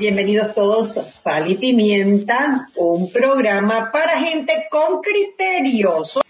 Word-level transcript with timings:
Bienvenidos 0.00 0.54
todos 0.54 0.96
a 0.96 1.02
Sal 1.02 1.50
y 1.50 1.56
Pimienta, 1.56 2.68
un 2.76 3.12
programa 3.12 3.92
para 3.92 4.18
gente 4.18 4.66
con 4.70 5.02
criterio. 5.02 6.02
Soy- 6.06 6.22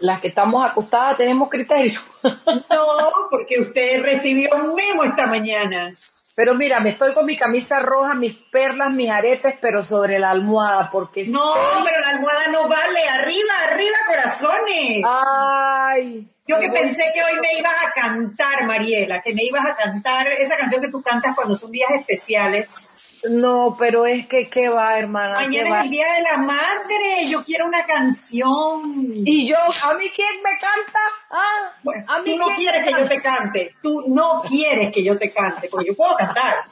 Las 0.00 0.20
que 0.22 0.28
estamos 0.28 0.66
acostadas 0.66 1.18
tenemos 1.18 1.50
criterio. 1.50 2.00
No, 2.22 3.28
porque 3.30 3.60
usted 3.60 4.02
recibió 4.02 4.48
un 4.56 4.74
memo 4.74 5.04
esta 5.04 5.26
mañana. 5.26 5.94
Pero 6.36 6.54
mira, 6.54 6.80
me 6.80 6.90
estoy 6.90 7.14
con 7.14 7.26
mi 7.26 7.36
camisa 7.36 7.78
roja, 7.78 8.14
mis 8.14 8.34
perlas, 8.50 8.90
mis 8.90 9.08
aretes, 9.10 9.54
pero 9.60 9.84
sobre 9.84 10.18
la 10.18 10.30
almohada, 10.30 10.90
porque 10.90 11.24
No, 11.28 11.54
estoy- 11.54 11.84
pero 11.84 12.00
la 12.00 12.08
almohada 12.08 12.46
no 12.48 12.68
vale. 12.68 13.08
Arriba, 13.08 13.52
arriba, 13.70 13.96
corazones. 14.08 15.02
Ay. 15.06 16.26
Yo 16.46 16.60
que 16.60 16.70
pensé 16.70 17.04
que 17.14 17.22
hoy 17.24 17.40
me 17.40 17.54
ibas 17.58 17.72
a 17.86 17.92
cantar, 17.92 18.64
Mariela, 18.66 19.22
que 19.22 19.32
me 19.32 19.44
ibas 19.44 19.64
a 19.64 19.76
cantar 19.76 20.26
esa 20.28 20.56
canción 20.58 20.82
que 20.82 20.90
tú 20.90 21.00
cantas 21.02 21.34
cuando 21.34 21.56
son 21.56 21.70
días 21.70 21.90
especiales. 21.98 22.88
No, 23.30 23.76
pero 23.78 24.06
es 24.06 24.26
que 24.26 24.48
qué 24.48 24.68
va, 24.68 24.98
hermana. 24.98 25.34
Mañana 25.34 25.70
va. 25.70 25.78
es 25.80 25.84
el 25.84 25.90
Día 25.90 26.06
de 26.14 26.22
la 26.22 26.36
Madre, 26.36 27.26
yo 27.28 27.42
quiero 27.42 27.66
una 27.66 27.86
canción. 27.86 29.12
Y 29.24 29.48
yo, 29.48 29.56
¿a 29.56 29.94
mí 29.94 30.04
quién 30.14 30.42
me 30.42 30.58
canta? 30.60 30.98
Ah, 31.30 31.72
Bueno, 31.82 32.04
a 32.06 32.22
mí 32.22 32.32
tú 32.32 32.38
no 32.38 32.48
quieres 32.54 32.84
que 32.84 32.90
yo 32.90 33.08
te 33.08 33.22
cante, 33.22 33.74
tú 33.82 34.04
no 34.08 34.42
quieres 34.48 34.92
que 34.92 35.02
yo 35.02 35.16
te 35.16 35.32
cante, 35.32 35.68
porque 35.68 35.88
yo 35.88 35.94
puedo 35.94 36.14
cantar. 36.16 36.64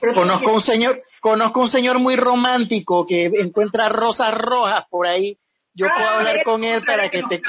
Pero 0.00 0.14
tú 0.14 0.20
no 0.20 0.32
Conozco 0.32 0.52
un 0.52 0.60
señor, 0.60 0.98
conozco 1.20 1.60
un 1.60 1.68
señor 1.68 2.00
muy 2.00 2.16
romántico 2.16 3.06
que 3.06 3.26
encuentra 3.26 3.88
rosas 3.88 4.34
rojas 4.34 4.84
por 4.90 5.06
ahí. 5.06 5.38
Yo 5.74 5.88
puedo 5.88 6.08
Ah, 6.08 6.18
hablar 6.18 6.42
con 6.42 6.64
él 6.64 6.84
para 6.84 7.08
que 7.08 7.22
te... 7.22 7.42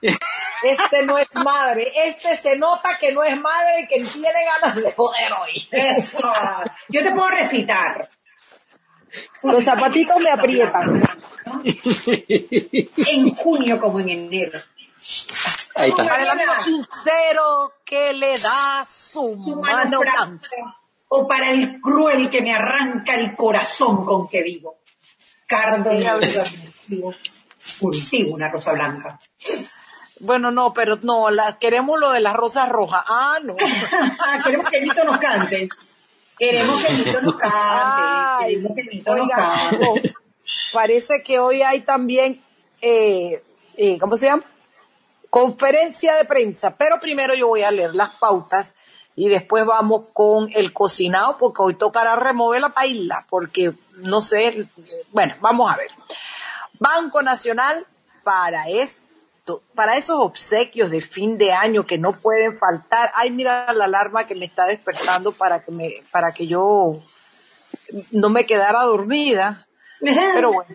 Este 0.62 1.04
no 1.04 1.18
es 1.18 1.26
madre. 1.34 1.90
Este 1.94 2.36
se 2.36 2.56
nota 2.56 2.96
que 3.00 3.12
no 3.12 3.24
es 3.24 3.36
madre 3.40 3.80
y 3.80 3.88
que 3.88 4.04
tiene 4.04 4.44
ganas 4.44 4.76
de 4.76 4.92
joder 4.92 5.32
hoy. 5.32 5.68
Eso. 5.72 6.32
Yo 6.88 7.02
te 7.02 7.10
puedo 7.10 7.30
recitar. 7.30 8.08
Los 9.42 9.64
zapatitos 9.64 10.20
me 10.20 10.30
aprietan. 10.30 11.02
En 12.96 13.34
junio 13.34 13.80
como 13.80 13.98
en 14.00 14.08
enero. 14.08 14.60
Ahí 15.74 15.90
está. 15.90 16.04
Para 16.06 16.22
el 16.22 16.28
amigo 16.30 16.52
sincero 16.64 17.74
que 17.84 18.12
le 18.12 18.38
da 18.38 18.84
su, 18.86 19.42
Tu 19.44 19.60
mano. 19.60 20.00
O 21.08 21.26
para 21.26 21.50
el 21.50 21.80
cruel 21.80 22.30
que 22.30 22.40
me 22.40 22.54
arranca 22.54 23.16
el 23.16 23.34
corazón 23.34 24.04
con 24.06 24.28
que 24.28 24.42
vivo. 24.42 24.78
Cardo 25.46 25.90
de 25.90 26.71
cultivo, 26.86 27.14
cultivo 27.80 28.34
una 28.34 28.50
rosa 28.50 28.72
blanca. 28.72 29.18
Bueno, 30.20 30.50
no, 30.50 30.72
pero 30.72 30.98
no, 31.02 31.30
la, 31.30 31.58
queremos 31.58 31.98
lo 31.98 32.12
de 32.12 32.20
las 32.20 32.34
rosas 32.34 32.68
rojas. 32.68 33.02
Ah, 33.08 33.38
no. 33.42 33.56
Queremos 34.44 34.70
que 34.70 34.80
Nito 34.80 35.04
nos 35.04 35.18
cante. 35.18 35.68
Queremos 36.38 36.84
que 36.84 36.92
Nito 36.92 37.20
nos 37.22 37.36
cante. 37.36 37.56
Ay, 37.58 38.54
Queremos 38.54 38.72
que 38.76 38.82
Nito 38.84 39.16
nos 39.16 39.20
oiga, 39.24 39.36
cante. 39.36 39.86
oh, 39.88 39.94
parece 40.72 41.22
que 41.24 41.40
hoy 41.40 41.62
hay 41.62 41.80
también, 41.80 42.40
eh, 42.80 43.42
eh, 43.76 43.98
¿cómo 43.98 44.16
se 44.16 44.26
llama? 44.26 44.44
Conferencia 45.28 46.14
de 46.14 46.24
prensa. 46.24 46.76
Pero 46.76 47.00
primero 47.00 47.34
yo 47.34 47.48
voy 47.48 47.62
a 47.62 47.72
leer 47.72 47.94
las 47.94 48.10
pautas 48.16 48.76
y 49.16 49.28
después 49.28 49.66
vamos 49.66 50.06
con 50.12 50.50
el 50.54 50.72
cocinado 50.72 51.36
porque 51.36 51.62
hoy 51.62 51.74
tocará 51.74 52.14
remover 52.16 52.60
la 52.60 52.68
paila 52.70 53.26
porque 53.28 53.72
no 53.96 54.20
sé, 54.20 54.68
bueno, 55.10 55.34
vamos 55.40 55.70
a 55.72 55.76
ver. 55.76 55.90
Banco 56.82 57.22
Nacional 57.22 57.86
para 58.24 58.68
esto, 58.68 59.62
para 59.74 59.96
esos 59.96 60.18
obsequios 60.18 60.90
de 60.90 61.00
fin 61.00 61.38
de 61.38 61.52
año 61.52 61.86
que 61.86 61.96
no 61.96 62.12
pueden 62.12 62.58
faltar. 62.58 63.12
Ay, 63.14 63.30
mira 63.30 63.72
la 63.72 63.84
alarma 63.84 64.26
que 64.26 64.34
me 64.34 64.44
está 64.44 64.66
despertando 64.66 65.32
para 65.32 65.62
que 65.62 65.70
me, 65.70 66.02
para 66.10 66.32
que 66.32 66.46
yo 66.46 67.02
no 68.10 68.28
me 68.28 68.44
quedara 68.44 68.82
dormida. 68.82 69.66
Pero 70.00 70.52
bueno. 70.52 70.74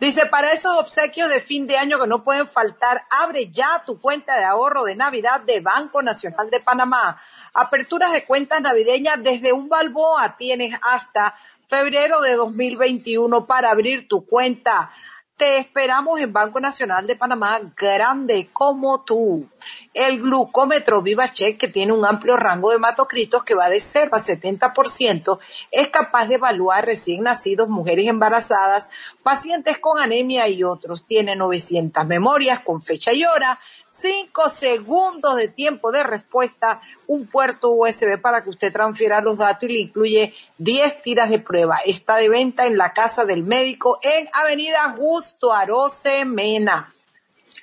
Dice, 0.00 0.24
para 0.24 0.52
esos 0.52 0.72
obsequios 0.78 1.28
de 1.28 1.42
fin 1.42 1.66
de 1.66 1.76
año 1.76 2.00
que 2.00 2.06
no 2.06 2.24
pueden 2.24 2.48
faltar, 2.48 3.02
abre 3.10 3.50
ya 3.50 3.82
tu 3.84 4.00
cuenta 4.00 4.38
de 4.38 4.44
ahorro 4.44 4.84
de 4.84 4.96
Navidad 4.96 5.42
de 5.42 5.60
Banco 5.60 6.00
Nacional 6.00 6.48
de 6.48 6.60
Panamá. 6.60 7.20
Aperturas 7.52 8.10
de 8.12 8.24
cuentas 8.24 8.62
navideñas 8.62 9.22
desde 9.22 9.52
un 9.52 9.68
balboa 9.68 10.38
tienes 10.38 10.74
hasta 10.80 11.36
febrero 11.68 12.22
de 12.22 12.34
2021 12.34 13.46
para 13.46 13.70
abrir 13.70 14.08
tu 14.08 14.24
cuenta. 14.24 14.90
Te 15.40 15.56
esperamos 15.56 16.20
en 16.20 16.34
Banco 16.34 16.60
Nacional 16.60 17.06
de 17.06 17.16
Panamá, 17.16 17.58
grande 17.74 18.50
como 18.52 19.00
tú. 19.00 19.48
El 19.92 20.20
glucómetro 20.20 21.02
VivaCheck, 21.02 21.58
que 21.58 21.66
tiene 21.66 21.92
un 21.92 22.04
amplio 22.04 22.36
rango 22.36 22.70
de 22.70 22.76
hematocritos 22.76 23.42
que 23.42 23.56
va 23.56 23.68
de 23.68 23.80
0 23.80 24.10
a 24.12 24.20
70%, 24.20 25.38
es 25.72 25.88
capaz 25.88 26.26
de 26.28 26.36
evaluar 26.36 26.86
recién 26.86 27.24
nacidos, 27.24 27.68
mujeres 27.68 28.06
embarazadas, 28.06 28.88
pacientes 29.24 29.78
con 29.78 29.98
anemia 29.98 30.46
y 30.46 30.62
otros. 30.62 31.06
Tiene 31.06 31.34
900 31.34 32.06
memorias 32.06 32.60
con 32.60 32.80
fecha 32.80 33.12
y 33.12 33.24
hora, 33.24 33.58
5 33.88 34.50
segundos 34.50 35.34
de 35.34 35.48
tiempo 35.48 35.90
de 35.90 36.04
respuesta, 36.04 36.80
un 37.08 37.26
puerto 37.26 37.72
USB 37.72 38.20
para 38.20 38.44
que 38.44 38.50
usted 38.50 38.72
transfiera 38.72 39.20
los 39.20 39.38
datos 39.38 39.68
y 39.68 39.72
le 39.72 39.80
incluye 39.80 40.34
10 40.58 41.02
tiras 41.02 41.30
de 41.30 41.40
prueba. 41.40 41.78
Está 41.84 42.16
de 42.16 42.28
venta 42.28 42.66
en 42.66 42.78
la 42.78 42.92
casa 42.92 43.24
del 43.24 43.42
médico 43.42 43.98
en 44.02 44.28
Avenida 44.34 44.94
Justo 44.96 45.52
Arose 45.52 46.24
Mena. 46.24 46.94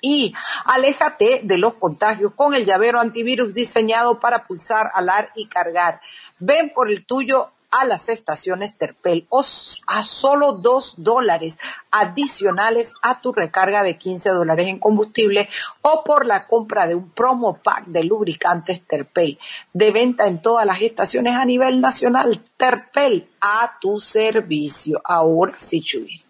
Y 0.01 0.33
aléjate 0.65 1.41
de 1.43 1.57
los 1.57 1.75
contagios 1.75 2.33
con 2.33 2.53
el 2.53 2.65
llavero 2.65 2.99
antivirus 2.99 3.53
diseñado 3.53 4.19
para 4.19 4.43
pulsar, 4.43 4.91
alar 4.93 5.31
y 5.35 5.47
cargar. 5.47 6.01
Ven 6.39 6.71
por 6.73 6.89
el 6.89 7.05
tuyo 7.05 7.51
a 7.71 7.85
las 7.85 8.09
estaciones 8.09 8.77
Terpel 8.77 9.25
o 9.29 9.43
a 9.87 10.03
solo 10.03 10.53
dos 10.53 10.95
dólares 10.97 11.59
adicionales 11.91 12.93
a 13.01 13.21
tu 13.21 13.33
recarga 13.33 13.83
de 13.83 13.97
15 13.97 14.29
dólares 14.29 14.67
en 14.67 14.79
combustible 14.79 15.49
o 15.81 16.03
por 16.03 16.25
la 16.25 16.47
compra 16.47 16.87
de 16.87 16.95
un 16.95 17.09
promo 17.09 17.57
pack 17.57 17.85
de 17.85 18.03
lubricantes 18.03 18.81
Terpel 18.81 19.37
de 19.73 19.91
venta 19.91 20.27
en 20.27 20.41
todas 20.41 20.65
las 20.65 20.81
estaciones 20.81 21.35
a 21.35 21.45
nivel 21.45 21.81
nacional. 21.81 22.39
Terpel 22.55 23.29
a 23.41 23.77
tu 23.79 23.99
servicio. 23.99 25.01
Ahora 25.03 25.53
sí, 25.57 25.81
Chuy. 25.81 26.23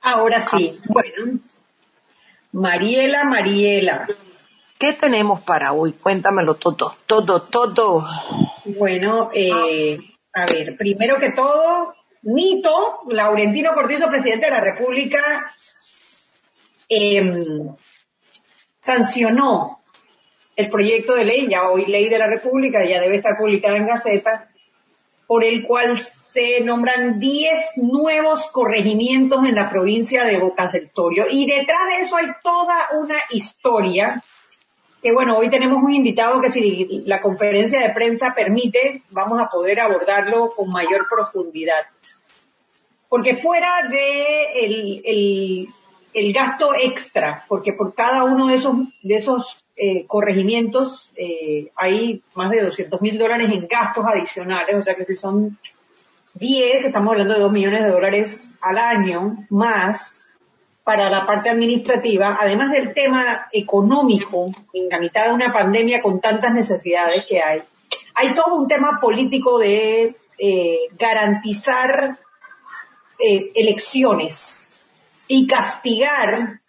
Ahora 0.00 0.40
sí. 0.40 0.80
Bueno. 0.88 1.40
Mariela, 2.52 3.24
Mariela. 3.24 4.06
¿Qué 4.78 4.92
tenemos 4.94 5.42
para 5.42 5.72
hoy? 5.72 5.92
Cuéntamelo 5.92 6.54
todo, 6.54 6.92
todo, 7.06 7.42
todo. 7.42 8.06
Bueno, 8.64 9.30
eh, 9.34 9.98
a 10.32 10.46
ver, 10.46 10.76
primero 10.76 11.18
que 11.18 11.32
todo, 11.32 11.94
Nito, 12.22 13.00
Laurentino 13.08 13.74
Cortizo, 13.74 14.08
presidente 14.08 14.46
de 14.46 14.52
la 14.52 14.60
República, 14.60 15.54
em, 16.88 17.74
sancionó 18.80 19.80
el 20.56 20.70
proyecto 20.70 21.14
de 21.14 21.24
ley, 21.24 21.48
ya 21.48 21.68
hoy 21.68 21.86
ley 21.86 22.08
de 22.08 22.18
la 22.18 22.26
República, 22.26 22.84
ya 22.84 23.00
debe 23.00 23.16
estar 23.16 23.36
publicada 23.38 23.76
en 23.76 23.86
Gaceta, 23.86 24.49
por 25.30 25.44
el 25.44 25.64
cual 25.64 25.96
se 25.96 26.60
nombran 26.60 27.20
10 27.20 27.76
nuevos 27.76 28.48
corregimientos 28.48 29.46
en 29.46 29.54
la 29.54 29.70
provincia 29.70 30.24
de 30.24 30.38
Bocas 30.38 30.72
del 30.72 30.90
Torio. 30.90 31.26
Y 31.30 31.46
detrás 31.46 31.86
de 31.86 32.02
eso 32.02 32.16
hay 32.16 32.26
toda 32.42 32.76
una 32.98 33.14
historia 33.30 34.24
que 35.00 35.12
bueno, 35.12 35.38
hoy 35.38 35.48
tenemos 35.48 35.84
un 35.84 35.92
invitado 35.92 36.40
que 36.40 36.50
si 36.50 37.04
la 37.06 37.22
conferencia 37.22 37.78
de 37.78 37.90
prensa 37.90 38.34
permite, 38.34 39.04
vamos 39.10 39.40
a 39.40 39.48
poder 39.48 39.78
abordarlo 39.78 40.50
con 40.50 40.68
mayor 40.68 41.06
profundidad. 41.08 41.86
Porque 43.08 43.36
fuera 43.36 43.86
de 43.88 44.64
el, 44.64 45.02
el, 45.04 45.68
el 46.12 46.32
gasto 46.32 46.74
extra, 46.74 47.44
porque 47.46 47.72
por 47.72 47.94
cada 47.94 48.24
uno 48.24 48.48
de 48.48 48.56
esos, 48.56 48.74
de 49.00 49.14
esos 49.14 49.64
eh, 49.82 50.04
corregimientos 50.06 51.10
eh, 51.16 51.70
hay 51.74 52.22
más 52.34 52.50
de 52.50 52.60
200 52.60 53.00
mil 53.00 53.18
dólares 53.18 53.48
en 53.50 53.66
gastos 53.66 54.04
adicionales, 54.04 54.76
o 54.76 54.82
sea 54.82 54.94
que 54.94 55.06
si 55.06 55.16
son 55.16 55.58
10, 56.34 56.84
estamos 56.84 57.12
hablando 57.12 57.32
de 57.32 57.40
2 57.40 57.50
millones 57.50 57.84
de 57.84 57.90
dólares 57.90 58.50
al 58.60 58.76
año 58.76 59.46
más 59.48 60.28
para 60.84 61.08
la 61.08 61.26
parte 61.26 61.48
administrativa, 61.48 62.36
además 62.38 62.72
del 62.72 62.92
tema 62.92 63.48
económico, 63.52 64.54
en 64.74 64.90
la 64.90 64.98
mitad 64.98 65.24
de 65.24 65.32
una 65.32 65.50
pandemia 65.50 66.02
con 66.02 66.20
tantas 66.20 66.52
necesidades 66.52 67.24
que 67.26 67.40
hay, 67.40 67.62
hay 68.16 68.34
todo 68.34 68.56
un 68.56 68.68
tema 68.68 69.00
político 69.00 69.58
de 69.58 70.14
eh, 70.36 70.78
garantizar 70.98 72.18
elecciones 73.18 74.74
y 75.26 75.46
castigar 75.46 76.60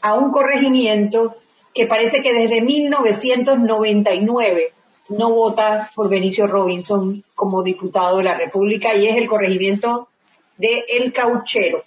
a 0.00 0.14
un 0.14 0.30
corregimiento 0.30 1.36
que 1.76 1.86
parece 1.86 2.22
que 2.22 2.32
desde 2.32 2.62
1999 2.62 4.72
no 5.10 5.30
vota 5.30 5.90
por 5.94 6.08
Benicio 6.08 6.46
Robinson 6.46 7.22
como 7.34 7.62
diputado 7.62 8.16
de 8.16 8.24
la 8.24 8.34
República 8.34 8.94
y 8.94 9.06
es 9.06 9.16
el 9.16 9.28
corregimiento 9.28 10.08
de 10.56 10.86
El 10.88 11.12
Cauchero, 11.12 11.84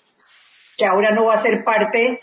que 0.77 0.86
ahora 0.86 1.09
no 1.12 1.25
va 1.25 1.33
a 1.33 1.39
ser 1.39 1.63
parte 1.63 2.19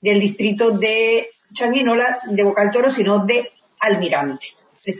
del 0.00 0.18
distrito 0.18 0.70
de 0.70 1.28
Changuinola, 1.52 2.20
de 2.24 2.42
Boca 2.42 2.70
Toro, 2.70 2.90
sino 2.90 3.18
de 3.18 3.52
Almirante. 3.80 4.46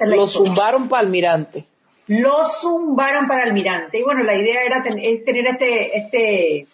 Lo 0.06 0.27
zumbaron 0.27 0.89
para 0.89 1.03
Almirante. 1.03 1.65
Lo 2.06 2.45
zumbaron 2.45 3.27
para 3.27 3.45
Almirante. 3.45 3.99
Y 3.99 4.03
bueno, 4.03 4.23
la 4.25 4.37
idea 4.37 4.62
era 4.62 4.83
tener 4.83 5.23
este, 5.47 5.97
este 5.97 6.67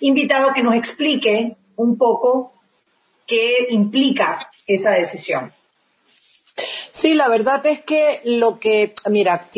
invitado 0.00 0.52
que 0.52 0.64
nos 0.64 0.74
explique 0.74 1.56
un 1.76 1.96
poco 1.96 2.55
qué 3.26 3.66
implica 3.70 4.50
esa 4.66 4.92
decisión. 4.92 5.52
Sí, 6.90 7.14
la 7.14 7.28
verdad 7.28 7.64
es 7.66 7.82
que 7.82 8.20
lo 8.24 8.58
que, 8.58 8.94
mira, 9.10 9.48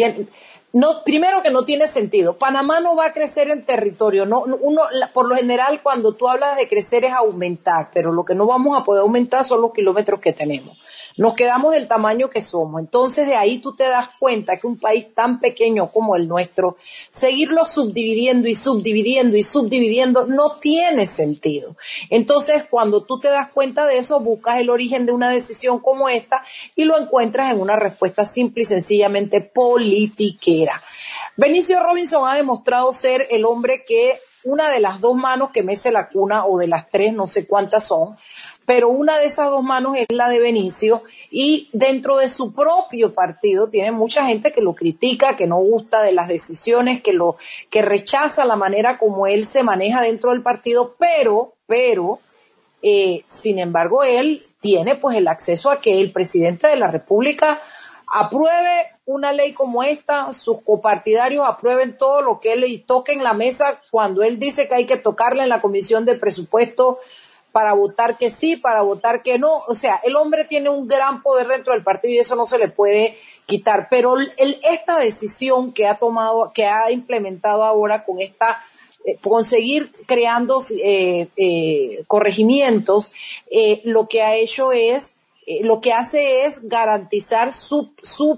no, 0.73 1.03
primero 1.03 1.43
que 1.43 1.51
no 1.51 1.65
tiene 1.65 1.87
sentido. 1.87 2.37
Panamá 2.37 2.81
no 2.81 2.95
va 2.95 3.07
a 3.07 3.13
crecer 3.13 3.51
en 3.51 3.65
territorio. 3.65 4.27
No, 4.27 4.41
uno, 4.41 4.83
por 5.15 5.29
lo 5.29 5.35
general, 5.35 5.81
cuando 5.83 6.13
tú 6.13 6.29
hablas 6.29 6.57
de 6.57 6.69
crecer 6.69 7.05
es 7.05 7.13
aumentar, 7.13 7.91
pero 7.93 8.13
lo 8.13 8.25
que 8.25 8.35
no 8.35 8.47
vamos 8.47 8.79
a 8.79 8.85
poder 8.85 9.03
aumentar 9.03 9.45
son 9.45 9.63
los 9.63 9.73
kilómetros 9.73 10.21
que 10.21 10.33
tenemos 10.33 10.77
nos 11.19 11.35
quedamos 11.35 11.73
del 11.73 11.89
tamaño 11.89 12.31
que 12.31 12.41
somos. 12.41 12.81
Entonces 12.81 13.27
de 13.27 13.35
ahí 13.35 13.59
tú 13.59 13.75
te 13.75 13.87
das 13.87 14.09
cuenta 14.19 14.57
que 14.57 14.67
un 14.67 14.79
país 14.79 15.13
tan 15.13 15.41
pequeño 15.41 15.91
como 15.93 16.17
el 16.17 16.29
nuestro, 16.29 16.77
seguirlo 17.11 17.65
subdividiendo 17.65 18.49
y 18.49 18.55
subdividiendo 18.55 19.37
y 19.37 19.43
subdividiendo 19.43 20.27
no 20.27 20.53
tiene 20.59 21.07
sentido. 21.07 21.77
Entonces 22.09 22.65
cuando 22.71 23.05
tú 23.05 23.19
te 23.19 23.29
das 23.29 23.49
cuenta 23.49 23.85
de 23.85 23.99
eso, 23.99 24.21
buscas 24.21 24.61
el 24.61 24.71
origen 24.71 25.07
de 25.07 25.13
una 25.13 25.29
decisión 25.29 25.81
como 25.81 26.09
esta 26.09 26.45
y 26.77 26.85
lo 26.85 26.97
encuentras 26.97 27.51
en 27.51 27.61
una 27.61 27.77
respuesta 27.77 28.25
simple 28.25 28.63
y 28.63 28.67
sencillamente 28.67 29.41
politiquera. 30.59 30.83
Benicio 31.37 31.83
Robinson 31.83 32.29
ha 32.29 32.35
demostrado 32.35 32.93
ser 32.93 33.27
el 33.31 33.45
hombre 33.45 33.85
que 33.87 34.21
una 34.45 34.71
de 34.71 34.81
las 34.81 35.01
dos 35.01 35.15
manos 35.17 35.51
que 35.53 35.63
mece 35.63 35.91
la 35.91 36.09
cuna 36.09 36.47
o 36.47 36.59
de 36.59 36.69
las 36.69 36.89
tres, 36.91 37.13
no 37.13 37.27
sé 37.27 37.47
cuántas 37.47 37.85
son, 37.85 38.17
pero 38.65 38.89
una 38.89 39.19
de 39.19 39.27
esas 39.27 39.51
dos 39.51 39.63
manos 39.63 39.97
es 39.97 40.07
la 40.11 40.29
de 40.29 40.39
Benicio 40.41 41.03
y 41.31 41.69
dentro 41.73 42.19
de 42.19 42.29
su 42.29 42.53
propio 42.53 43.13
partido 43.13 43.69
tiene 43.69 43.93
mucha 43.93 44.25
gente 44.27 44.53
que 44.53 44.61
lo 44.61 44.75
critica, 44.75 45.37
que 45.37 45.47
no 45.47 45.57
gusta 45.57 46.03
de 46.03 46.13
las 46.13 46.29
decisiones, 46.29 47.03
que 47.03 47.13
lo 47.13 47.37
que 47.71 47.83
rechaza 47.83 48.45
la 48.45 48.57
manera 48.57 48.99
como 48.99 49.27
él 49.27 49.45
se 49.45 49.63
maneja 49.63 50.03
dentro 50.03 50.31
del 50.31 50.43
partido, 50.43 50.95
pero 50.99 51.55
pero 51.67 52.21
eh, 52.81 53.25
sin 53.27 53.59
embargo 53.59 54.05
él 54.05 54.43
tiene 54.61 54.95
pues 54.95 55.17
el 55.17 55.29
acceso 55.29 55.71
a 55.71 55.81
que 55.81 56.01
el 56.01 56.13
presidente 56.13 56.69
de 56.69 56.77
la 56.77 56.89
República 56.89 57.61
apruebe 58.13 58.89
una 59.07 59.33
ley 59.33 59.53
como 59.53 59.83
esta, 59.83 60.33
sus 60.33 60.63
copartidarios 60.63 61.47
aprueben 61.47 61.97
todo 61.97 62.23
lo 62.23 62.41
que 62.41 62.53
él 62.53 62.85
toque 62.87 63.13
en 63.13 63.23
la 63.23 63.35
mesa 63.35 63.81
cuando 63.91 64.23
él 64.23 64.39
dice 64.39 64.69
que 64.69 64.75
hay 64.75 64.87
que 64.87 64.97
tocarle 64.97 65.43
en 65.43 65.49
la 65.49 65.61
comisión 65.61 66.05
de 66.05 66.15
presupuesto 66.15 66.99
para 67.53 67.73
votar 67.73 68.19
que 68.19 68.31
sí, 68.31 68.57
para 68.57 68.83
votar 68.83 69.23
que 69.23 69.39
no. 69.39 69.59
O 69.69 69.75
sea, 69.75 70.01
el 70.05 70.17
hombre 70.17 70.45
tiene 70.45 70.69
un 70.69 70.87
gran 70.87 71.23
poder 71.23 71.49
dentro 71.49 71.73
del 71.73 71.83
partido 71.83 72.15
y 72.15 72.19
eso 72.19 72.37
no 72.37 72.47
se 72.47 72.59
le 72.59 72.69
puede 72.69 73.17
quitar. 73.47 73.89
Pero 73.91 74.17
esta 74.63 74.99
decisión 74.99 75.73
que 75.73 75.87
ha 75.87 75.97
tomado, 75.97 76.53
que 76.55 76.67
ha 76.67 76.91
implementado 76.91 77.65
ahora 77.65 78.05
con 78.05 78.21
esta 78.21 78.61
eh, 79.05 79.17
conseguir 79.23 79.93
creando 80.07 80.59
eh, 80.83 81.29
eh, 81.37 82.05
corregimientos, 82.07 83.13
lo 83.85 84.09
que 84.09 84.23
ha 84.23 84.35
hecho 84.37 84.73
es 84.73 85.15
lo 85.63 85.81
que 85.81 85.93
hace 85.93 86.45
es 86.45 86.69
garantizar 86.69 87.53
su, 87.53 87.91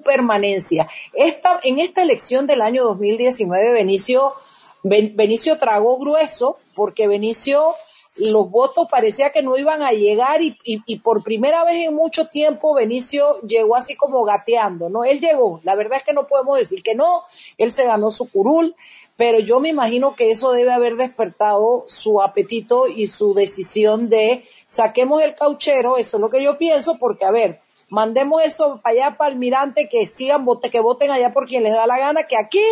permanencia. 0.05 0.89
En 1.15 1.81
esta 1.81 2.03
elección 2.03 2.47
del 2.47 2.63
año 2.63 2.85
2019, 2.85 3.73
Benicio, 3.73 4.35
Benicio 4.83 5.59
tragó 5.59 5.99
grueso 5.99 6.59
porque 6.75 7.09
Benicio 7.09 7.75
los 8.17 8.51
votos 8.51 8.89
parecía 8.91 9.31
que 9.31 9.43
no 9.43 9.57
iban 9.57 9.83
a 9.83 9.93
llegar 9.93 10.43
y, 10.43 10.57
y, 10.65 10.99
por 10.99 11.23
primera 11.23 11.65
vez 11.65 11.87
en 11.87 11.95
mucho 11.95 12.27
tiempo 12.27 12.75
Benicio 12.75 13.41
llegó 13.43 13.77
así 13.77 13.95
como 13.95 14.25
gateando, 14.25 14.89
¿no? 14.89 15.05
Él 15.05 15.21
llegó, 15.21 15.61
la 15.63 15.77
verdad 15.77 15.99
es 15.99 16.05
que 16.05 16.13
no 16.13 16.27
podemos 16.27 16.59
decir 16.59 16.83
que 16.83 16.95
no, 16.95 17.23
él 17.57 17.73
se 17.73 17.85
ganó 17.85 18.11
su 18.11 18.29
curul, 18.29 18.75
pero 19.17 19.39
yo 19.39 19.61
me 19.61 19.69
imagino 19.69 20.17
que 20.17 20.31
eso 20.31 20.53
debe 20.53 20.73
haber 20.73 20.97
despertado 20.97 21.85
su 21.87 22.21
apetito 22.21 22.89
y 22.89 23.07
su 23.07 23.33
decisión 23.35 24.09
de 24.09 24.45
saquemos 24.71 25.21
el 25.23 25.35
cauchero, 25.35 25.99
eso 25.99 26.17
es 26.17 26.21
lo 26.21 26.31
que 26.31 26.43
yo 26.43 26.57
pienso, 26.57 26.97
porque 26.97 27.25
a 27.25 27.31
ver, 27.31 27.61
mandemos 27.89 28.43
eso 28.43 28.81
para 28.83 28.93
allá 28.93 29.17
para 29.19 29.33
Almirante, 29.33 29.89
que 29.89 30.07
sigan, 30.07 30.47
que 30.71 30.81
voten 30.81 31.11
allá 31.11 31.33
por 31.33 31.47
quien 31.47 31.65
les 31.65 31.75
da 31.75 31.87
la 31.87 31.99
gana, 31.99 32.23
que 32.23 32.37
aquí 32.37 32.63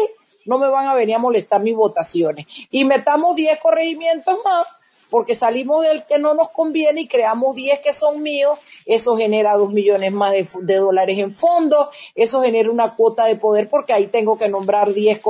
no 0.47 0.59
me 0.59 0.69
van 0.69 0.87
a 0.87 0.95
venir 0.95 1.17
a 1.17 1.19
molestar 1.19 1.61
mis 1.61 1.75
votaciones. 1.75 2.47
Y 2.71 2.85
metamos 2.85 3.37
10 3.37 3.59
corregimientos 3.59 4.39
más 4.45 4.67
porque 5.11 5.35
salimos 5.35 5.83
del 5.83 6.05
que 6.05 6.19
no 6.19 6.35
nos 6.35 6.51
conviene 6.51 7.03
y 7.03 7.09
creamos 7.09 7.57
10 7.57 7.81
que 7.81 7.93
son 7.93 8.23
míos, 8.23 8.59
eso 8.87 9.17
genera 9.17 9.55
2 9.55 9.73
millones 9.73 10.13
más 10.13 10.33
de, 10.33 10.75
dólares 10.77 11.19
en 11.19 11.35
fondos, 11.35 11.89
eso 12.15 12.43
genera 12.43 12.71
una 12.71 12.95
cuota 12.95 13.25
de 13.27 13.37
poder 13.37 13.69
porque 13.69 13.93
ahí 13.93 14.07
tengo 14.07 14.39
que 14.39 14.49
nombrar 14.49 14.93
10, 14.93 15.21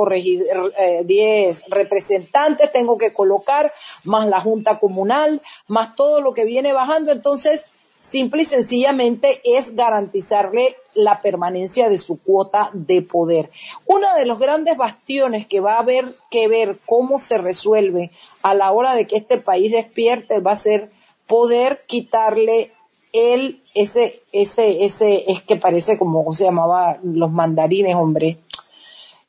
eh, 0.77 1.03
10 1.05 1.63
representantes, 1.69 2.71
tengo 2.71 2.97
que 2.97 3.11
colocar, 3.11 3.73
más 4.03 4.27
la 4.27 4.41
Junta 4.41 4.79
Comunal, 4.79 5.41
más 5.67 5.95
todo 5.95 6.21
lo 6.21 6.33
que 6.33 6.45
viene 6.45 6.73
bajando, 6.73 7.11
entonces 7.11 7.65
simple 7.99 8.43
y 8.43 8.45
sencillamente 8.45 9.41
es 9.43 9.75
garantizarle 9.75 10.77
la 10.93 11.21
permanencia 11.21 11.89
de 11.89 11.97
su 11.97 12.19
cuota 12.21 12.69
de 12.73 13.01
poder. 13.01 13.51
Uno 13.85 14.07
de 14.15 14.25
los 14.25 14.39
grandes 14.39 14.77
bastiones 14.77 15.45
que 15.45 15.59
va 15.59 15.75
a 15.75 15.79
haber 15.79 16.15
que 16.31 16.47
ver 16.47 16.79
cómo 16.85 17.17
se 17.17 17.37
resuelve 17.37 18.11
a 18.41 18.53
la 18.53 18.71
hora 18.71 18.95
de 18.95 19.07
que 19.07 19.17
este 19.17 19.37
país 19.37 19.71
despierte 19.71 20.39
va 20.39 20.53
a 20.53 20.57
ser 20.57 20.91
poder 21.27 21.83
quitarle 21.85 22.73
el, 23.11 23.63
ese, 23.73 24.21
ese, 24.31 24.83
ese, 24.83 25.31
es 25.31 25.41
que 25.41 25.55
parece 25.55 25.97
como 25.97 26.31
se 26.33 26.45
llamaba 26.45 26.99
los 27.03 27.31
mandarines, 27.31 27.95
hombre. 27.95 28.37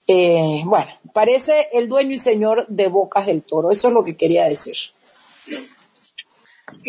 Eh, 0.07 0.63
bueno, 0.65 0.91
parece 1.13 1.69
el 1.73 1.89
dueño 1.89 2.13
y 2.13 2.19
señor 2.19 2.67
de 2.69 2.89
Bocas 2.89 3.27
del 3.27 3.43
Toro. 3.43 3.71
Eso 3.71 3.89
es 3.89 3.95
lo 3.95 4.05
que 4.05 4.17
quería 4.17 4.45
decir. 4.45 4.77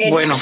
Bueno, 0.10 0.38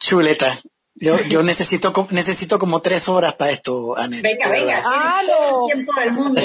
Chuleta. 0.00 0.60
Yo, 0.94 1.20
yo 1.28 1.42
necesito, 1.42 1.92
necesito 2.10 2.58
como 2.58 2.80
tres 2.80 3.08
horas 3.08 3.34
para 3.34 3.52
esto, 3.52 3.96
Anet. 3.96 4.22
Venga, 4.22 4.48
venga. 4.48 4.82
Ah, 4.84 5.22
no. 5.26 5.66
Tiempo 5.66 5.92
del 6.00 6.12
mundo. 6.12 6.40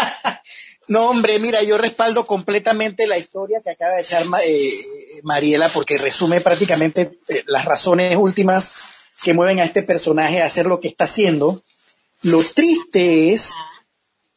no, 0.88 1.08
hombre, 1.08 1.38
mira, 1.38 1.62
yo 1.62 1.78
respaldo 1.78 2.26
completamente 2.26 3.06
la 3.06 3.18
historia 3.18 3.60
que 3.62 3.70
acaba 3.70 3.94
de 3.94 4.02
echar 4.02 4.24
eh, 4.44 4.72
Mariela 5.22 5.68
porque 5.68 5.98
resume 5.98 6.40
prácticamente 6.40 7.18
eh, 7.28 7.44
las 7.46 7.64
razones 7.64 8.16
últimas 8.16 8.72
que 9.22 9.34
mueven 9.34 9.60
a 9.60 9.64
este 9.64 9.82
personaje 9.82 10.42
a 10.42 10.46
hacer 10.46 10.66
lo 10.66 10.80
que 10.80 10.88
está 10.88 11.04
haciendo. 11.04 11.62
Lo 12.22 12.42
triste 12.42 13.32
es 13.32 13.52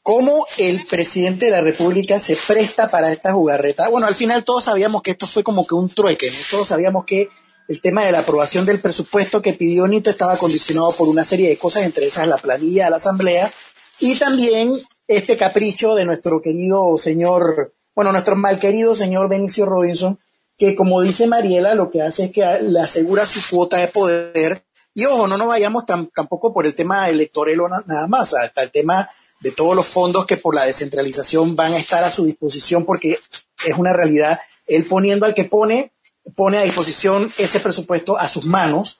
cómo 0.01 0.45
el 0.57 0.85
presidente 0.85 1.45
de 1.45 1.51
la 1.51 1.61
República 1.61 2.19
se 2.19 2.35
presta 2.35 2.89
para 2.89 3.11
esta 3.11 3.33
jugarreta. 3.33 3.89
Bueno, 3.89 4.07
al 4.07 4.15
final 4.15 4.43
todos 4.43 4.65
sabíamos 4.65 5.01
que 5.01 5.11
esto 5.11 5.27
fue 5.27 5.43
como 5.43 5.65
que 5.65 5.75
un 5.75 5.89
trueque, 5.89 6.29
¿no? 6.29 6.38
Todos 6.49 6.67
sabíamos 6.67 7.05
que 7.05 7.29
el 7.69 7.81
tema 7.81 8.03
de 8.03 8.11
la 8.11 8.19
aprobación 8.19 8.65
del 8.65 8.79
presupuesto 8.79 9.43
que 9.43 9.53
pidió 9.53 9.88
Nito 9.88 10.09
estaba 10.09 10.38
condicionado 10.38 10.91
por 10.91 11.07
una 11.07 11.23
serie 11.23 11.49
de 11.49 11.57
cosas, 11.57 11.83
entre 11.83 12.07
esas 12.07 12.27
la 12.27 12.38
planilla 12.38 12.85
de 12.85 12.89
la 12.89 12.95
Asamblea 12.95 13.53
y 13.99 14.15
también 14.15 14.73
este 15.07 15.38
capricho 15.38 15.93
de 15.93 16.03
nuestro 16.03 16.41
querido 16.41 16.97
señor, 16.97 17.75
bueno, 17.93 18.11
nuestro 18.11 18.35
mal 18.35 18.59
querido 18.59 18.95
señor 18.95 19.29
Benicio 19.29 19.67
Robinson, 19.67 20.19
que 20.57 20.75
como 20.75 21.01
dice 21.01 21.27
Mariela, 21.27 21.75
lo 21.75 21.91
que 21.91 22.01
hace 22.01 22.25
es 22.25 22.31
que 22.31 22.41
le 22.61 22.79
asegura 22.79 23.27
su 23.27 23.39
cuota 23.47 23.77
de 23.77 23.88
poder. 23.88 24.63
Y 24.95 25.05
ojo, 25.05 25.27
no 25.27 25.38
nos 25.38 25.47
vayamos 25.47 25.85
tampoco 25.85 26.51
por 26.51 26.65
el 26.65 26.73
tema 26.73 27.07
electoral 27.07 27.57
nada 27.85 28.07
más, 28.07 28.33
hasta 28.33 28.63
el 28.63 28.71
tema 28.71 29.09
de 29.41 29.51
todos 29.51 29.75
los 29.75 29.85
fondos 29.85 30.25
que 30.25 30.38
por 30.38 30.55
la 30.55 30.65
descentralización 30.65 31.55
van 31.55 31.73
a 31.73 31.77
estar 31.77 32.03
a 32.03 32.09
su 32.09 32.25
disposición, 32.25 32.83
porque 32.83 33.19
es 33.63 33.77
una 33.77 33.93
realidad. 33.93 34.39
Él 34.65 34.85
poniendo 34.85 35.25
al 35.25 35.35
que 35.35 35.45
pone, 35.45 35.93
pone 36.35 36.57
a 36.57 36.63
disposición 36.63 37.31
ese 37.38 37.59
presupuesto 37.59 38.17
a 38.17 38.27
sus 38.27 38.45
manos. 38.45 38.99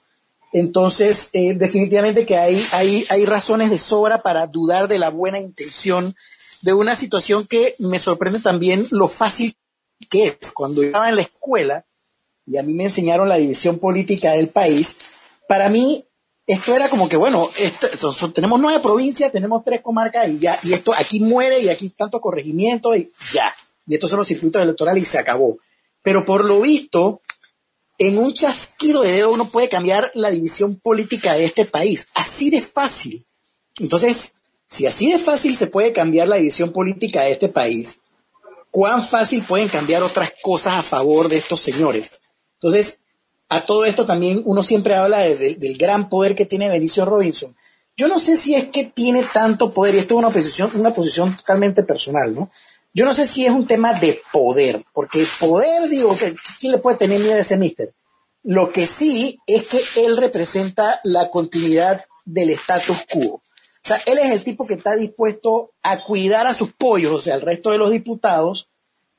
Entonces, 0.52 1.30
eh, 1.32 1.54
definitivamente 1.54 2.26
que 2.26 2.36
hay, 2.36 2.64
hay, 2.72 3.06
hay 3.08 3.24
razones 3.24 3.70
de 3.70 3.78
sobra 3.78 4.22
para 4.22 4.46
dudar 4.46 4.88
de 4.88 4.98
la 4.98 5.10
buena 5.10 5.38
intención 5.38 6.16
de 6.62 6.74
una 6.74 6.94
situación 6.94 7.46
que 7.46 7.74
me 7.78 7.98
sorprende 7.98 8.40
también 8.40 8.86
lo 8.90 9.08
fácil 9.08 9.54
que 10.08 10.26
es. 10.40 10.52
Cuando 10.52 10.82
yo 10.82 10.88
estaba 10.88 11.08
en 11.08 11.16
la 11.16 11.22
escuela 11.22 11.84
y 12.46 12.56
a 12.56 12.62
mí 12.62 12.74
me 12.74 12.84
enseñaron 12.84 13.28
la 13.28 13.36
división 13.36 13.78
política 13.78 14.32
del 14.32 14.48
país, 14.48 14.96
para 15.48 15.68
mí 15.68 16.04
esto 16.46 16.74
era 16.74 16.88
como 16.88 17.08
que, 17.08 17.16
bueno, 17.16 17.48
tenemos 18.34 18.60
nueve 18.60 18.80
provincias, 18.80 19.30
tenemos 19.30 19.62
tres 19.62 19.82
comarcas 19.82 20.28
y 20.28 20.40
ya, 20.40 20.58
y 20.64 20.72
esto 20.72 20.92
aquí 20.96 21.20
muere 21.20 21.60
y 21.60 21.68
aquí 21.68 21.90
tanto 21.90 22.20
corregimiento 22.20 22.94
y 22.96 23.12
ya. 23.32 23.54
Y 23.86 23.94
estos 23.94 24.10
son 24.10 24.18
los 24.18 24.26
circuitos 24.26 24.60
electorales 24.60 25.02
y 25.02 25.06
se 25.06 25.18
acabó. 25.18 25.58
Pero 26.02 26.24
por 26.24 26.44
lo 26.44 26.60
visto, 26.60 27.20
en 27.98 28.18
un 28.18 28.32
chasquido 28.32 29.02
de 29.02 29.12
dedo 29.12 29.30
uno 29.30 29.48
puede 29.48 29.68
cambiar 29.68 30.10
la 30.14 30.30
división 30.30 30.76
política 30.76 31.34
de 31.34 31.44
este 31.44 31.66
país. 31.66 32.08
Así 32.14 32.50
de 32.50 32.62
fácil. 32.62 33.26
Entonces, 33.78 34.34
si 34.66 34.86
así 34.86 35.10
de 35.10 35.18
fácil 35.18 35.56
se 35.56 35.66
puede 35.66 35.92
cambiar 35.92 36.28
la 36.28 36.36
división 36.36 36.72
política 36.72 37.22
de 37.22 37.32
este 37.32 37.48
país, 37.48 38.00
¿cuán 38.70 39.02
fácil 39.02 39.42
pueden 39.42 39.68
cambiar 39.68 40.02
otras 40.02 40.32
cosas 40.42 40.74
a 40.74 40.82
favor 40.82 41.28
de 41.28 41.38
estos 41.38 41.60
señores? 41.60 42.20
Entonces, 42.54 43.00
a 43.48 43.66
todo 43.66 43.84
esto 43.84 44.06
también 44.06 44.42
uno 44.44 44.62
siempre 44.62 44.94
habla 44.94 45.20
del 45.20 45.76
gran 45.76 46.08
poder 46.08 46.36
que 46.36 46.46
tiene 46.46 46.68
Benicio 46.68 47.04
Robinson. 47.04 47.56
Yo 47.96 48.06
no 48.06 48.18
sé 48.18 48.36
si 48.36 48.54
es 48.54 48.68
que 48.68 48.84
tiene 48.84 49.24
tanto 49.24 49.72
poder, 49.72 49.96
y 49.96 49.98
esto 49.98 50.14
es 50.14 50.18
una 50.20 50.30
posición, 50.30 50.70
una 50.74 50.94
posición 50.94 51.36
totalmente 51.36 51.82
personal, 51.82 52.34
¿no? 52.34 52.50
Yo 52.92 53.04
no 53.04 53.14
sé 53.14 53.26
si 53.26 53.46
es 53.46 53.52
un 53.52 53.66
tema 53.66 53.92
de 53.92 54.20
poder, 54.32 54.84
porque 54.92 55.24
poder, 55.38 55.88
digo, 55.88 56.16
¿quién 56.58 56.72
le 56.72 56.78
puede 56.78 56.96
tener 56.96 57.20
miedo 57.20 57.34
a 57.34 57.40
ese 57.40 57.56
mister? 57.56 57.94
Lo 58.42 58.70
que 58.70 58.86
sí 58.86 59.38
es 59.46 59.68
que 59.68 59.80
él 59.96 60.16
representa 60.16 61.00
la 61.04 61.30
continuidad 61.30 62.04
del 62.24 62.50
status 62.50 63.04
quo. 63.10 63.34
O 63.34 63.42
sea, 63.82 63.98
él 64.06 64.18
es 64.18 64.32
el 64.32 64.42
tipo 64.42 64.66
que 64.66 64.74
está 64.74 64.96
dispuesto 64.96 65.72
a 65.82 66.04
cuidar 66.04 66.46
a 66.46 66.54
sus 66.54 66.72
pollos, 66.72 67.12
o 67.12 67.18
sea, 67.18 67.34
al 67.34 67.42
resto 67.42 67.70
de 67.70 67.78
los 67.78 67.90
diputados, 67.90 68.68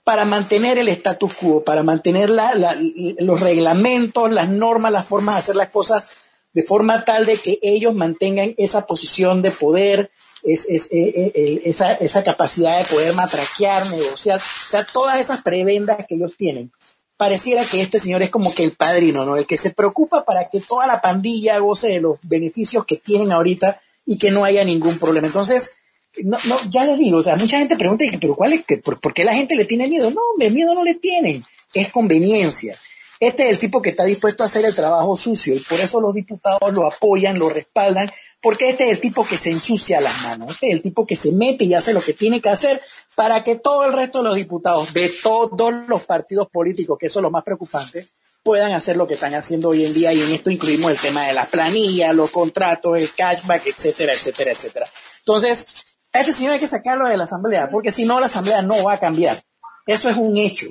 para 0.03 0.25
mantener 0.25 0.77
el 0.77 0.89
status 0.89 1.33
quo, 1.33 1.63
para 1.63 1.83
mantener 1.83 2.29
los 2.29 3.39
reglamentos, 3.39 4.31
las 4.31 4.49
normas, 4.49 4.91
las 4.91 5.07
formas 5.07 5.35
de 5.35 5.39
hacer 5.39 5.55
las 5.55 5.69
cosas 5.69 6.09
de 6.53 6.63
forma 6.63 7.05
tal 7.05 7.25
de 7.25 7.37
que 7.37 7.59
ellos 7.61 7.93
mantengan 7.95 8.53
esa 8.57 8.85
posición 8.85 9.41
de 9.41 9.51
poder, 9.51 10.11
es, 10.43 10.67
eh, 10.91 11.31
eh, 11.35 11.61
esa, 11.65 11.93
esa, 11.93 12.23
capacidad 12.23 12.79
de 12.79 12.85
poder 12.85 13.13
matraquear, 13.13 13.89
negociar, 13.89 14.39
o 14.39 14.69
sea, 14.69 14.85
todas 14.85 15.19
esas 15.19 15.41
prebendas 15.43 16.05
que 16.07 16.15
ellos 16.15 16.35
tienen. 16.37 16.71
Pareciera 17.17 17.63
que 17.63 17.81
este 17.81 17.99
señor 17.99 18.23
es 18.23 18.31
como 18.31 18.53
que 18.53 18.63
el 18.63 18.71
padrino, 18.71 19.25
¿no? 19.25 19.37
El 19.37 19.45
que 19.45 19.57
se 19.57 19.69
preocupa 19.69 20.25
para 20.25 20.49
que 20.49 20.59
toda 20.59 20.87
la 20.87 21.01
pandilla 21.01 21.59
goce 21.59 21.89
de 21.89 22.01
los 22.01 22.17
beneficios 22.23 22.85
que 22.85 22.97
tienen 22.97 23.31
ahorita 23.31 23.79
y 24.05 24.17
que 24.17 24.31
no 24.31 24.43
haya 24.43 24.63
ningún 24.63 24.97
problema. 24.97 25.27
Entonces, 25.27 25.75
no, 26.23 26.37
no, 26.47 26.57
ya 26.69 26.85
les 26.85 26.97
digo, 26.97 27.19
o 27.19 27.23
sea, 27.23 27.35
mucha 27.35 27.59
gente 27.59 27.75
pregunta, 27.75 28.05
pero 28.19 28.35
¿cuál 28.35 28.53
es, 28.53 28.63
por, 28.83 28.99
por, 28.99 29.13
qué 29.13 29.23
la 29.23 29.35
gente 29.35 29.55
le 29.55 29.65
tiene 29.65 29.87
miedo? 29.87 30.09
No, 30.09 30.21
hombre, 30.31 30.49
miedo 30.49 30.73
no 30.73 30.83
le 30.83 30.95
tienen, 30.95 31.43
es 31.73 31.91
conveniencia. 31.91 32.75
Este 33.19 33.43
es 33.43 33.51
el 33.51 33.59
tipo 33.59 33.83
que 33.83 33.91
está 33.91 34.03
dispuesto 34.03 34.41
a 34.41 34.47
hacer 34.47 34.65
el 34.65 34.73
trabajo 34.73 35.15
sucio 35.15 35.55
y 35.55 35.59
por 35.59 35.79
eso 35.79 36.01
los 36.01 36.15
diputados 36.15 36.73
lo 36.73 36.87
apoyan, 36.87 37.37
lo 37.37 37.49
respaldan, 37.49 38.09
porque 38.41 38.69
este 38.69 38.85
es 38.85 38.91
el 38.91 38.99
tipo 38.99 39.25
que 39.25 39.37
se 39.37 39.51
ensucia 39.51 40.01
las 40.01 40.21
manos, 40.23 40.51
este 40.51 40.67
es 40.69 40.73
el 40.73 40.81
tipo 40.81 41.05
que 41.05 41.15
se 41.15 41.31
mete 41.31 41.65
y 41.65 41.73
hace 41.73 41.93
lo 41.93 42.01
que 42.01 42.13
tiene 42.13 42.41
que 42.41 42.49
hacer 42.49 42.81
para 43.15 43.43
que 43.43 43.55
todo 43.55 43.85
el 43.85 43.93
resto 43.93 44.19
de 44.19 44.23
los 44.25 44.35
diputados 44.35 44.93
de 44.93 45.09
todos 45.21 45.73
los 45.87 46.05
partidos 46.05 46.49
políticos, 46.49 46.97
que 46.99 47.05
eso 47.05 47.19
es 47.19 47.23
lo 47.23 47.31
más 47.31 47.43
preocupante, 47.43 48.07
puedan 48.43 48.71
hacer 48.71 48.97
lo 48.97 49.07
que 49.07 49.13
están 49.13 49.35
haciendo 49.35 49.69
hoy 49.69 49.85
en 49.85 49.93
día 49.93 50.13
y 50.13 50.21
en 50.21 50.31
esto 50.33 50.49
incluimos 50.49 50.91
el 50.91 50.97
tema 50.97 51.27
de 51.27 51.33
las 51.33 51.47
planillas, 51.47 52.15
los 52.15 52.31
contratos, 52.31 52.97
el 52.97 53.11
cashback, 53.11 53.67
etcétera, 53.67 54.13
etcétera, 54.13 54.51
etcétera. 54.51 54.87
Entonces, 55.19 55.85
a 56.13 56.21
este 56.21 56.33
señor 56.33 56.53
hay 56.53 56.59
que 56.59 56.67
sacarlo 56.67 57.07
de 57.07 57.17
la 57.17 57.25
asamblea, 57.25 57.69
porque 57.69 57.91
si 57.91 58.05
no, 58.05 58.19
la 58.19 58.25
asamblea 58.25 58.61
no 58.61 58.83
va 58.83 58.93
a 58.93 58.99
cambiar. 58.99 59.41
Eso 59.85 60.09
es 60.09 60.17
un 60.17 60.37
hecho. 60.37 60.67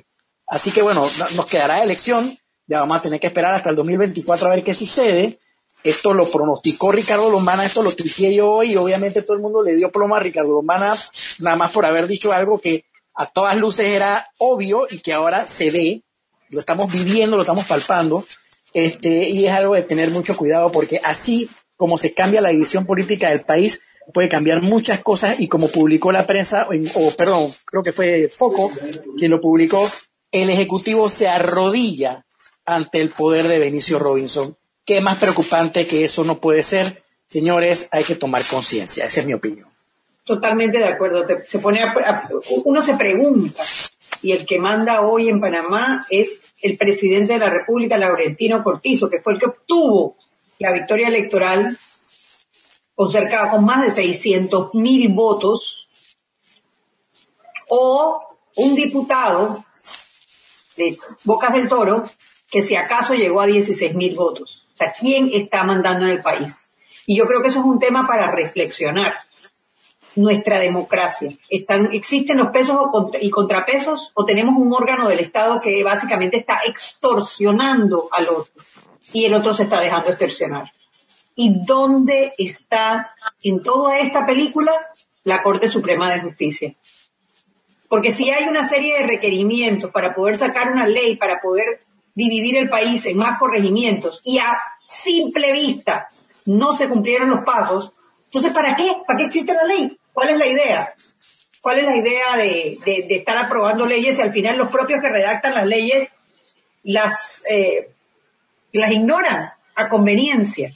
Así 0.46 0.72
que 0.72 0.82
bueno, 0.82 1.08
nos 1.36 1.46
quedará 1.46 1.82
elección, 1.82 2.36
ya 2.66 2.80
vamos 2.80 2.98
a 2.98 3.02
tener 3.02 3.20
que 3.20 3.28
esperar 3.28 3.54
hasta 3.54 3.70
el 3.70 3.76
2024 3.76 4.46
a 4.46 4.50
ver 4.50 4.64
qué 4.64 4.74
sucede. 4.74 5.39
Esto 5.82 6.12
lo 6.12 6.30
pronosticó 6.30 6.92
Ricardo 6.92 7.30
Lombana, 7.30 7.64
esto 7.64 7.82
lo 7.82 7.92
tuiteé 7.92 8.34
yo 8.34 8.50
hoy 8.50 8.72
y 8.72 8.76
obviamente 8.76 9.22
todo 9.22 9.37
el 9.37 9.42
mundo 9.42 9.62
le 9.62 9.75
dio 9.76 9.90
plomo 9.90 10.14
a 10.14 10.18
Ricardo 10.18 10.52
Lombana, 10.52 10.96
nada 11.38 11.56
más 11.56 11.72
por 11.72 11.87
haber 11.87 12.06
dicho 12.06 12.32
algo 12.32 12.58
que 12.58 12.84
a 13.14 13.26
todas 13.26 13.56
luces 13.56 13.87
era 13.87 14.30
obvio 14.38 14.87
y 14.90 14.99
que 14.99 15.12
ahora 15.12 15.46
se 15.46 15.70
ve, 15.70 16.02
lo 16.50 16.60
estamos 16.60 16.92
viviendo, 16.92 17.37
lo 17.37 17.42
estamos 17.42 17.64
palpando, 17.64 18.25
este, 18.72 19.30
y 19.30 19.46
es 19.46 19.52
algo 19.52 19.75
de 19.75 19.82
tener 19.82 20.10
mucho 20.10 20.37
cuidado 20.37 20.70
porque 20.70 21.00
así 21.02 21.49
como 21.76 21.96
se 21.96 22.12
cambia 22.12 22.42
la 22.42 22.50
división 22.50 22.84
política 22.84 23.30
del 23.30 23.40
país, 23.40 23.80
puede 24.12 24.28
cambiar 24.28 24.60
muchas 24.60 25.00
cosas 25.00 25.40
y 25.40 25.49
como 25.49 25.68
publicó 25.68 26.12
la 26.12 26.26
prensa, 26.26 26.68
o 26.94 27.10
perdón, 27.12 27.52
creo 27.64 27.82
que 27.82 27.92
fue 27.92 28.28
Foco 28.28 28.70
quien 29.16 29.30
lo 29.30 29.40
publicó, 29.40 29.88
el 30.32 30.50
Ejecutivo 30.50 31.08
se 31.08 31.28
arrodilla 31.28 32.26
ante 32.64 33.00
el 33.00 33.10
poder 33.10 33.49
de 33.49 33.58
Benicio 33.58 33.99
Robinson. 33.99 34.56
¿Qué 34.90 35.00
más 35.00 35.18
preocupante 35.18 35.87
que 35.87 36.02
eso 36.02 36.25
no 36.25 36.40
puede 36.40 36.64
ser? 36.64 37.04
Señores, 37.28 37.88
hay 37.92 38.02
que 38.02 38.16
tomar 38.16 38.44
conciencia, 38.44 39.04
esa 39.04 39.20
es 39.20 39.26
mi 39.28 39.35
opinión. 39.35 39.68
Totalmente 40.25 40.78
de 40.78 40.88
acuerdo. 40.88 41.25
Se 41.44 41.61
pone 41.61 41.80
uno 42.64 42.82
se 42.82 42.94
pregunta 42.94 43.62
y 44.20 44.32
el 44.32 44.44
que 44.44 44.59
manda 44.59 45.02
hoy 45.02 45.28
en 45.28 45.40
Panamá 45.40 46.09
es 46.11 46.44
el 46.61 46.76
presidente 46.76 47.35
de 47.35 47.38
la 47.38 47.50
República, 47.50 47.97
Laurentino 47.97 48.64
Cortizo, 48.64 49.09
que 49.09 49.20
fue 49.20 49.35
el 49.35 49.38
que 49.38 49.47
obtuvo 49.47 50.16
la 50.59 50.73
victoria 50.73 51.06
electoral 51.06 51.78
con 52.97 53.12
cerca, 53.12 53.49
con 53.49 53.64
más 53.64 53.85
de 53.85 53.90
600 53.90 54.75
mil 54.75 55.09
votos, 55.11 55.88
o 57.68 58.37
un 58.56 58.75
diputado 58.75 59.64
de 60.76 60.99
Bocas 61.23 61.52
del 61.52 61.68
Toro 61.68 62.11
que 62.50 62.62
si 62.62 62.75
acaso 62.75 63.14
llegó 63.14 63.40
a 63.40 63.47
16 63.47 63.94
mil 63.94 64.16
votos. 64.16 64.66
Sea, 64.80 64.92
¿quién 64.99 65.30
está 65.32 65.62
mandando 65.62 66.04
en 66.06 66.10
el 66.10 66.22
país? 66.22 66.72
Y 67.06 67.16
yo 67.16 67.26
creo 67.26 67.42
que 67.42 67.49
eso 67.49 67.60
es 67.60 67.66
un 67.66 67.78
tema 67.78 68.06
para 68.06 68.30
reflexionar. 68.30 69.14
Nuestra 70.16 70.58
democracia. 70.58 71.30
Están, 71.49 71.92
¿Existen 71.92 72.38
los 72.38 72.50
pesos 72.50 72.76
y 73.20 73.30
contrapesos 73.30 74.10
o 74.14 74.25
tenemos 74.25 74.56
un 74.58 74.72
órgano 74.72 75.08
del 75.08 75.20
Estado 75.20 75.60
que 75.60 75.84
básicamente 75.84 76.38
está 76.38 76.62
extorsionando 76.66 78.08
al 78.10 78.28
otro 78.28 78.52
y 79.12 79.25
el 79.25 79.34
otro 79.34 79.54
se 79.54 79.62
está 79.62 79.80
dejando 79.80 80.08
extorsionar? 80.08 80.72
y 81.40 81.64
dónde 81.64 82.32
está 82.37 83.14
en 83.42 83.62
toda 83.62 83.99
esta 84.00 84.26
película 84.26 84.72
la 85.25 85.42
Corte 85.42 85.68
Suprema 85.68 86.12
de 86.12 86.20
Justicia. 86.20 86.75
Porque 87.88 88.12
si 88.12 88.30
hay 88.30 88.46
una 88.46 88.68
serie 88.68 88.99
de 88.99 89.06
requerimientos 89.06 89.90
para 89.90 90.14
poder 90.14 90.37
sacar 90.37 90.70
una 90.70 90.87
ley, 90.87 91.16
para 91.16 91.40
poder 91.40 91.80
dividir 92.14 92.57
el 92.57 92.69
país 92.69 93.07
en 93.07 93.17
más 93.17 93.38
corregimientos 93.38 94.21
y 94.25 94.38
a 94.38 94.59
simple 94.87 95.52
vista 95.52 96.09
no 96.47 96.73
se 96.73 96.88
cumplieron 96.88 97.31
los 97.31 97.45
pasos, 97.45 97.93
entonces 98.25 98.52
¿para 98.52 98.75
qué? 98.76 98.97
¿Para 99.07 99.19
qué 99.19 99.25
existe 99.26 99.55
la 99.55 99.64
ley? 99.64 99.99
¿Cuál 100.12 100.31
es 100.31 100.38
la 100.38 100.47
idea? 100.47 100.95
¿Cuál 101.61 101.79
es 101.81 101.85
la 101.85 101.97
idea 101.97 102.37
de, 102.37 102.79
estar 103.11 103.37
aprobando 103.37 103.87
leyes 103.87 104.19
y 104.19 104.23
al 104.23 104.33
final 104.33 104.57
los 104.57 104.71
propios 104.71 105.00
que 105.00 105.09
redactan 105.09 105.55
las 105.55 105.67
leyes 105.67 106.11
las, 106.83 107.45
eh, 107.50 107.90
las 108.73 108.93
ignoran 108.93 109.50
a 109.75 109.88
conveniencia? 109.88 110.73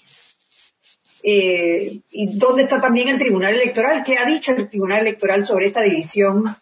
Eh, 1.23 2.01
¿Y 2.11 2.39
dónde 2.39 2.65
está 2.65 2.83
también 2.83 3.09
el 3.09 3.19
Tribunal 3.19 3.55
Electoral? 3.55 4.03
¿Qué 4.05 4.19
ha 4.19 4.27
dicho 4.27 4.53
el 4.53 4.69
Tribunal 4.69 5.01
Electoral 5.01 5.43
sobre 5.43 5.69
esta 5.69 5.81
división 5.81 6.55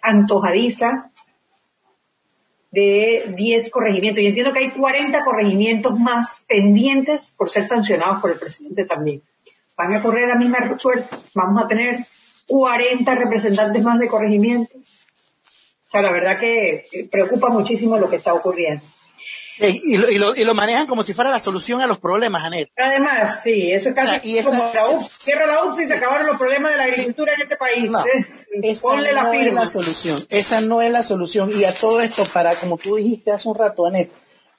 antojadiza 0.00 1.10
de 2.70 3.34
10 3.36 3.70
corregimientos? 3.70 4.22
Y 4.22 4.26
entiendo 4.26 4.52
que 4.52 4.60
hay 4.60 4.70
40 4.70 5.24
corregimientos 5.24 5.98
más 5.98 6.44
pendientes 6.48 7.34
por 7.36 7.50
ser 7.50 7.64
sancionados 7.64 8.20
por 8.20 8.30
el 8.30 8.38
presidente 8.38 8.84
también. 8.84 9.22
¿Van 9.76 9.92
a 9.92 10.02
correr 10.02 10.28
la 10.28 10.34
misma 10.34 10.76
suerte? 10.78 11.16
¿Vamos 11.34 11.62
a 11.62 11.68
tener 11.68 11.98
40 12.46 13.14
representantes 13.14 13.82
más 13.82 13.98
de 13.98 14.08
corregimiento? 14.08 14.76
O 14.76 15.90
sea, 15.90 16.02
la 16.02 16.12
verdad 16.12 16.38
que 16.38 17.08
preocupa 17.10 17.48
muchísimo 17.48 17.96
lo 17.96 18.10
que 18.10 18.16
está 18.16 18.34
ocurriendo. 18.34 18.84
Y 19.60 19.96
lo, 19.96 20.10
y, 20.10 20.18
lo, 20.18 20.36
y 20.36 20.44
lo, 20.44 20.54
manejan 20.54 20.86
como 20.86 21.02
si 21.02 21.14
fuera 21.14 21.30
la 21.30 21.40
solución 21.40 21.80
a 21.80 21.86
los 21.86 21.98
problemas, 21.98 22.44
Anet. 22.44 22.70
Además, 22.76 23.42
sí, 23.42 23.72
eso 23.72 23.88
es 23.88 23.94
casi 23.94 24.42
como 24.42 24.70
la 24.72 24.88
UPS. 24.88 25.10
Cierra 25.20 25.46
la 25.46 25.64
UPS 25.64 25.80
y 25.80 25.86
se 25.86 25.94
acabaron 25.94 26.26
los 26.26 26.38
problemas 26.38 26.72
de 26.72 26.78
la 26.78 26.84
agricultura 26.84 27.34
en 27.34 27.42
este 27.42 27.56
país. 27.56 27.90
No, 27.90 28.04
esa 28.62 28.88
no 28.88 29.00
la 29.00 29.36
es 29.36 29.52
la 29.52 29.66
solución. 29.66 30.26
Esa 30.28 30.60
no 30.60 30.80
es 30.82 30.92
la 30.92 31.02
solución. 31.02 31.50
Y 31.56 31.64
a 31.64 31.74
todo 31.74 32.00
esto, 32.00 32.24
para, 32.26 32.54
como 32.56 32.78
tú 32.78 32.96
dijiste 32.96 33.32
hace 33.32 33.48
un 33.48 33.56
rato, 33.56 33.86
Anet, 33.86 34.10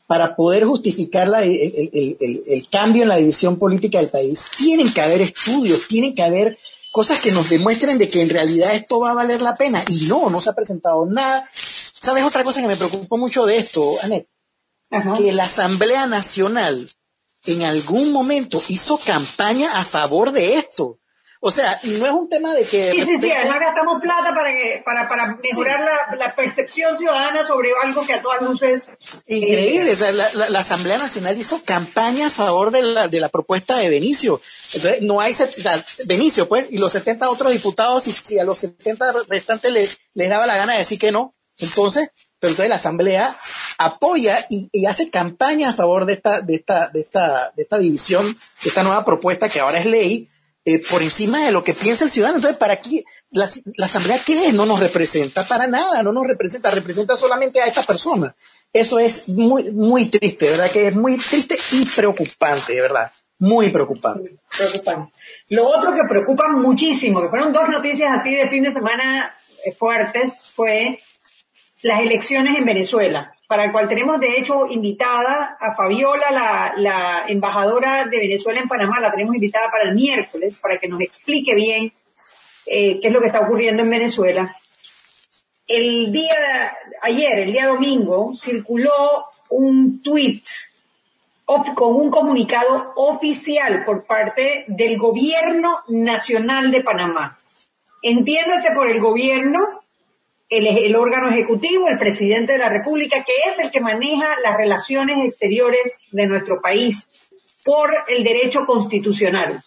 para 0.08 0.36
poder 0.36 0.66
justificar 0.66 1.28
la, 1.28 1.44
el, 1.44 1.52
el, 1.52 2.18
el, 2.20 2.44
el, 2.48 2.70
cambio 2.70 3.04
en 3.04 3.10
la 3.10 3.18
división 3.18 3.58
política 3.58 4.00
del 4.00 4.10
país, 4.10 4.44
tienen 4.58 4.92
que 4.92 5.02
haber 5.02 5.22
estudios, 5.22 5.88
tienen 5.88 6.16
que 6.16 6.24
haber 6.24 6.58
cosas 6.92 7.20
que 7.20 7.32
nos 7.32 7.50
demuestren 7.50 7.98
de 7.98 8.10
que 8.10 8.22
en 8.22 8.30
realidad 8.30 8.74
esto 8.74 9.00
va 9.00 9.12
a 9.12 9.16
valer 9.16 9.42
la 9.42 9.56
pena. 9.56 9.84
Y 9.88 10.08
no, 10.08 10.30
no 10.30 10.42
se 10.42 10.50
ha 10.50 10.54
presentado 10.54 11.06
nada. 11.06 11.48
¿Sabes 11.54 12.24
otra 12.24 12.44
cosa 12.44 12.62
que 12.62 12.68
me 12.68 12.76
preocupó 12.76 13.18
mucho 13.18 13.46
de 13.46 13.58
esto, 13.58 13.94
Anet? 14.02 14.28
Que 14.90 15.32
la 15.32 15.44
Asamblea 15.44 16.08
Nacional 16.08 16.90
en 17.46 17.64
algún 17.64 18.12
momento 18.12 18.62
hizo 18.68 18.98
campaña 18.98 19.80
a 19.80 19.84
favor 19.84 20.32
de 20.32 20.58
esto. 20.58 21.00
O 21.42 21.52
sea, 21.52 21.80
no 21.84 22.06
es 22.06 22.12
un 22.12 22.28
tema 22.28 22.54
de 22.54 22.66
que... 22.66 22.92
Sí, 22.92 23.06
sí, 23.06 23.18
sí, 23.22 23.32
además 23.32 23.62
gastamos 23.62 24.02
plata 24.02 24.36
para, 24.36 24.52
que, 24.52 24.82
para, 24.84 25.08
para 25.08 25.38
mejorar 25.42 25.80
la, 25.80 26.18
la, 26.18 26.36
percepción 26.36 26.98
ciudadana 26.98 27.46
sobre 27.46 27.70
algo 27.82 28.06
que 28.06 28.14
a 28.14 28.22
todas 28.22 28.42
luces... 28.42 28.98
Increíble, 29.26 29.94
o 29.94 29.96
sea, 29.96 30.12
la, 30.12 30.30
la, 30.50 30.60
Asamblea 30.60 30.98
Nacional 30.98 31.38
hizo 31.38 31.64
campaña 31.64 32.28
a 32.28 32.30
favor 32.30 32.72
de 32.72 32.82
la, 32.82 33.08
de 33.08 33.22
la 33.22 33.30
propuesta 33.30 33.78
de 33.78 33.90
Benicio. 33.90 34.42
Entonces, 34.74 35.02
no 35.02 35.22
hay... 35.22 35.32
O 35.32 35.36
sea, 35.36 35.86
Benicio, 36.06 36.50
pues, 36.50 36.68
y 36.72 36.78
los 36.78 36.92
70 36.92 37.30
otros 37.30 37.54
diputados, 37.54 38.06
y 38.10 38.12
si 38.12 38.38
a 38.38 38.44
los 38.44 38.60
70 38.60 39.24
restantes 39.30 39.72
les, 39.72 39.98
les 40.14 40.28
daba 40.28 40.46
la 40.46 40.58
gana 40.58 40.74
de 40.74 40.80
decir 40.80 41.00
que 41.00 41.14
no, 41.14 41.36
entonces, 41.58 42.10
pero 42.40 42.52
entonces 42.52 42.70
la 42.70 42.76
Asamblea 42.76 43.38
apoya 43.78 44.46
y, 44.50 44.86
hace 44.86 45.10
campaña 45.10 45.70
a 45.70 45.74
favor 45.74 46.06
de 46.06 46.14
esta, 46.14 46.42
de 46.42 46.56
esta, 46.56 46.88
de 46.88 47.02
esta, 47.02 47.52
de 47.56 47.64
esta 47.64 47.78
división, 47.78 48.26
de 48.28 48.70
esta 48.70 48.84
nueva 48.84 49.04
propuesta 49.04 49.50
que 49.50 49.60
ahora 49.60 49.80
es 49.80 49.86
ley, 49.86 50.30
eh, 50.66 50.82
por 50.90 51.02
encima 51.02 51.46
de 51.46 51.52
lo 51.52 51.64
que 51.64 51.74
piensa 51.74 52.06
el 52.06 52.10
ciudadano. 52.10 52.38
Entonces, 52.38 52.58
¿para 52.58 52.80
qué? 52.80 53.04
La, 53.32 53.50
asamblea 53.86 54.20
qué 54.26 54.48
es? 54.48 54.54
No 54.54 54.66
nos 54.66 54.80
representa 54.80 55.46
para 55.46 55.68
nada, 55.68 56.02
no 56.02 56.12
nos 56.12 56.26
representa, 56.26 56.72
representa 56.72 57.16
solamente 57.16 57.62
a 57.62 57.66
esta 57.66 57.84
persona. 57.84 58.36
Eso 58.72 59.00
es 59.00 59.28
muy, 59.30 59.72
muy 59.72 60.06
triste, 60.06 60.50
¿verdad? 60.50 60.72
Que 60.72 60.88
es 60.88 60.96
muy 60.96 61.18
triste 61.18 61.58
y 61.72 61.86
preocupante, 61.86 62.74
de 62.74 62.82
verdad. 62.82 63.12
Muy 63.40 63.70
preocupante. 63.72 64.36
Preocupante. 64.56 65.14
Lo 65.50 65.68
otro 65.68 65.94
que 65.94 66.04
preocupa 66.10 66.50
muchísimo, 66.50 67.22
que 67.22 67.30
fueron 67.30 67.54
dos 67.54 67.70
noticias 67.70 68.12
así 68.20 68.36
de 68.36 68.50
fin 68.50 68.64
de 68.64 68.72
semana 68.72 69.34
eh, 69.66 69.72
fuertes, 69.72 70.50
fue 70.54 71.00
las 71.82 72.02
elecciones 72.02 72.58
en 72.58 72.66
Venezuela 72.66 73.34
para 73.50 73.64
el 73.64 73.72
cual 73.72 73.90
tenemos 73.90 74.20
de 74.20 74.38
hecho 74.38 74.68
invitada 74.70 75.58
a 75.60 75.74
Fabiola, 75.74 76.72
la, 76.78 77.26
embajadora 77.28 78.06
de 78.06 78.20
Venezuela 78.20 78.60
en 78.60 78.68
Panamá, 78.68 79.00
la 79.00 79.10
tenemos 79.10 79.34
invitada 79.34 79.72
para 79.72 79.90
el 79.90 79.96
miércoles, 79.96 80.60
para 80.60 80.78
que 80.78 80.88
nos 80.88 81.02
explique 81.02 81.56
bien 81.56 81.92
eh, 82.68 83.00
qué 83.02 83.08
es 83.08 83.12
lo 83.12 83.20
que 83.20 83.26
está 83.26 83.40
ocurriendo 83.40 83.82
en 83.82 83.90
Venezuela. 83.90 84.56
El 85.66 86.12
día, 86.12 86.78
ayer, 87.02 87.40
el 87.40 87.52
día 87.52 87.66
domingo, 87.66 88.34
circuló 88.36 89.26
un 89.50 90.04
tweet 90.04 90.44
con 91.74 91.96
un 91.96 92.12
comunicado 92.12 92.94
oficial 92.98 93.84
por 93.84 94.06
parte 94.06 94.66
del 94.68 95.00
gobierno 95.00 95.80
nacional 95.88 96.70
de 96.70 96.84
Panamá. 96.84 97.40
Entiéndase 98.04 98.70
por 98.76 98.88
el 98.88 99.00
gobierno 99.00 99.82
el, 100.50 100.96
órgano 100.96 101.30
ejecutivo, 101.30 101.88
el 101.88 102.00
presidente 102.00 102.54
de 102.54 102.58
la 102.58 102.70
República, 102.70 103.24
que 103.24 103.50
es 103.50 103.60
el 103.60 103.72
que 103.72 103.82
maneja 103.82 104.28
las 104.44 104.58
relaciones 104.58 105.24
exteriores 105.24 106.02
de 106.12 106.26
nuestro 106.26 106.60
país 106.62 107.12
por 107.64 107.94
el 108.08 108.24
derecho 108.24 108.66
constitucional. 108.66 109.64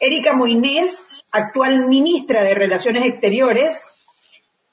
Erika 0.00 0.32
Moinés, 0.32 1.24
actual 1.30 1.86
ministra 1.86 2.42
de 2.44 2.54
Relaciones 2.54 3.04
Exteriores, 3.04 4.06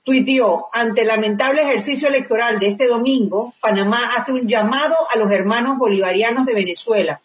tuiteó, 0.03 0.67
ante 0.73 1.01
el 1.01 1.07
lamentable 1.07 1.61
ejercicio 1.61 2.07
electoral 2.07 2.59
de 2.59 2.67
este 2.67 2.87
domingo, 2.87 3.53
Panamá 3.61 4.15
hace 4.17 4.33
un 4.33 4.47
llamado 4.47 4.95
a 5.13 5.17
los 5.17 5.31
hermanos 5.31 5.77
bolivarianos 5.77 6.45
de 6.45 6.53
Venezuela 6.53 7.21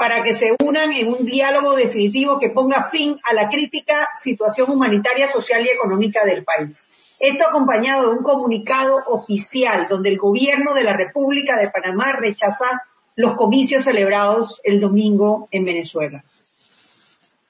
para 0.00 0.22
que 0.22 0.32
se 0.32 0.56
unan 0.64 0.94
en 0.94 1.08
un 1.08 1.26
diálogo 1.26 1.76
definitivo 1.76 2.38
que 2.38 2.48
ponga 2.48 2.88
fin 2.88 3.18
a 3.22 3.34
la 3.34 3.50
crítica 3.50 4.08
situación 4.14 4.70
humanitaria, 4.70 5.28
social 5.28 5.62
y 5.62 5.68
económica 5.68 6.24
del 6.24 6.42
país. 6.42 6.90
Esto 7.18 7.46
acompañado 7.46 8.08
de 8.08 8.16
un 8.16 8.22
comunicado 8.22 8.96
oficial 9.08 9.88
donde 9.90 10.08
el 10.08 10.16
gobierno 10.16 10.72
de 10.72 10.84
la 10.84 10.94
República 10.94 11.58
de 11.58 11.68
Panamá 11.68 12.12
rechaza 12.12 12.82
los 13.14 13.34
comicios 13.34 13.84
celebrados 13.84 14.62
el 14.64 14.80
domingo 14.80 15.46
en 15.50 15.66
Venezuela. 15.66 16.24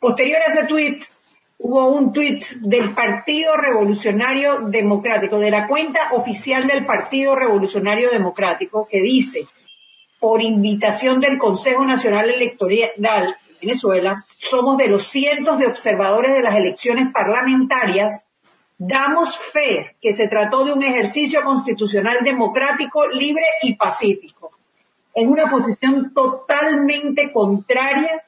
Posterior 0.00 0.42
a 0.42 0.46
ese 0.46 0.64
tuit, 0.64 1.04
hubo 1.56 1.86
un 1.86 2.12
tuit 2.12 2.44
del 2.62 2.90
Partido 2.90 3.56
Revolucionario 3.58 4.62
Democrático, 4.62 5.38
de 5.38 5.52
la 5.52 5.68
cuenta 5.68 6.00
oficial 6.14 6.66
del 6.66 6.84
Partido 6.84 7.36
Revolucionario 7.36 8.10
Democrático, 8.10 8.88
que 8.90 9.00
dice, 9.00 9.46
por 10.20 10.42
invitación 10.42 11.20
del 11.20 11.38
Consejo 11.38 11.84
Nacional 11.84 12.30
Electoral 12.30 12.92
de 12.96 13.34
Venezuela, 13.60 14.22
somos 14.38 14.76
de 14.76 14.86
los 14.86 15.02
cientos 15.04 15.58
de 15.58 15.66
observadores 15.66 16.32
de 16.32 16.42
las 16.42 16.54
elecciones 16.54 17.12
parlamentarias 17.12 18.26
Damos 18.82 19.36
fe 19.36 19.94
que 20.00 20.14
se 20.14 20.26
trató 20.26 20.64
de 20.64 20.72
un 20.72 20.82
ejercicio 20.82 21.44
constitucional 21.44 22.24
democrático, 22.24 23.06
libre 23.08 23.44
y 23.60 23.74
pacífico, 23.74 24.52
en 25.12 25.28
una 25.28 25.50
posición 25.50 26.14
totalmente 26.14 27.30
contraria 27.30 28.24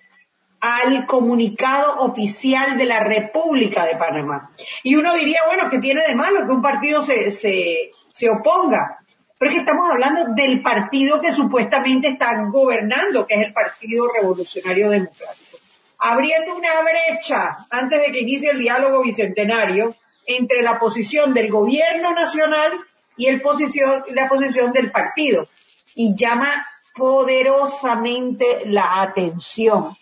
al 0.61 1.07
comunicado 1.07 2.03
oficial 2.03 2.77
de 2.77 2.85
la 2.85 3.01
República 3.01 3.87
de 3.87 3.97
Panamá. 3.97 4.51
Y 4.83 4.97
uno 4.97 5.15
diría, 5.15 5.41
bueno, 5.47 5.71
¿qué 5.71 5.79
tiene 5.79 6.03
de 6.07 6.15
malo 6.15 6.45
que 6.45 6.53
un 6.53 6.61
partido 6.61 7.01
se, 7.01 7.31
se, 7.31 7.93
se 8.13 8.29
oponga? 8.29 9.02
Es 9.45 9.51
que 9.51 9.61
estamos 9.61 9.91
hablando 9.91 10.35
del 10.35 10.63
partido 10.63 11.21
que 11.21 11.33
supuestamente 11.33 12.09
está 12.09 12.43
gobernando, 12.45 13.27
que 13.27 13.35
es 13.35 13.43
el 13.43 13.53
Partido 13.53 14.07
Revolucionario 14.13 14.91
Democrático. 14.91 15.59
Abriendo 15.99 16.57
una 16.57 16.81
brecha 16.83 17.67
antes 17.71 18.01
de 18.01 18.13
que 18.13 18.21
inicie 18.21 18.51
el 18.51 18.59
diálogo 18.59 19.03
bicentenario, 19.03 19.97
entre 20.27 20.63
la 20.63 20.79
posición 20.79 21.35
del 21.35 21.51
gobierno 21.51 22.13
nacional 22.13 22.73
y 23.17 23.31
la 23.31 24.29
posición 24.29 24.73
del 24.73 24.93
partido. 24.93 25.49
Y 25.95 26.15
llama 26.15 26.51
poderosamente 26.95 28.63
la 28.67 29.03
atención 29.03 29.97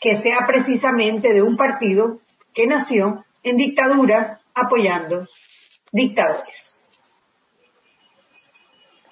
que 0.00 0.16
sea 0.16 0.46
precisamente 0.46 1.32
de 1.32 1.42
un 1.42 1.56
partido 1.56 2.20
que 2.52 2.66
nació 2.66 3.24
en 3.44 3.56
dictadura 3.56 4.40
apoyando 4.54 5.28
dictadores. 5.92 6.71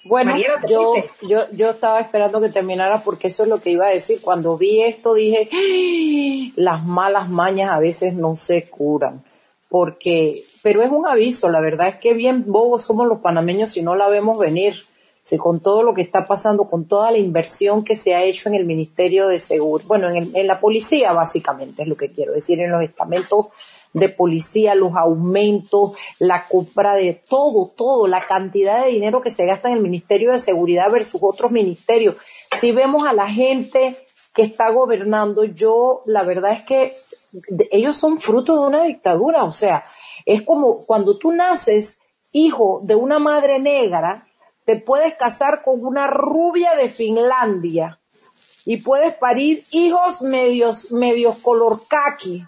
Bueno, 0.05 0.35
yo, 0.69 0.95
yo, 1.23 1.51
yo 1.53 1.71
estaba 1.71 2.01
esperando 2.01 2.41
que 2.41 2.49
terminara 2.49 3.03
porque 3.03 3.27
eso 3.27 3.43
es 3.43 3.49
lo 3.49 3.61
que 3.61 3.71
iba 3.71 3.87
a 3.87 3.91
decir. 3.91 4.21
Cuando 4.23 4.57
vi 4.57 4.83
esto 4.83 5.15
dije, 5.15 5.49
¡Ah! 5.53 6.53
las 6.57 6.85
malas 6.85 7.29
mañas 7.29 7.71
a 7.71 7.81
veces 7.81 8.15
no 8.15 8.35
se 8.37 8.65
curan 8.69 9.23
porque, 9.71 10.45
pero 10.63 10.83
es 10.83 10.91
un 10.91 11.07
aviso, 11.07 11.49
la 11.49 11.61
verdad 11.61 11.89
es 11.89 11.97
que 11.97 12.13
bien 12.13 12.45
bobos 12.49 12.83
somos 12.83 13.07
los 13.07 13.21
panameños 13.21 13.71
si 13.71 13.83
no 13.83 13.95
la 13.95 14.09
vemos 14.09 14.37
venir, 14.37 14.83
si 15.23 15.39
con 15.39 15.61
todo 15.61 15.85
lo 15.85 15.95
que 15.95 16.03
está 16.03 16.27
pasando, 16.27 16.69
con 16.69 16.87
toda 16.87 17.13
la 17.13 17.19
inversión 17.19 17.85
que 17.85 17.95
se 17.95 18.17
ha 18.17 18.23
hecho 18.25 18.49
en 18.49 18.57
el 18.57 18.67
Ministerio 18.67 19.29
de 19.29 19.39
Seguridad, 19.39 19.87
bueno, 19.87 20.09
en, 20.11 20.33
en 20.35 20.47
la 20.49 20.59
policía 20.59 21.13
básicamente 21.13 21.83
es 21.83 21.89
lo 21.89 21.97
que 21.97 22.11
quiero 22.11 22.33
decir, 22.33 22.61
en 22.61 22.73
los 22.73 22.83
estamentos 22.83 23.47
de 23.93 24.09
policía, 24.09 24.75
los 24.75 24.95
aumentos, 24.97 25.99
la 26.19 26.47
compra 26.47 26.95
de 26.95 27.23
todo, 27.29 27.73
todo, 27.75 28.07
la 28.07 28.21
cantidad 28.21 28.85
de 28.85 28.91
dinero 28.91 29.21
que 29.21 29.31
se 29.31 29.47
gasta 29.47 29.69
en 29.69 29.77
el 29.77 29.83
Ministerio 29.83 30.33
de 30.33 30.39
Seguridad 30.39 30.91
versus 30.91 31.21
otros 31.23 31.51
ministerios. 31.51 32.17
Si 32.59 32.73
vemos 32.73 33.07
a 33.07 33.13
la 33.13 33.29
gente 33.29 33.97
que 34.33 34.43
está 34.43 34.71
gobernando, 34.71 35.45
yo 35.45 36.03
la 36.07 36.23
verdad 36.23 36.53
es 36.53 36.63
que 36.63 36.97
ellos 37.71 37.97
son 37.97 38.21
fruto 38.21 38.61
de 38.61 38.67
una 38.67 38.83
dictadura, 38.85 39.45
o 39.45 39.51
sea, 39.51 39.85
es 40.25 40.43
como 40.43 40.85
cuando 40.85 41.17
tú 41.19 41.33
naces 41.33 41.99
hijo 42.33 42.81
de 42.85 42.95
una 42.95 43.19
madre 43.19 43.59
negra, 43.59 44.27
te 44.65 44.77
puedes 44.77 45.15
casar 45.17 45.63
con 45.65 45.85
una 45.85 46.07
rubia 46.07 46.75
de 46.77 46.89
Finlandia 46.89 48.01
y 48.65 48.79
puedes 48.79 49.15
parir 49.15 49.65
hijos 49.71 50.23
medios, 50.23 50.93
medios 50.93 51.39
color 51.39 51.83
kaki. 51.89 52.45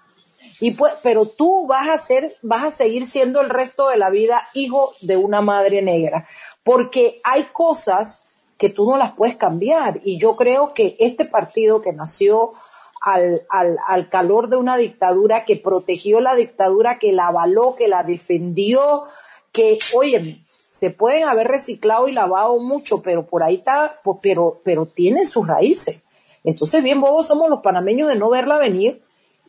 Pero 1.03 1.27
tú 1.27 1.67
vas 1.67 1.89
a 1.89 1.99
ser, 1.99 2.37
vas 2.43 2.65
a 2.65 2.71
seguir 2.71 3.07
siendo 3.07 3.41
el 3.41 3.51
resto 3.51 3.89
de 3.89 3.97
la 3.97 4.11
vida 4.11 4.49
hijo 4.55 4.93
de 5.01 5.17
una 5.17 5.41
madre 5.41 5.83
negra, 5.83 6.29
porque 6.63 7.21
hay 7.25 7.45
cosas 7.53 8.21
que 8.59 8.71
tú 8.71 8.89
no 8.89 8.97
las 8.97 9.13
puedes 9.13 9.37
cambiar. 9.37 10.01
Y 10.05 10.19
yo 10.19 10.37
creo 10.37 10.73
que 10.73 10.97
este 11.01 11.25
partido 11.25 11.83
que 11.83 11.93
nació 11.93 12.53
al, 13.01 13.43
al, 13.49 13.77
al 13.89 14.09
calor 14.09 14.49
de 14.49 14.57
una 14.57 14.77
dictadura 14.77 15.45
que 15.45 15.57
protegió 15.57 16.21
la 16.21 16.37
dictadura, 16.37 16.99
que 17.01 17.11
la 17.11 17.27
avaló, 17.27 17.75
que 17.75 17.89
la 17.89 18.05
defendió, 18.05 19.05
que, 19.51 19.79
oye, 19.95 20.45
se 20.71 20.91
pueden 20.91 21.25
haber 21.25 21.49
reciclado 21.49 22.07
y 22.09 22.13
lavado 22.13 22.59
mucho, 22.59 23.03
pero 23.03 23.27
por 23.27 23.43
ahí 23.43 23.57
está, 23.57 24.01
pues, 24.05 24.19
pero, 24.23 24.61
pero 24.65 24.87
tienen 24.87 25.27
sus 25.27 25.47
raíces. 25.47 26.01
Entonces, 26.45 26.83
bien 26.83 27.01
bobos 27.01 27.27
somos 27.27 27.51
los 27.51 27.61
panameños 27.61 28.09
de 28.09 28.17
no 28.17 28.31
verla 28.31 28.59
venir 28.59 29.03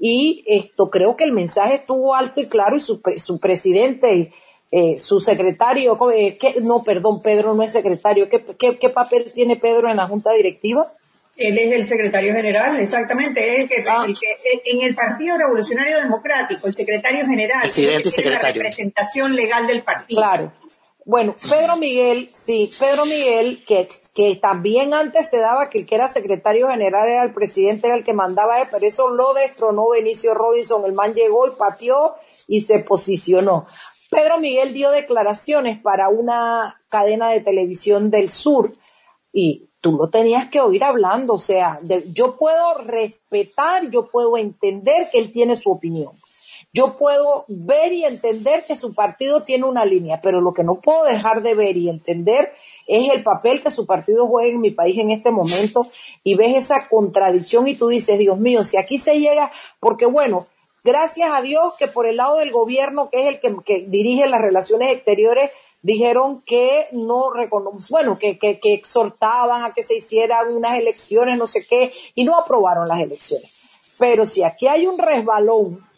y 0.06 0.44
esto 0.48 0.90
creo 0.90 1.16
que 1.16 1.24
el 1.24 1.32
mensaje 1.32 1.76
estuvo 1.76 2.14
alto 2.14 2.42
y 2.42 2.48
claro 2.48 2.76
y 2.76 2.82
su, 2.82 3.02
su 3.16 3.40
presidente, 3.40 4.34
eh, 4.70 4.98
su 4.98 5.22
secretario, 5.22 5.98
eh, 6.12 6.38
no, 6.62 6.84
perdón, 6.84 7.22
Pedro 7.22 7.54
no 7.54 7.64
es 7.64 7.72
secretario, 7.72 8.28
¿Qué, 8.28 8.44
¿qué, 8.60 8.78
qué, 8.78 8.90
papel 8.90 9.32
tiene 9.34 9.56
Pedro 9.56 9.90
en 9.90 9.96
la 9.96 10.06
junta 10.06 10.34
directiva? 10.34 10.92
Él 11.38 11.58
es 11.58 11.72
el 11.72 11.88
secretario 11.88 12.34
general, 12.34 12.82
exactamente, 12.82 13.56
es 13.56 13.62
el 13.62 13.70
que, 13.70 13.86
ah. 13.88 14.06
en 14.66 14.82
el 14.82 14.94
Partido 14.94 15.38
Revolucionario 15.38 16.02
Democrático, 16.02 16.68
el 16.68 16.76
secretario 16.76 17.26
general, 17.26 17.62
Presidente 17.62 18.10
y 18.10 18.12
secretario. 18.12 18.44
la 18.44 18.52
representación 18.52 19.34
legal 19.38 19.66
del 19.66 19.84
partido. 19.84 20.20
Claro. 20.20 20.52
Bueno, 21.06 21.36
Pedro 21.50 21.76
Miguel, 21.76 22.30
sí, 22.34 22.72
Pedro 22.80 23.06
Miguel, 23.06 23.66
que, 23.68 23.90
que 24.14 24.38
también 24.38 24.94
antes 24.94 25.30
se 25.30 25.38
daba 25.38 25.70
que 25.70 25.80
el 25.80 25.86
que 25.86 25.96
era 25.96 26.08
secretario 26.08 26.70
general 26.70 27.10
era 27.10 27.24
el 27.24 27.34
presidente, 27.34 27.88
era 27.88 27.98
el 27.98 28.06
que 28.06 28.14
mandaba, 28.14 28.56
pero 28.72 28.86
eso 28.86 29.10
lo 29.10 29.34
destronó 29.34 29.90
Benicio 29.90 30.34
Robinson. 30.34 30.86
El 30.86 30.94
man 30.94 31.14
llegó 31.14 31.48
y 31.48 31.52
pateó 31.58 32.16
y 32.48 32.62
se 32.62 32.80
posicionó. 32.80 33.68
Pedro 34.10 34.40
Miguel 34.40 34.74
dio 34.74 34.92
declaraciones 34.92 35.82
para 35.82 36.08
una 36.08 36.82
cadena 36.88 37.30
de 37.30 37.42
televisión 37.42 38.10
del 38.10 38.30
sur 38.30 38.72
y 39.34 39.70
tú 39.82 39.92
lo 39.92 40.10
tenías 40.10 40.48
que 40.50 40.62
oír 40.62 40.84
hablando, 40.84 41.34
o 41.34 41.38
sea, 41.38 41.80
yo 42.14 42.38
puedo 42.38 42.76
respetar, 42.76 43.90
yo 43.90 44.10
puedo 44.10 44.38
entender 44.38 45.10
que 45.12 45.20
él 45.20 45.32
tiene 45.32 45.58
su 45.58 45.72
opinión. 45.72 46.14
Yo 46.76 46.98
puedo 46.98 47.46
ver 47.48 47.94
y 47.94 48.04
entender 48.04 48.64
que 48.66 48.76
su 48.76 48.96
partido 48.96 49.44
tiene 49.44 49.66
una 49.66 49.86
línea, 49.86 50.22
pero 50.24 50.42
lo 50.42 50.56
que 50.56 50.64
no 50.64 50.82
puedo 50.82 51.04
dejar 51.04 51.44
de 51.44 51.54
ver 51.54 51.78
y 51.78 51.88
entender 51.88 52.52
es 52.88 53.12
el 53.12 53.22
papel 53.22 53.62
que 53.62 53.70
su 53.70 53.86
partido 53.86 54.26
juega 54.26 54.50
en 54.50 54.60
mi 54.60 54.72
país 54.72 54.98
en 54.98 55.12
este 55.12 55.30
momento 55.30 55.92
y 56.24 56.34
ves 56.34 56.56
esa 56.56 56.88
contradicción 56.88 57.68
y 57.68 57.76
tú 57.76 57.90
dices, 57.90 58.18
Dios 58.18 58.40
mío, 58.40 58.64
si 58.64 58.78
aquí 58.78 58.98
se 58.98 59.20
llega, 59.20 59.52
porque 59.80 60.08
bueno, 60.08 60.48
gracias 60.84 61.30
a 61.32 61.44
Dios 61.44 61.76
que 61.78 61.88
por 61.88 62.08
el 62.08 62.18
lado 62.18 62.38
del 62.38 62.52
gobierno, 62.52 63.12
que 63.12 63.22
es 63.22 63.36
el 63.36 63.64
que, 63.64 63.86
dirige 63.88 64.26
las 64.26 64.42
relaciones 64.42 64.92
exteriores, 64.92 65.52
dijeron 65.84 66.42
que 66.42 66.88
no 66.92 67.30
reconocen, 67.30 67.88
bueno, 67.92 68.18
que, 68.18 68.40
exhortaban 68.64 69.64
a 69.64 69.76
que 69.76 69.84
se 69.84 69.98
hicieran 69.98 70.52
unas 70.52 70.80
elecciones, 70.80 71.38
no 71.38 71.46
sé 71.46 71.68
qué, 71.68 71.94
y 72.16 72.24
no 72.24 72.36
aprobaron 72.36 72.88
las 72.88 73.00
elecciones. 73.00 73.52
Pero 74.00 74.26
si 74.26 74.42
aquí 74.42 74.66
hay 74.66 74.88
un 74.88 74.98
resbalón 74.98 75.93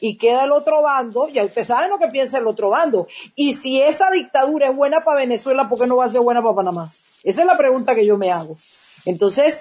y 0.00 0.18
queda 0.18 0.44
el 0.44 0.52
otro 0.52 0.82
bando, 0.82 1.28
ya 1.28 1.44
usted 1.44 1.64
sabe 1.64 1.88
lo 1.88 1.98
que 1.98 2.08
piensa 2.08 2.38
el 2.38 2.46
otro 2.46 2.70
bando. 2.70 3.06
Y 3.34 3.54
si 3.54 3.80
esa 3.80 4.10
dictadura 4.10 4.68
es 4.68 4.76
buena 4.76 5.04
para 5.04 5.20
Venezuela, 5.20 5.68
¿por 5.68 5.78
qué 5.78 5.86
no 5.86 5.96
va 5.96 6.04
a 6.04 6.10
ser 6.10 6.20
buena 6.20 6.42
para 6.42 6.54
Panamá? 6.54 6.92
Esa 7.22 7.40
es 7.40 7.46
la 7.46 7.56
pregunta 7.56 7.94
que 7.94 8.06
yo 8.06 8.16
me 8.16 8.30
hago. 8.30 8.56
Entonces, 9.04 9.60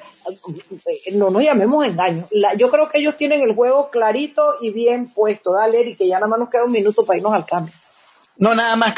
no 1.13 1.29
nos 1.29 1.43
llamemos 1.43 1.85
engaño. 1.85 2.27
yo 2.57 2.69
creo 2.71 2.89
que 2.89 2.97
ellos 2.97 3.15
tienen 3.15 3.41
el 3.41 3.53
juego 3.53 3.89
clarito 3.91 4.55
y 4.59 4.71
bien 4.71 5.09
puesto. 5.09 5.53
Dale, 5.53 5.81
y 5.81 5.95
que 5.95 6.07
ya 6.07 6.15
nada 6.15 6.27
más 6.27 6.39
nos 6.39 6.49
queda 6.49 6.63
un 6.63 6.71
minuto 6.71 7.05
para 7.05 7.17
irnos 7.17 7.33
al 7.33 7.45
cambio. 7.45 7.73
No, 8.37 8.53
nada 8.53 8.75
más, 8.75 8.95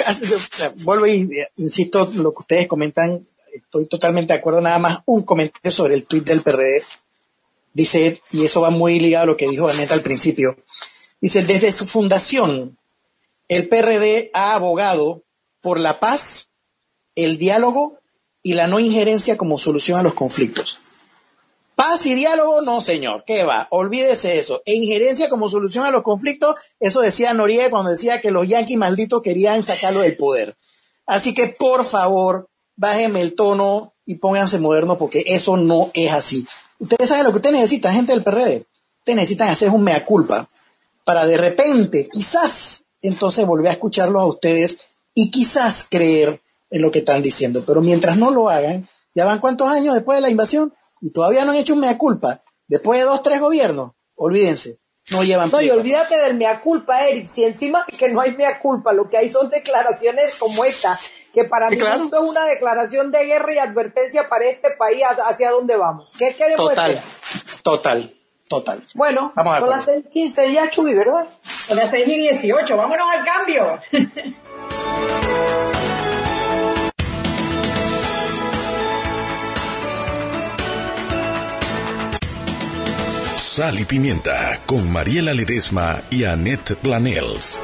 vuelvo 0.78 1.06
y 1.06 1.30
insisto, 1.58 2.10
lo 2.16 2.34
que 2.34 2.40
ustedes 2.40 2.68
comentan, 2.68 3.28
estoy 3.54 3.86
totalmente 3.88 4.34
de 4.34 4.40
acuerdo, 4.40 4.62
nada 4.62 4.80
más 4.80 5.00
un 5.06 5.24
comentario 5.24 5.72
sobre 5.72 5.94
el 5.94 6.06
tuit 6.06 6.26
del 6.26 6.42
PRD. 6.42 6.84
Dice, 7.74 8.22
y 8.32 8.46
eso 8.46 8.62
va 8.62 8.72
muy 8.72 9.00
ligado 9.00 9.24
a 9.24 9.28
lo 9.28 9.38
que 9.38 9.48
dijo 9.48 9.66
Vanessa 9.66 9.94
al 9.94 10.02
principio, 10.02 10.58
Dice, 11.20 11.44
desde 11.44 11.72
su 11.72 11.86
fundación, 11.86 12.78
el 13.48 13.68
PRD 13.70 14.30
ha 14.34 14.54
abogado 14.54 15.24
por 15.62 15.80
la 15.80 16.00
paz, 16.00 16.50
el 17.16 17.38
diálogo 17.38 18.00
y 18.44 18.54
la 18.54 18.68
no 18.68 18.80
injerencia 18.80 19.38
como 19.38 19.58
solución 19.58 20.00
a 20.00 20.04
los 20.04 20.14
conflictos. 20.14 20.80
Paz 21.76 22.06
y 22.06 22.16
diálogo, 22.16 22.62
no 22.62 22.82
señor, 22.82 23.24
¿qué 23.26 23.44
va? 23.44 23.68
Olvídese 23.70 24.40
eso. 24.40 24.62
E 24.66 24.74
injerencia 24.74 25.30
como 25.30 25.48
solución 25.48 25.86
a 25.86 25.92
los 25.92 26.04
conflictos, 26.04 26.56
eso 26.80 27.02
decía 27.02 27.34
Noriega 27.34 27.70
cuando 27.70 27.92
decía 27.92 28.20
que 28.20 28.32
los 28.32 28.48
yanquis 28.48 28.78
malditos 28.78 29.22
querían 29.22 29.66
sacarlo 29.66 30.02
del 30.02 30.18
poder. 30.18 30.56
Así 31.06 31.34
que 31.34 31.48
por 31.50 31.86
favor, 31.86 32.50
bájeme 32.76 33.22
el 33.22 33.36
tono 33.36 33.94
y 34.06 34.16
pónganse 34.16 34.60
moderno 34.60 34.98
porque 34.98 35.24
eso 35.28 35.56
no 35.58 35.92
es 35.94 36.12
así. 36.12 36.48
Ustedes 36.80 37.10
saben 37.10 37.26
lo 37.26 37.32
que 37.32 37.38
ustedes 37.38 37.56
necesitan, 37.56 37.94
gente 37.94 38.12
del 38.12 38.24
PRD. 38.24 38.66
Ustedes 39.00 39.16
necesitan 39.16 39.50
hacer 39.50 39.70
un 39.70 39.84
mea 39.84 40.04
culpa 40.06 40.50
para 41.08 41.26
de 41.26 41.38
repente, 41.38 42.10
quizás, 42.12 42.84
entonces 43.02 43.48
volver 43.48 43.70
a 43.70 43.74
escucharlos 43.76 44.22
a 44.22 44.26
ustedes 44.26 44.78
y 45.14 45.32
quizás 45.32 45.88
creer 45.90 46.42
en 46.70 46.82
lo 46.82 46.92
que 46.92 47.00
están 47.00 47.22
diciendo. 47.22 47.64
Pero 47.66 47.80
mientras 47.80 48.18
no 48.18 48.30
lo 48.30 48.50
hagan, 48.50 48.90
ya 49.16 49.24
van 49.24 49.40
cuántos 49.40 49.72
años 49.72 49.96
después 49.96 50.18
de 50.18 50.22
la 50.22 50.30
invasión 50.30 50.74
y 51.00 51.14
todavía 51.14 51.46
no 51.46 51.52
han 51.52 51.60
hecho 51.60 51.76
un 51.76 51.80
mea 51.80 51.98
culpa. 51.98 52.44
Después 52.68 53.00
de 53.00 53.06
dos, 53.06 53.24
tres 53.24 53.40
gobiernos, 53.40 53.94
olvídense, 54.16 54.80
no 55.10 55.24
llevan. 55.24 55.50
No, 55.50 55.62
y 55.62 55.70
olvídate 55.70 56.18
del 56.18 56.36
mea 56.36 56.60
culpa, 56.60 57.08
Eric. 57.08 57.26
Si 57.26 57.46
encima 57.46 57.86
que 57.86 58.10
no 58.10 58.20
hay 58.20 58.34
mea 58.34 58.60
culpa, 58.60 58.92
lo 58.92 59.08
que 59.08 59.16
hay 59.16 59.30
son 59.30 59.50
declaraciones 59.50 60.36
como 60.36 60.66
esta, 60.66 61.00
que 61.34 61.46
para 61.46 61.70
mí 61.70 61.78
esto 61.78 62.22
es 62.22 62.30
una 62.30 62.44
declaración 62.48 63.14
de 63.14 63.24
guerra 63.24 63.54
y 63.54 63.60
advertencia 63.60 64.28
para 64.28 64.44
este 64.50 64.72
país 64.72 65.04
hacia 65.26 65.52
dónde 65.52 65.78
vamos. 65.78 66.12
¿Qué 66.20 66.36
queremos 66.36 66.68
Total, 66.68 67.02
total. 67.64 68.17
Total. 68.48 68.82
Bueno, 68.94 69.34
son 69.36 69.70
las 69.70 69.88
6.15 69.88 70.54
ya, 70.54 70.70
Chubi, 70.70 70.94
¿verdad? 70.94 71.28
Son 71.68 71.78
las 71.78 71.92
6 71.92 72.08
y 72.08 72.18
18. 72.18 72.78
Vámonos 72.78 73.08
al 73.12 73.26
cambio. 73.26 73.80
Sal 83.58 83.80
y 83.80 83.86
Pimienta 83.86 84.60
con 84.68 84.92
Mariela 84.92 85.34
Ledesma 85.34 86.02
y 86.12 86.26
Annette 86.26 86.76
Planels. 86.76 87.60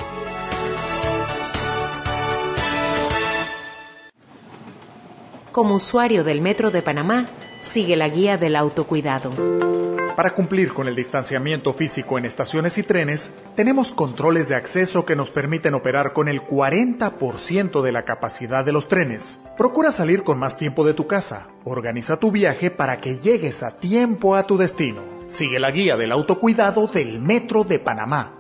Como 5.52 5.76
usuario 5.76 6.24
del 6.24 6.42
Metro 6.42 6.72
de 6.72 6.82
Panamá, 6.82 7.28
sigue 7.62 7.96
la 7.96 8.10
guía 8.10 8.40
del 8.40 8.56
autocuidado. 8.56 9.83
Para 10.16 10.36
cumplir 10.36 10.74
con 10.74 10.88
el 10.88 10.96
distanciamiento 10.96 11.74
físico 11.74 12.20
en 12.20 12.26
estaciones 12.26 12.78
y 12.78 12.84
trenes, 12.84 13.32
tenemos 13.56 13.92
controles 13.92 14.48
de 14.48 14.56
acceso 14.56 15.06
que 15.06 15.16
nos 15.16 15.32
permiten 15.32 15.74
operar 15.74 16.14
con 16.14 16.28
el 16.28 16.42
40% 16.42 17.82
de 17.82 17.92
la 17.92 18.06
capacidad 18.06 18.64
de 18.64 18.72
los 18.72 18.88
trenes. 18.88 19.40
Procura 19.58 19.92
salir 19.92 20.24
con 20.24 20.38
más 20.38 20.56
tiempo 20.56 20.86
de 20.86 20.94
tu 20.94 21.08
casa. 21.08 21.48
Organiza 21.64 22.18
tu 22.18 22.30
viaje 22.30 22.70
para 22.70 23.02
que 23.02 23.18
llegues 23.18 23.64
a 23.64 23.72
tiempo 23.72 24.36
a 24.36 24.44
tu 24.44 24.56
destino. 24.58 25.02
Sigue 25.28 25.60
la 25.60 25.72
guía 25.72 25.98
del 25.98 26.12
autocuidado 26.12 26.86
del 26.86 27.20
Metro 27.20 27.64
de 27.64 27.80
Panamá. 27.80 28.34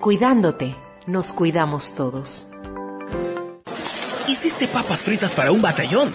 Cuidándote, 0.00 0.76
nos 1.06 1.32
cuidamos 1.32 1.94
todos. 1.94 2.50
Hiciste 4.28 4.68
papas 4.68 5.02
fritas 5.02 5.32
para 5.32 5.50
un 5.50 5.62
batallón. 5.62 6.12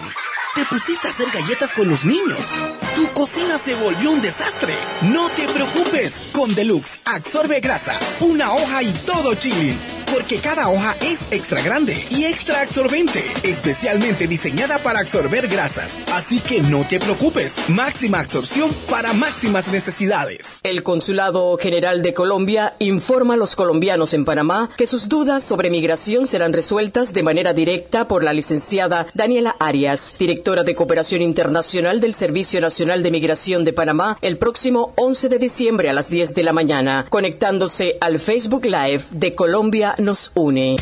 Te 0.54 0.64
pusiste 0.64 1.06
a 1.06 1.10
hacer 1.10 1.30
galletas 1.30 1.72
con 1.72 1.88
los 1.88 2.04
niños. 2.04 2.56
Tu 2.96 3.08
cocina 3.12 3.56
se 3.56 3.76
volvió 3.76 4.10
un 4.10 4.20
desastre. 4.20 4.76
No 5.02 5.28
te 5.30 5.46
preocupes. 5.48 6.30
Con 6.32 6.52
Deluxe 6.54 6.98
absorbe 7.04 7.60
grasa, 7.60 7.96
una 8.20 8.52
hoja 8.52 8.82
y 8.82 8.92
todo 9.06 9.34
chilling 9.34 9.99
porque 10.12 10.38
cada 10.38 10.68
hoja 10.68 10.96
es 11.02 11.26
extra 11.30 11.62
grande 11.62 11.94
y 12.10 12.24
extra 12.24 12.62
absorbente, 12.62 13.24
especialmente 13.42 14.26
diseñada 14.26 14.78
para 14.78 15.00
absorber 15.00 15.48
grasas. 15.48 15.98
Así 16.12 16.40
que 16.40 16.60
no 16.60 16.84
te 16.84 16.98
preocupes, 16.98 17.68
máxima 17.68 18.20
absorción 18.20 18.70
para 18.88 19.12
máximas 19.12 19.70
necesidades. 19.72 20.60
El 20.62 20.82
Consulado 20.82 21.56
General 21.58 22.02
de 22.02 22.14
Colombia 22.14 22.74
informa 22.78 23.34
a 23.34 23.36
los 23.36 23.56
colombianos 23.56 24.14
en 24.14 24.24
Panamá 24.24 24.70
que 24.76 24.86
sus 24.86 25.08
dudas 25.08 25.44
sobre 25.44 25.70
migración 25.70 26.26
serán 26.26 26.52
resueltas 26.52 27.12
de 27.12 27.22
manera 27.22 27.52
directa 27.52 28.08
por 28.08 28.24
la 28.24 28.32
licenciada 28.32 29.06
Daniela 29.14 29.56
Arias, 29.60 30.14
directora 30.18 30.64
de 30.64 30.74
Cooperación 30.74 31.22
Internacional 31.22 32.00
del 32.00 32.14
Servicio 32.14 32.60
Nacional 32.60 33.02
de 33.02 33.10
Migración 33.10 33.64
de 33.64 33.72
Panamá, 33.72 34.18
el 34.22 34.38
próximo 34.38 34.92
11 34.96 35.28
de 35.28 35.38
diciembre 35.38 35.90
a 35.90 35.92
las 35.92 36.10
10 36.10 36.34
de 36.34 36.42
la 36.42 36.52
mañana, 36.52 37.06
conectándose 37.08 37.96
al 38.00 38.18
Facebook 38.18 38.64
Live 38.64 39.04
de 39.10 39.34
Colombia 39.34 39.94
nos 40.00 40.32
une. 40.34 40.76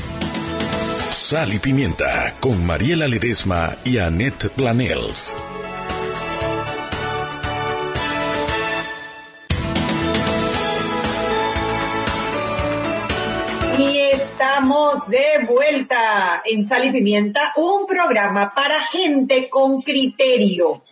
Sal 1.12 1.52
y 1.52 1.58
Pimienta 1.58 2.34
con 2.40 2.64
Mariela 2.64 3.08
Ledesma 3.08 3.76
y 3.84 3.98
Annette 3.98 4.48
Planels. 4.50 5.36
Y 13.78 13.98
estamos 13.98 15.08
de 15.08 15.46
vuelta 15.46 16.42
en 16.44 16.66
Sal 16.66 16.86
y 16.86 16.92
Pimienta, 16.92 17.52
un 17.56 17.86
programa 17.86 18.54
para 18.54 18.80
gente 18.82 19.48
con 19.48 19.82
criterio. 19.82 20.82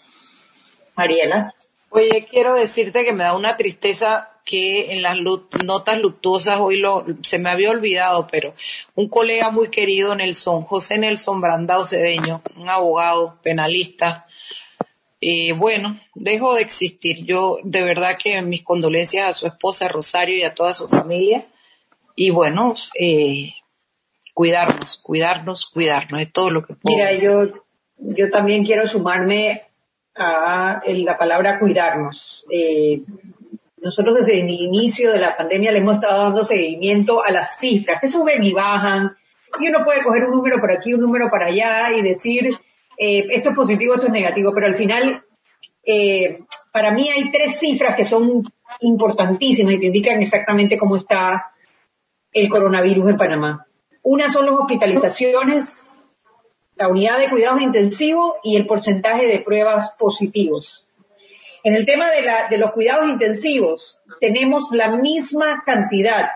Mariela. 0.95 1.55
Oye, 1.91 2.27
quiero 2.31 2.55
decirte 2.55 3.05
que 3.05 3.13
me 3.13 3.25
da 3.25 3.35
una 3.35 3.57
tristeza 3.57 4.36
que 4.47 4.93
en 4.93 5.03
las 5.03 5.19
notas 5.19 5.99
luctuosas 6.01 6.61
hoy 6.61 6.79
lo, 6.79 7.05
se 7.23 7.39
me 7.39 7.51
había 7.51 7.73
olvidado, 7.73 8.29
pero 8.31 8.55
un 8.95 9.09
colega 9.09 9.51
muy 9.51 9.69
querido, 9.71 10.15
Nelson, 10.15 10.63
José 10.63 10.99
Nelson 10.99 11.41
Brandao 11.41 11.85
Cedeño, 11.85 12.43
un 12.57 12.71
abogado 12.71 13.39
penalista, 13.43 14.27
eh, 15.21 15.53
bueno, 15.53 15.99
dejó 16.15 16.55
de 16.55 16.63
existir. 16.63 17.25
Yo 17.25 17.59
de 17.65 17.83
verdad 17.83 18.17
que 18.23 18.41
mis 18.41 18.63
condolencias 18.63 19.29
a 19.29 19.33
su 19.33 19.49
esposa 19.49 19.89
Rosario 19.89 20.39
y 20.39 20.45
a 20.45 20.55
toda 20.55 20.73
su 20.75 20.89
familia. 20.89 21.45
Y 22.15 22.31
bueno, 22.31 22.77
eh, 22.99 23.53
cuidarnos, 24.33 24.99
cuidarnos, 24.99 25.67
cuidarnos, 25.67 26.23
es 26.23 26.33
todo 26.33 26.51
lo 26.51 26.65
que 26.65 26.75
puedo 26.75 26.97
Mira, 26.97 27.13
yo, 27.13 27.65
yo 27.99 28.31
también 28.31 28.65
quiero 28.65 28.87
sumarme 28.87 29.65
a 30.15 30.83
la 30.87 31.19
palabra 31.19 31.59
cuidarnos. 31.59 32.47
Eh, 32.49 33.03
nosotros 33.77 34.17
desde 34.17 34.41
el 34.41 34.49
inicio 34.49 35.13
de 35.13 35.21
la 35.21 35.37
pandemia 35.37 35.73
le 35.73 35.79
hemos 35.79 35.97
estado 35.97 36.25
dando 36.25 36.45
seguimiento 36.45 37.23
a 37.23 37.31
las 37.31 37.59
cifras 37.59 38.01
que 38.01 38.09
suben 38.09 38.43
y 38.43 38.53
bajan 38.53 39.17
Y 39.61 39.69
uno 39.69 39.85
puede 39.85 40.03
coger 40.03 40.25
un 40.25 40.33
número 40.33 40.61
por 40.61 40.73
aquí, 40.73 40.95
un 40.95 41.01
número 41.01 41.31
para 41.31 41.47
allá 41.47 41.93
y 41.93 42.03
decir, 42.03 42.55
eh, 42.99 43.27
esto 43.31 43.51
es 43.51 43.57
positivo, 43.57 43.95
esto 43.95 44.07
es 44.07 44.13
negativo, 44.13 44.53
pero 44.55 44.67
al 44.67 44.77
final, 44.77 45.25
eh, 45.85 46.41
para 46.73 46.91
mí 46.91 47.09
hay 47.09 47.31
tres 47.31 47.59
cifras 47.59 47.97
que 47.97 48.05
son 48.05 48.45
importantísimas 48.81 49.75
y 49.75 49.79
te 49.79 49.87
indican 49.87 50.21
exactamente 50.21 50.77
cómo 50.79 50.97
está 50.97 51.53
el 52.33 52.49
coronavirus 52.49 53.11
en 53.11 53.17
Panamá. 53.17 53.67
Una 54.03 54.31
son 54.31 54.47
las 54.47 54.55
hospitalizaciones, 54.55 55.91
la 56.77 56.89
unidad 56.89 57.19
de 57.19 57.31
cuidados 57.31 57.61
intensivos 57.61 58.35
y 58.43 58.57
el 58.57 58.67
porcentaje 58.67 59.27
de 59.27 59.41
pruebas 59.41 59.91
positivos. 59.99 60.86
En 61.67 61.75
el 61.75 61.85
tema 61.85 62.13
de, 62.13 62.23
la, 62.23 62.47
de 62.47 62.59
los 62.59 62.71
cuidados 62.71 63.09
intensivos, 63.09 63.99
tenemos 64.21 64.71
la 64.71 64.93
misma 64.93 65.65
cantidad 65.67 66.31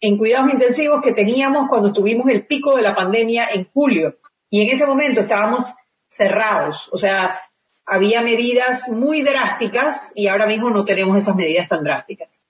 en 0.00 0.16
cuidados 0.16 0.50
intensivos 0.54 1.02
que 1.02 1.12
teníamos 1.12 1.68
cuando 1.68 1.92
tuvimos 1.92 2.30
el 2.30 2.46
pico 2.46 2.74
de 2.74 2.80
la 2.80 2.94
pandemia 2.94 3.46
en 3.52 3.68
julio. 3.74 4.16
Y 4.48 4.62
en 4.62 4.70
ese 4.70 4.86
momento 4.86 5.20
estábamos 5.20 5.70
cerrados. 6.08 6.88
O 6.92 6.96
sea, 6.96 7.42
había 7.84 8.22
medidas 8.22 8.88
muy 8.88 9.20
drásticas 9.20 10.12
y 10.14 10.28
ahora 10.28 10.46
mismo 10.46 10.70
no 10.70 10.86
tenemos 10.86 11.14
esas 11.18 11.36
medidas 11.36 11.68
tan 11.68 11.84
drásticas. 11.84 12.40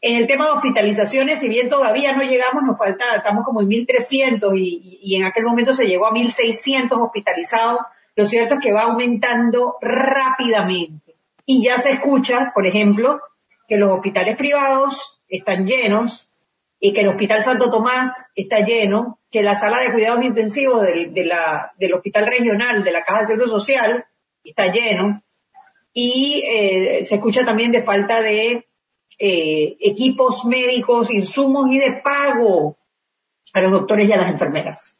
En 0.00 0.16
el 0.16 0.26
tema 0.26 0.46
de 0.46 0.52
hospitalizaciones, 0.54 1.38
si 1.38 1.48
bien 1.48 1.68
todavía 1.68 2.16
no 2.16 2.24
llegamos, 2.24 2.64
nos 2.64 2.76
falta, 2.76 3.14
estamos 3.14 3.44
como 3.44 3.60
en 3.60 3.68
1.300 3.68 4.58
y, 4.58 4.98
y 5.00 5.14
en 5.14 5.26
aquel 5.26 5.44
momento 5.44 5.72
se 5.72 5.86
llegó 5.86 6.08
a 6.08 6.12
1.600 6.12 7.00
hospitalizados, 7.00 7.78
lo 8.16 8.26
cierto 8.26 8.54
es 8.54 8.60
que 8.60 8.72
va 8.72 8.82
aumentando 8.82 9.76
rápidamente. 9.80 11.01
Y 11.44 11.62
ya 11.62 11.78
se 11.78 11.92
escucha, 11.92 12.52
por 12.54 12.66
ejemplo, 12.66 13.20
que 13.68 13.76
los 13.76 13.90
hospitales 13.90 14.36
privados 14.36 15.22
están 15.28 15.66
llenos 15.66 16.30
y 16.78 16.92
que 16.92 17.02
el 17.02 17.08
Hospital 17.08 17.44
Santo 17.44 17.70
Tomás 17.70 18.12
está 18.34 18.60
lleno, 18.60 19.20
que 19.30 19.42
la 19.42 19.54
sala 19.54 19.80
de 19.80 19.92
cuidados 19.92 20.24
intensivos 20.24 20.82
del, 20.82 21.12
del 21.14 21.94
Hospital 21.94 22.26
Regional 22.26 22.84
de 22.84 22.92
la 22.92 23.04
Caja 23.04 23.20
de 23.20 23.26
Seguro 23.26 23.48
Social 23.48 24.04
está 24.44 24.66
lleno 24.66 25.22
y 25.92 26.42
eh, 26.46 27.04
se 27.04 27.16
escucha 27.16 27.44
también 27.44 27.70
de 27.70 27.82
falta 27.82 28.20
de 28.20 28.66
eh, 29.18 29.76
equipos 29.80 30.44
médicos, 30.44 31.10
insumos 31.10 31.70
y 31.70 31.78
de 31.78 32.00
pago 32.02 32.76
a 33.52 33.60
los 33.60 33.70
doctores 33.70 34.08
y 34.08 34.12
a 34.12 34.16
las 34.16 34.30
enfermeras. 34.30 34.98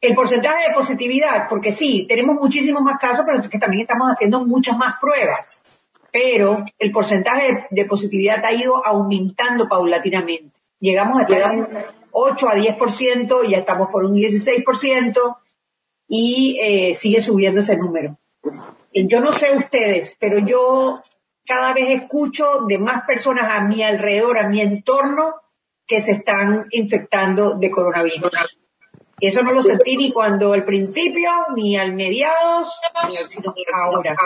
El 0.00 0.14
porcentaje 0.14 0.68
de 0.68 0.74
positividad, 0.74 1.48
porque 1.48 1.72
sí, 1.72 2.06
tenemos 2.08 2.36
muchísimos 2.36 2.82
más 2.82 2.98
casos, 2.98 3.24
pero 3.26 3.48
que 3.48 3.58
también 3.58 3.82
estamos 3.82 4.08
haciendo 4.08 4.44
muchas 4.46 4.78
más 4.78 4.94
pruebas. 5.00 5.64
Pero 6.12 6.64
el 6.78 6.90
porcentaje 6.90 7.66
de, 7.70 7.84
positividad 7.84 8.44
ha 8.44 8.52
ido 8.52 8.84
aumentando 8.84 9.68
paulatinamente. 9.68 10.50
Llegamos 10.80 11.22
a 11.22 11.52
en 11.52 11.68
8 12.12 12.48
a 12.48 12.54
10% 12.56 13.46
y 13.46 13.50
ya 13.50 13.58
estamos 13.58 13.90
por 13.90 14.04
un 14.04 14.14
16% 14.14 15.36
y 16.08 16.58
eh, 16.60 16.94
sigue 16.94 17.20
subiendo 17.20 17.60
ese 17.60 17.76
número. 17.76 18.18
Yo 18.92 19.20
no 19.20 19.32
sé 19.32 19.54
ustedes, 19.54 20.16
pero 20.18 20.38
yo 20.38 21.02
cada 21.46 21.72
vez 21.72 21.90
escucho 21.90 22.64
de 22.66 22.78
más 22.78 23.02
personas 23.04 23.48
a 23.50 23.60
mi 23.64 23.82
alrededor, 23.82 24.38
a 24.38 24.48
mi 24.48 24.60
entorno, 24.60 25.34
que 25.86 26.00
se 26.00 26.12
están 26.12 26.66
infectando 26.70 27.54
de 27.54 27.70
coronavirus. 27.70 28.59
Y 29.20 29.26
eso 29.26 29.42
no 29.42 29.52
lo 29.52 29.62
sentí 29.62 29.96
ni 29.96 30.12
cuando 30.12 30.52
al 30.52 30.64
principio, 30.64 31.30
ni 31.54 31.76
al 31.76 31.92
mediados, 31.92 32.80
sino 33.28 33.54
ahora. 33.78 34.16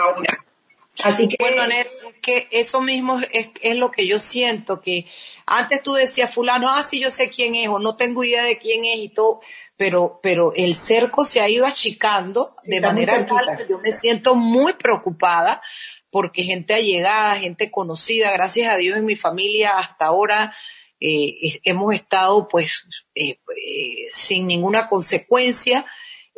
Así 1.03 1.27
que. 1.27 1.35
Bueno, 1.37 1.61
Anet, 1.61 1.89
que 2.21 2.47
eso 2.51 2.81
mismo 2.81 3.19
es, 3.31 3.49
es, 3.61 3.75
lo 3.75 3.91
que 3.91 4.07
yo 4.07 4.19
siento, 4.19 4.81
que 4.81 5.05
antes 5.45 5.83
tú 5.83 5.93
decías, 5.93 6.33
fulano, 6.33 6.69
ah, 6.69 6.81
sí, 6.81 6.99
yo 6.99 7.11
sé 7.11 7.29
quién 7.29 7.55
es, 7.55 7.67
o 7.67 7.79
no 7.79 7.95
tengo 7.97 8.23
idea 8.23 8.43
de 8.43 8.57
quién 8.57 8.85
es 8.85 8.97
y 8.97 9.09
todo, 9.09 9.41
pero, 9.75 10.19
pero 10.23 10.53
el 10.55 10.75
cerco 10.75 11.25
se 11.25 11.41
ha 11.41 11.49
ido 11.49 11.65
achicando 11.65 12.55
de 12.63 12.77
Está 12.77 12.87
manera 12.87 13.25
tal 13.25 13.57
que 13.57 13.67
yo 13.67 13.79
me 13.79 13.91
siento 13.91 14.35
muy 14.35 14.73
preocupada 14.73 15.61
porque 16.09 16.43
gente 16.43 16.73
allegada, 16.73 17.35
gente 17.35 17.69
conocida, 17.69 18.31
gracias 18.31 18.73
a 18.73 18.77
Dios 18.77 18.97
en 18.97 19.03
mi 19.03 19.17
familia 19.17 19.77
hasta 19.77 20.05
ahora 20.05 20.55
eh, 20.99 21.59
hemos 21.63 21.93
estado 21.93 22.47
pues 22.47 22.87
eh, 23.13 23.39
eh, 23.55 24.05
sin 24.09 24.47
ninguna 24.47 24.87
consecuencia. 24.87 25.85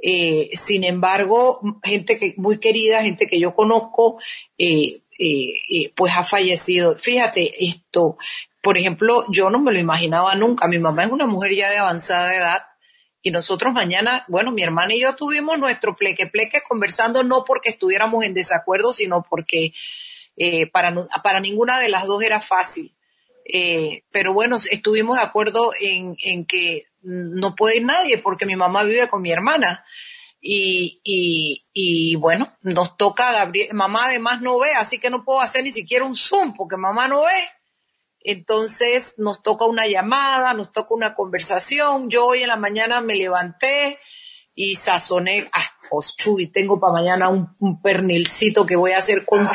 Eh, 0.01 0.49
sin 0.53 0.83
embargo, 0.83 1.59
gente 1.83 2.19
que 2.19 2.35
muy 2.37 2.59
querida, 2.59 3.01
gente 3.01 3.27
que 3.27 3.39
yo 3.39 3.55
conozco, 3.55 4.19
pues 5.95 6.13
ha 6.15 6.23
fallecido. 6.23 6.97
Fíjate, 6.97 7.65
esto, 7.65 8.17
por 8.61 8.77
ejemplo, 8.77 9.25
yo 9.29 9.49
no 9.49 9.59
me 9.59 9.71
lo 9.71 9.79
imaginaba 9.79 10.35
nunca. 10.35 10.67
Mi 10.67 10.79
mamá 10.79 11.03
es 11.03 11.11
una 11.11 11.25
mujer 11.25 11.55
ya 11.55 11.71
de 11.71 11.77
avanzada 11.77 12.35
edad 12.35 12.63
y 13.23 13.31
nosotros 13.31 13.73
mañana, 13.73 14.23
bueno, 14.27 14.51
mi 14.51 14.61
hermana 14.61 14.93
y 14.93 15.01
yo 15.01 15.15
tuvimos 15.15 15.57
nuestro 15.57 15.95
pleque 15.95 16.27
pleque 16.27 16.61
conversando 16.61 17.23
no 17.23 17.43
porque 17.43 17.69
estuviéramos 17.69 18.23
en 18.23 18.35
desacuerdo, 18.35 18.93
sino 18.93 19.25
porque 19.27 19.73
para, 20.71 20.93
para 21.23 21.39
ninguna 21.39 21.79
de 21.79 21.89
las 21.89 22.05
dos 22.05 22.21
era 22.21 22.39
fácil. 22.39 22.96
Eh, 23.49 24.03
pero 24.11 24.33
bueno, 24.33 24.57
estuvimos 24.57 25.17
de 25.17 25.23
acuerdo 25.23 25.71
en, 25.79 26.45
que 26.45 26.87
no 27.01 27.55
puede 27.55 27.77
ir 27.77 27.85
nadie 27.85 28.17
porque 28.17 28.45
mi 28.45 28.55
mamá 28.55 28.83
vive 28.83 29.07
con 29.07 29.21
mi 29.21 29.31
hermana. 29.31 29.85
Y 30.39 32.15
bueno, 32.17 32.55
nos 32.61 32.95
toca 32.97 33.31
Gabriel, 33.31 33.73
mamá 33.73 34.05
además 34.05 34.41
no 34.41 34.59
ve, 34.59 34.71
así 34.71 34.99
que 34.99 35.09
no 35.09 35.25
puedo 35.25 35.41
hacer 35.41 35.63
ni 35.63 35.71
siquiera 35.71 36.05
un 36.05 36.15
Zoom 36.15 36.53
porque 36.55 36.77
mamá 36.77 37.07
no 37.07 37.21
ve. 37.21 37.49
Entonces 38.19 39.15
nos 39.19 39.41
toca 39.41 39.65
una 39.65 39.87
llamada, 39.87 40.53
nos 40.53 40.73
toca 40.73 40.93
una 40.93 41.13
conversación. 41.13 42.09
Yo 42.09 42.25
hoy 42.25 42.41
en 42.41 42.49
la 42.49 42.57
mañana 42.57 42.99
me 42.99 43.15
levanté 43.15 43.99
y 44.53 44.75
sazoné, 44.75 45.47
ah, 45.53 45.76
y 46.39 46.47
tengo 46.47 46.79
para 46.79 46.93
mañana 46.93 47.29
un, 47.29 47.55
un, 47.59 47.81
pernilcito 47.81 48.65
que 48.65 48.75
voy 48.75 48.91
a 48.91 48.97
hacer 48.97 49.25
con 49.25 49.49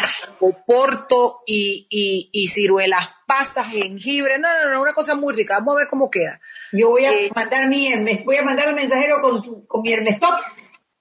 porto 0.66 1.42
y, 1.46 1.86
y, 1.90 2.30
y 2.32 2.48
ciruelas 2.48 3.08
pasas, 3.26 3.68
jengibre, 3.68 4.38
no, 4.38 4.48
no, 4.62 4.70
no, 4.70 4.82
una 4.82 4.92
cosa 4.92 5.14
muy 5.14 5.34
rica. 5.34 5.54
Vamos 5.58 5.74
a 5.74 5.78
ver 5.78 5.88
cómo 5.88 6.10
queda. 6.10 6.40
Yo 6.72 6.90
voy 6.90 7.06
a 7.06 7.12
eh, 7.12 7.30
mandar 7.34 7.66
mi, 7.66 7.90
voy 8.24 8.36
a 8.36 8.42
mandar 8.42 8.68
al 8.68 8.74
mensajero 8.74 9.20
con, 9.22 9.42
su, 9.42 9.66
con 9.66 9.82
mi 9.82 9.92
Hermestop. 9.92 10.38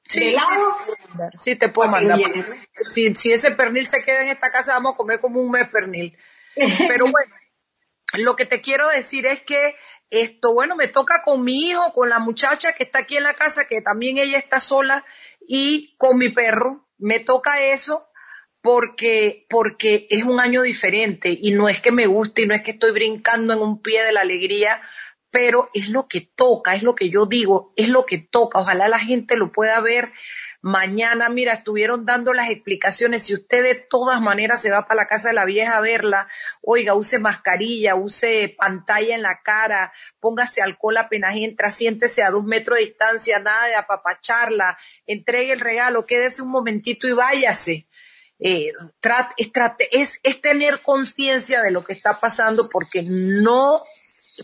Sí, 0.04 0.30
helado, 0.30 0.76
sí, 1.34 1.56
te 1.56 1.70
puedo 1.70 1.90
mandar. 1.90 2.20
Si, 2.94 3.14
si 3.16 3.32
ese 3.32 3.52
pernil 3.52 3.88
se 3.88 4.04
queda 4.04 4.24
en 4.24 4.30
esta 4.30 4.52
casa, 4.52 4.74
vamos 4.74 4.94
a 4.94 4.98
comer 4.98 5.20
como 5.20 5.40
un 5.40 5.52
mes 5.52 5.70
pernil. 5.70 6.18
Pero 6.88 7.06
bueno, 7.06 7.34
lo 8.14 8.36
que 8.36 8.46
te 8.46 8.62
quiero 8.62 8.88
decir 8.90 9.26
es 9.26 9.42
que 9.42 9.76
esto, 10.12 10.54
bueno, 10.54 10.76
me 10.76 10.88
toca 10.88 11.22
con 11.24 11.44
mi 11.44 11.70
hijo, 11.70 11.94
con 11.94 12.10
la 12.10 12.20
muchacha 12.20 12.74
que 12.74 12.84
está 12.84 13.00
aquí 13.00 13.18
en 13.18 13.24
la 13.24 13.34
casa, 13.34 13.66
que 13.66 13.82
también 13.82 14.18
ella 14.18 14.38
está 14.38 14.60
sola, 14.60 15.06
y 15.48 15.96
con 15.98 16.18
mi 16.18 16.30
perro. 16.30 16.88
Me 16.98 17.20
toca 17.20 17.64
eso 17.64 18.08
porque, 18.62 19.48
porque 19.50 20.08
es 20.12 20.24
un 20.24 20.40
año 20.40 20.62
diferente 20.62 21.36
y 21.42 21.52
no 21.52 21.68
es 21.68 21.82
que 21.82 21.92
me 21.92 22.06
guste 22.06 22.44
y 22.44 22.46
no 22.46 22.54
es 22.54 22.62
que 22.62 22.72
estoy 22.72 22.92
brincando 22.92 23.54
en 23.54 23.60
un 23.60 23.82
pie 23.82 24.04
de 24.04 24.12
la 24.12 24.22
alegría, 24.22 24.82
pero 25.32 25.70
es 25.74 25.88
lo 25.88 26.08
que 26.08 26.22
toca, 26.22 26.76
es 26.76 26.84
lo 26.84 26.94
que 26.94 27.10
yo 27.10 27.26
digo, 27.26 27.74
es 27.76 27.88
lo 27.88 28.06
que 28.06 28.18
toca. 28.20 28.60
Ojalá 28.60 28.88
la 28.90 29.00
gente 29.00 29.38
lo 29.38 29.52
pueda 29.52 29.80
ver 29.80 30.12
mañana. 30.62 31.30
Mira, 31.30 31.54
estuvieron 31.54 32.06
dando 32.06 32.34
las 32.34 32.50
explicaciones. 32.50 33.24
Si 33.24 33.34
usted 33.34 33.64
de 33.64 33.76
todas 33.76 34.22
maneras 34.22 34.62
se 34.62 34.72
va 34.72 34.88
para 34.88 35.02
la 35.02 35.08
casa 35.08 35.30
de 35.30 35.36
la 35.36 35.46
vieja 35.46 35.78
a 35.78 35.82
verla, 35.82 36.28
oiga, 36.62 36.94
use 36.96 37.20
mascarilla, 37.20 37.96
use 37.96 38.56
pantalla 38.58 39.16
en 39.16 39.22
la 39.22 39.42
cara, 39.44 39.92
póngase 40.20 40.62
alcohol 40.62 40.98
apenas 40.98 41.36
entra, 41.36 41.72
siéntese 41.72 42.24
a 42.24 42.32
dos 42.32 42.44
metros 42.44 42.78
de 42.78 42.86
distancia, 42.86 43.40
nada 43.40 43.68
de 43.68 43.76
apapacharla, 43.76 44.78
entregue 45.08 45.54
el 45.54 45.60
regalo, 45.60 46.06
quédese 46.06 46.42
un 46.42 46.50
momentito 46.50 47.08
y 47.08 47.14
váyase. 47.14 47.88
Eh, 48.44 48.72
es, 49.92 50.20
es, 50.24 50.42
tener 50.42 50.80
conciencia 50.80 51.62
de 51.62 51.70
lo 51.70 51.84
que 51.84 51.94
está 51.94 52.20
pasando 52.20 52.70
porque 52.70 53.04
no 53.04 53.84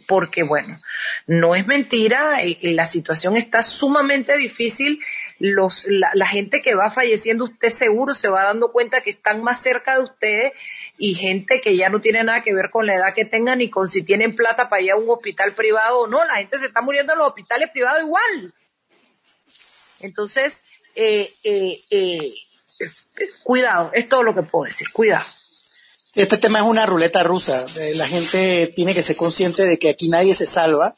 porque 0.06 0.44
bueno, 0.44 0.80
no 1.26 1.56
es 1.56 1.66
mentira, 1.66 2.44
eh, 2.44 2.60
la 2.62 2.86
situación 2.86 3.38
está 3.38 3.64
sumamente 3.64 4.38
difícil, 4.38 5.00
los, 5.40 5.86
la, 5.88 6.28
gente 6.28 6.62
que 6.62 6.76
va 6.76 6.90
falleciendo, 6.92 7.46
usted 7.46 7.70
seguro 7.70 8.14
se 8.14 8.28
va 8.28 8.44
dando 8.44 8.72
cuenta 8.72 9.02
que 9.02 9.12
están 9.12 9.44
más 9.44 9.62
cerca 9.62 9.96
de 9.98 10.04
ustedes 10.04 10.54
y 10.98 11.14
gente 11.14 11.62
que 11.62 11.76
ya 11.78 11.90
no 11.90 12.02
tiene 12.02 12.24
nada 12.24 12.42
que 12.42 12.54
ver 12.54 12.70
con 12.72 12.86
la 12.86 12.96
edad 12.96 13.14
que 13.14 13.26
tengan 13.26 13.60
ni 13.60 13.70
con 13.70 13.88
si 13.88 14.04
tienen 14.04 14.36
plata 14.36 14.68
para 14.68 14.82
ir 14.82 14.92
a 14.92 14.96
un 14.96 15.10
hospital 15.10 15.54
privado 15.54 16.00
o 16.00 16.08
no, 16.08 16.24
la 16.26 16.36
gente 16.36 16.60
se 16.60 16.68
está 16.68 16.82
muriendo 16.82 17.14
en 17.14 17.20
los 17.20 17.28
hospitales 17.28 17.70
privados 17.72 18.02
igual. 18.02 18.54
Entonces, 20.00 20.64
eh, 20.96 21.32
eh, 21.44 21.80
eh, 21.90 22.34
cuidado, 23.44 23.92
es 23.94 24.08
todo 24.10 24.24
lo 24.24 24.34
que 24.34 24.44
puedo 24.44 24.66
decir, 24.66 24.88
cuidado. 24.92 25.26
Este 26.18 26.40
tema 26.40 26.58
es 26.58 26.66
una 26.66 26.88
ruleta 26.88 27.22
rusa. 27.22 27.68
Eh, 27.80 27.94
la 27.94 28.08
gente 28.08 28.74
tiene 28.76 28.96
que 28.96 29.04
ser 29.04 29.16
consciente 29.16 29.66
de 29.66 29.78
que 29.78 29.90
aquí 29.92 30.10
nadie 30.10 30.34
se 30.34 30.48
salva. 30.48 30.96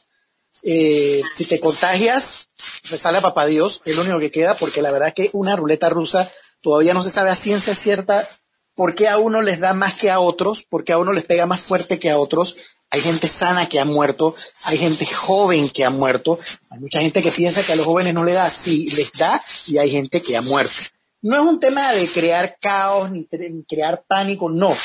Eh, 0.63 1.21
si 1.33 1.45
te 1.45 1.59
contagias, 1.59 2.49
resale 2.89 3.19
a 3.19 3.21
papá 3.21 3.45
Dios, 3.45 3.81
es 3.85 3.95
lo 3.95 4.01
único 4.01 4.19
que 4.19 4.31
queda, 4.31 4.55
porque 4.55 4.81
la 4.81 4.91
verdad 4.91 5.09
es 5.09 5.13
que 5.13 5.29
una 5.33 5.55
ruleta 5.55 5.89
rusa 5.89 6.31
todavía 6.61 6.93
no 6.93 7.01
se 7.01 7.09
sabe 7.09 7.29
a 7.29 7.35
ciencia 7.35 7.75
cierta 7.75 8.27
por 8.75 8.95
qué 8.95 9.07
a 9.09 9.17
uno 9.17 9.41
les 9.41 9.59
da 9.59 9.73
más 9.73 9.93
que 9.93 10.09
a 10.09 10.19
otros, 10.19 10.63
por 10.63 10.83
qué 10.83 10.93
a 10.93 10.97
uno 10.97 11.11
les 11.11 11.25
pega 11.25 11.45
más 11.45 11.61
fuerte 11.61 11.99
que 11.99 12.09
a 12.09 12.17
otros. 12.17 12.55
Hay 12.91 13.01
gente 13.01 13.27
sana 13.27 13.67
que 13.67 13.79
ha 13.79 13.85
muerto, 13.85 14.35
hay 14.63 14.77
gente 14.77 15.05
joven 15.05 15.69
que 15.69 15.85
ha 15.85 15.89
muerto, 15.89 16.39
hay 16.69 16.79
mucha 16.79 17.01
gente 17.01 17.21
que 17.21 17.31
piensa 17.31 17.61
que 17.61 17.73
a 17.73 17.75
los 17.75 17.85
jóvenes 17.85 18.13
no 18.13 18.23
le 18.23 18.33
da, 18.33 18.49
sí 18.49 18.89
les 18.95 19.11
da, 19.11 19.43
y 19.67 19.77
hay 19.77 19.91
gente 19.91 20.21
que 20.21 20.35
ha 20.35 20.41
muerto. 20.41 20.73
No 21.21 21.35
es 21.35 21.41
un 21.41 21.59
tema 21.59 21.91
de 21.91 22.07
crear 22.07 22.57
caos 22.59 23.11
ni, 23.11 23.27
crear 23.67 24.03
pánico, 24.07 24.49
no. 24.49 24.75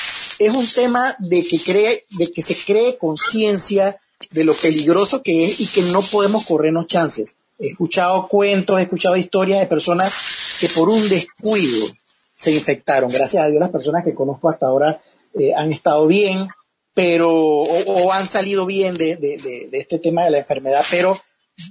Es 0.40 0.52
un 0.52 0.66
tema 0.66 1.14
de 1.20 1.46
que, 1.46 1.60
cree, 1.60 2.04
de 2.10 2.32
que 2.32 2.42
se 2.42 2.56
cree 2.56 2.98
conciencia 2.98 4.00
de 4.30 4.44
lo 4.44 4.54
peligroso 4.54 5.22
que 5.22 5.44
es 5.44 5.60
y 5.60 5.66
que 5.66 5.82
no 5.82 6.02
podemos 6.02 6.46
corrernos 6.46 6.86
chances. 6.86 7.36
He 7.58 7.68
escuchado 7.68 8.28
cuentos, 8.28 8.78
he 8.78 8.82
escuchado 8.82 9.16
historias 9.16 9.60
de 9.60 9.66
personas 9.66 10.14
que 10.60 10.68
por 10.68 10.88
un 10.88 11.08
descuido 11.08 11.86
se 12.34 12.52
infectaron. 12.52 13.10
Gracias 13.10 13.44
a 13.44 13.48
Dios 13.48 13.60
las 13.60 13.70
personas 13.70 14.04
que 14.04 14.14
conozco 14.14 14.48
hasta 14.48 14.66
ahora 14.66 15.00
eh, 15.38 15.52
han 15.54 15.72
estado 15.72 16.06
bien, 16.06 16.48
pero 16.92 17.32
o, 17.32 18.12
han 18.12 18.26
salido 18.26 18.66
bien 18.66 18.94
de, 18.94 19.68
este 19.72 19.98
tema 19.98 20.24
de 20.24 20.30
la 20.30 20.38
enfermedad. 20.38 20.84
Pero 20.90 21.20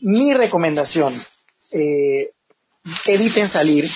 mi 0.01 0.33
recomendación, 0.33 1.13
eh, 1.71 2.31
eviten 3.05 3.47
salir. 3.47 3.89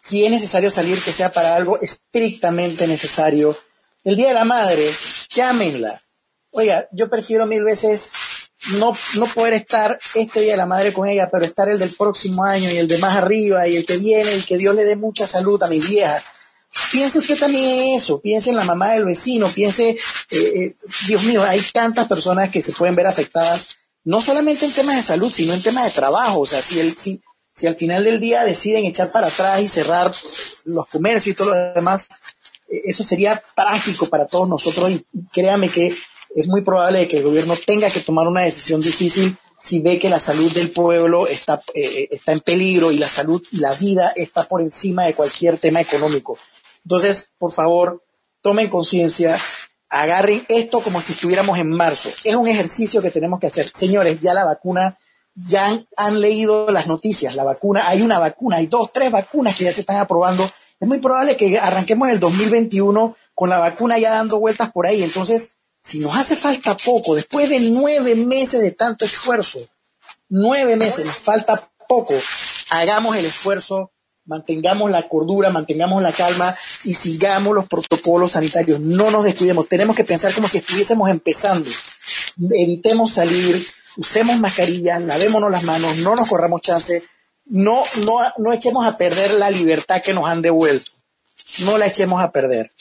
Si 0.00 0.24
es 0.24 0.30
necesario 0.30 0.70
salir, 0.70 1.00
que 1.00 1.12
sea 1.12 1.32
para 1.32 1.54
algo 1.54 1.80
estrictamente 1.80 2.86
necesario. 2.86 3.56
El 4.04 4.16
Día 4.16 4.28
de 4.28 4.34
la 4.34 4.44
Madre, 4.44 4.90
llámenla. 5.30 6.03
Oiga, 6.56 6.88
yo 6.92 7.10
prefiero 7.10 7.46
mil 7.46 7.64
veces 7.64 8.12
no, 8.78 8.96
no 9.16 9.26
poder 9.26 9.54
estar 9.54 9.98
este 10.14 10.40
Día 10.40 10.52
de 10.52 10.56
la 10.56 10.66
Madre 10.66 10.92
con 10.92 11.08
ella, 11.08 11.28
pero 11.30 11.44
estar 11.44 11.68
el 11.68 11.80
del 11.80 11.96
próximo 11.96 12.44
año 12.44 12.70
y 12.70 12.76
el 12.76 12.86
de 12.86 12.98
más 12.98 13.16
arriba 13.16 13.66
y 13.66 13.74
el 13.74 13.84
que 13.84 13.96
viene 13.96 14.36
y 14.36 14.42
que 14.42 14.56
Dios 14.56 14.72
le 14.76 14.84
dé 14.84 14.94
mucha 14.94 15.26
salud 15.26 15.60
a 15.64 15.68
mi 15.68 15.80
vieja. 15.80 16.22
Piense 16.92 17.18
usted 17.18 17.36
también 17.36 17.80
en 17.80 17.96
eso, 17.96 18.20
piense 18.20 18.50
en 18.50 18.56
la 18.56 18.62
mamá 18.62 18.92
del 18.92 19.04
vecino, 19.04 19.48
piense, 19.48 19.90
eh, 19.90 19.98
eh, 20.30 20.76
Dios 21.08 21.24
mío, 21.24 21.42
hay 21.42 21.60
tantas 21.72 22.06
personas 22.06 22.50
que 22.50 22.62
se 22.62 22.72
pueden 22.72 22.94
ver 22.94 23.08
afectadas, 23.08 23.76
no 24.04 24.20
solamente 24.20 24.64
en 24.64 24.72
temas 24.72 24.94
de 24.94 25.02
salud, 25.02 25.32
sino 25.32 25.54
en 25.54 25.62
temas 25.62 25.86
de 25.86 25.90
trabajo. 25.90 26.40
O 26.40 26.46
sea, 26.46 26.62
si, 26.62 26.78
el, 26.78 26.96
si, 26.96 27.20
si 27.52 27.66
al 27.66 27.74
final 27.74 28.04
del 28.04 28.20
día 28.20 28.44
deciden 28.44 28.84
echar 28.84 29.10
para 29.10 29.26
atrás 29.26 29.60
y 29.60 29.66
cerrar 29.66 30.12
los 30.64 30.86
comercios 30.86 31.32
y 31.32 31.36
todo 31.36 31.50
lo 31.50 31.74
demás, 31.74 32.06
eh, 32.68 32.82
eso 32.84 33.02
sería 33.02 33.42
trágico 33.56 34.06
para 34.06 34.26
todos 34.26 34.48
nosotros 34.48 34.92
y 34.92 35.04
créame 35.32 35.68
que 35.68 35.96
es 36.34 36.48
muy 36.48 36.62
probable 36.62 37.06
que 37.06 37.18
el 37.18 37.22
gobierno 37.22 37.54
tenga 37.64 37.88
que 37.90 38.00
tomar 38.00 38.26
una 38.26 38.42
decisión 38.42 38.80
difícil 38.80 39.36
si 39.60 39.80
ve 39.80 39.98
que 39.98 40.10
la 40.10 40.20
salud 40.20 40.52
del 40.52 40.70
pueblo 40.70 41.26
está, 41.26 41.62
eh, 41.74 42.08
está 42.10 42.32
en 42.32 42.40
peligro 42.40 42.92
y 42.92 42.98
la 42.98 43.08
salud 43.08 43.42
y 43.50 43.60
la 43.60 43.72
vida 43.72 44.12
está 44.14 44.44
por 44.44 44.60
encima 44.60 45.06
de 45.06 45.14
cualquier 45.14 45.56
tema 45.56 45.80
económico. 45.80 46.36
Entonces, 46.84 47.30
por 47.38 47.50
favor, 47.50 48.04
tomen 48.42 48.68
conciencia, 48.68 49.38
agarren 49.88 50.44
esto 50.48 50.82
como 50.82 51.00
si 51.00 51.12
estuviéramos 51.12 51.58
en 51.58 51.70
marzo. 51.70 52.10
Es 52.24 52.34
un 52.34 52.46
ejercicio 52.46 53.00
que 53.00 53.10
tenemos 53.10 53.40
que 53.40 53.46
hacer. 53.46 53.70
Señores, 53.72 54.20
ya 54.20 54.34
la 54.34 54.44
vacuna, 54.44 54.98
ya 55.34 55.68
han, 55.68 55.86
han 55.96 56.20
leído 56.20 56.70
las 56.70 56.86
noticias, 56.86 57.34
la 57.34 57.44
vacuna, 57.44 57.88
hay 57.88 58.02
una 58.02 58.18
vacuna, 58.18 58.58
hay 58.58 58.66
dos, 58.66 58.92
tres 58.92 59.10
vacunas 59.10 59.56
que 59.56 59.64
ya 59.64 59.72
se 59.72 59.80
están 59.80 59.96
aprobando. 59.96 60.44
Es 60.78 60.86
muy 60.86 60.98
probable 60.98 61.38
que 61.38 61.58
arranquemos 61.58 62.10
el 62.10 62.20
2021 62.20 63.16
con 63.34 63.48
la 63.48 63.58
vacuna 63.58 63.98
ya 63.98 64.10
dando 64.10 64.38
vueltas 64.38 64.70
por 64.72 64.86
ahí. 64.86 65.02
Entonces, 65.02 65.56
si 65.84 65.98
nos 65.98 66.16
hace 66.16 66.34
falta 66.34 66.74
poco, 66.78 67.14
después 67.14 67.50
de 67.50 67.60
nueve 67.60 68.16
meses 68.16 68.62
de 68.62 68.70
tanto 68.70 69.04
esfuerzo, 69.04 69.60
nueve 70.30 70.76
meses, 70.76 71.04
nos 71.04 71.16
falta 71.16 71.70
poco, 71.86 72.14
hagamos 72.70 73.14
el 73.16 73.26
esfuerzo, 73.26 73.92
mantengamos 74.24 74.90
la 74.90 75.06
cordura, 75.10 75.50
mantengamos 75.50 76.02
la 76.02 76.10
calma 76.10 76.56
y 76.84 76.94
sigamos 76.94 77.54
los 77.54 77.68
protocolos 77.68 78.32
sanitarios, 78.32 78.80
no 78.80 79.10
nos 79.10 79.24
descuidemos, 79.24 79.68
tenemos 79.68 79.94
que 79.94 80.04
pensar 80.04 80.32
como 80.32 80.48
si 80.48 80.58
estuviésemos 80.58 81.10
empezando, 81.10 81.68
evitemos 82.38 83.12
salir, 83.12 83.62
usemos 83.98 84.38
mascarillas, 84.38 85.02
lavémonos 85.02 85.50
las 85.50 85.64
manos, 85.64 85.98
no 85.98 86.14
nos 86.14 86.30
corramos 86.30 86.62
chance, 86.62 87.04
no, 87.44 87.82
no, 88.06 88.20
no 88.38 88.54
echemos 88.54 88.86
a 88.86 88.96
perder 88.96 89.34
la 89.34 89.50
libertad 89.50 90.00
que 90.00 90.14
nos 90.14 90.26
han 90.26 90.40
devuelto 90.40 90.93
no 91.60 91.78
la 91.78 91.86
echemos 91.86 92.22
a 92.22 92.32
perder. 92.32 92.72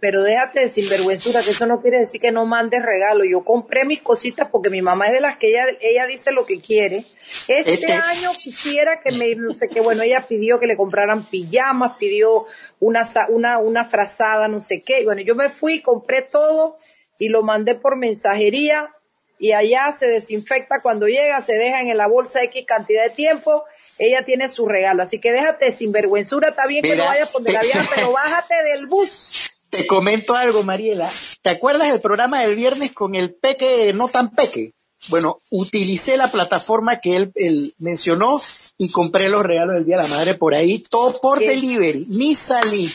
pero 0.00 0.22
déjate 0.22 0.60
de 0.60 0.68
sinvergüenzura, 0.68 1.42
que 1.42 1.50
eso 1.50 1.66
no 1.66 1.80
quiere 1.80 1.98
decir 1.98 2.20
que 2.20 2.32
no 2.32 2.46
mandes 2.46 2.82
regalo. 2.82 3.24
Yo 3.24 3.44
compré 3.44 3.84
mis 3.84 4.00
cositas 4.02 4.48
porque 4.48 4.70
mi 4.70 4.82
mamá 4.82 5.06
es 5.06 5.12
de 5.12 5.20
las 5.20 5.36
que 5.36 5.48
ella, 5.48 5.66
ella 5.80 6.06
dice 6.06 6.32
lo 6.32 6.46
que 6.46 6.60
quiere. 6.60 7.04
Este, 7.48 7.72
este 7.72 7.92
año 7.92 8.30
quisiera 8.38 9.00
que 9.02 9.12
me, 9.12 9.34
no 9.34 9.52
sé 9.52 9.68
qué, 9.68 9.80
bueno, 9.80 10.02
ella 10.02 10.24
pidió 10.26 10.58
que 10.58 10.66
le 10.66 10.76
compraran 10.76 11.24
pijamas, 11.24 11.96
pidió 11.98 12.46
una, 12.80 13.02
una, 13.28 13.58
una 13.58 13.84
frazada, 13.84 14.48
no 14.48 14.60
sé 14.60 14.82
qué. 14.82 15.04
Bueno, 15.04 15.22
yo 15.22 15.34
me 15.34 15.48
fui, 15.48 15.80
compré 15.80 16.22
todo 16.22 16.78
y 17.18 17.28
lo 17.28 17.42
mandé 17.42 17.74
por 17.74 17.96
mensajería 17.96 18.90
y 19.38 19.52
allá 19.52 19.94
se 19.96 20.06
desinfecta 20.06 20.80
cuando 20.80 21.06
llega, 21.06 21.40
se 21.42 21.54
deja 21.54 21.80
en 21.80 21.96
la 21.96 22.06
bolsa 22.06 22.42
X 22.44 22.64
cantidad 22.66 23.04
de 23.04 23.10
tiempo, 23.10 23.64
ella 23.98 24.24
tiene 24.24 24.48
su 24.48 24.66
regalo. 24.66 25.02
Así 25.02 25.20
que 25.20 25.32
déjate 25.32 25.72
sin 25.72 25.92
vergüenzura, 25.92 26.50
está 26.50 26.66
bien 26.66 26.82
que 26.82 26.96
no 26.96 27.04
vayas 27.04 27.32
por 27.32 27.42
la 27.42 27.60
vida, 27.60 27.84
pero 27.94 28.12
bájate 28.12 28.54
del 28.72 28.86
bus. 28.86 29.50
Te 29.70 29.86
comento 29.86 30.34
algo, 30.34 30.62
Mariela. 30.62 31.10
¿Te 31.42 31.50
acuerdas 31.50 31.90
del 31.90 32.00
programa 32.00 32.40
del 32.42 32.54
viernes 32.54 32.92
con 32.92 33.14
el 33.14 33.34
peque 33.34 33.92
no 33.92 34.08
tan 34.08 34.30
peque? 34.30 34.72
Bueno, 35.08 35.42
utilicé 35.50 36.16
la 36.16 36.30
plataforma 36.30 37.00
que 37.00 37.16
él, 37.16 37.74
mencionó 37.78 38.40
y 38.78 38.90
compré 38.90 39.28
los 39.28 39.44
regalos 39.44 39.76
del 39.76 39.84
Día 39.84 39.98
de 39.98 40.02
la 40.04 40.08
Madre 40.08 40.34
por 40.34 40.54
ahí, 40.54 40.78
todo 40.78 41.20
por 41.20 41.38
delivery, 41.38 42.06
ni 42.08 42.34
salí. 42.34 42.90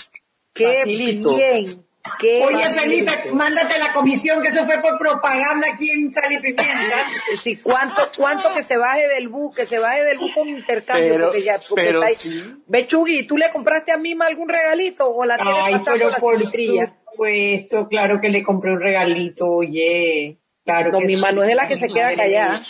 Qué 0.53 0.83
bien. 0.85 1.85
Oye, 2.23 2.63
Felipe, 2.69 3.31
mándate 3.31 3.79
la 3.79 3.93
comisión, 3.93 4.41
que 4.41 4.49
eso 4.49 4.65
fue 4.65 4.81
por 4.81 4.97
propaganda 4.97 5.67
aquí 5.73 5.89
en 5.91 6.11
Sal 6.11 6.31
y 6.31 6.39
Pimienta. 6.39 6.97
Sí, 7.41 7.57
¿cuánto, 7.57 8.09
cuánto 8.17 8.53
que 8.55 8.63
se 8.63 8.77
baje 8.77 9.07
del 9.07 9.27
bus, 9.29 9.55
que 9.55 9.65
se 9.65 9.77
baje 9.79 10.03
del 10.03 10.17
bus 10.17 10.33
con 10.33 10.47
intercambio? 10.47 11.13
Pero, 11.13 11.25
porque 11.25 11.43
ya, 11.43 11.59
pero 11.75 12.01
sí. 12.15 12.55
Bechugui, 12.67 13.27
¿tú 13.27 13.37
le 13.37 13.51
compraste 13.51 13.91
a 13.91 13.97
Mima 13.97 14.25
algún 14.25 14.49
regalito 14.49 15.05
o 15.05 15.25
la 15.25 15.37
tienes 15.37 15.55
Ay, 15.63 15.75
pero 15.85 16.09
por 16.19 16.45
supuesto, 16.45 17.87
claro 17.87 18.19
que 18.19 18.29
le 18.29 18.43
compré 18.43 18.71
un 18.71 18.81
regalito, 18.81 19.47
oye. 19.47 20.37
Claro 20.63 20.91
no, 20.91 20.99
mi 20.99 21.15
mano 21.15 21.41
es 21.41 21.47
de 21.47 21.55
la 21.55 21.67
que 21.67 21.75
se 21.75 21.87
queda 21.87 22.15
callada. 22.15 22.61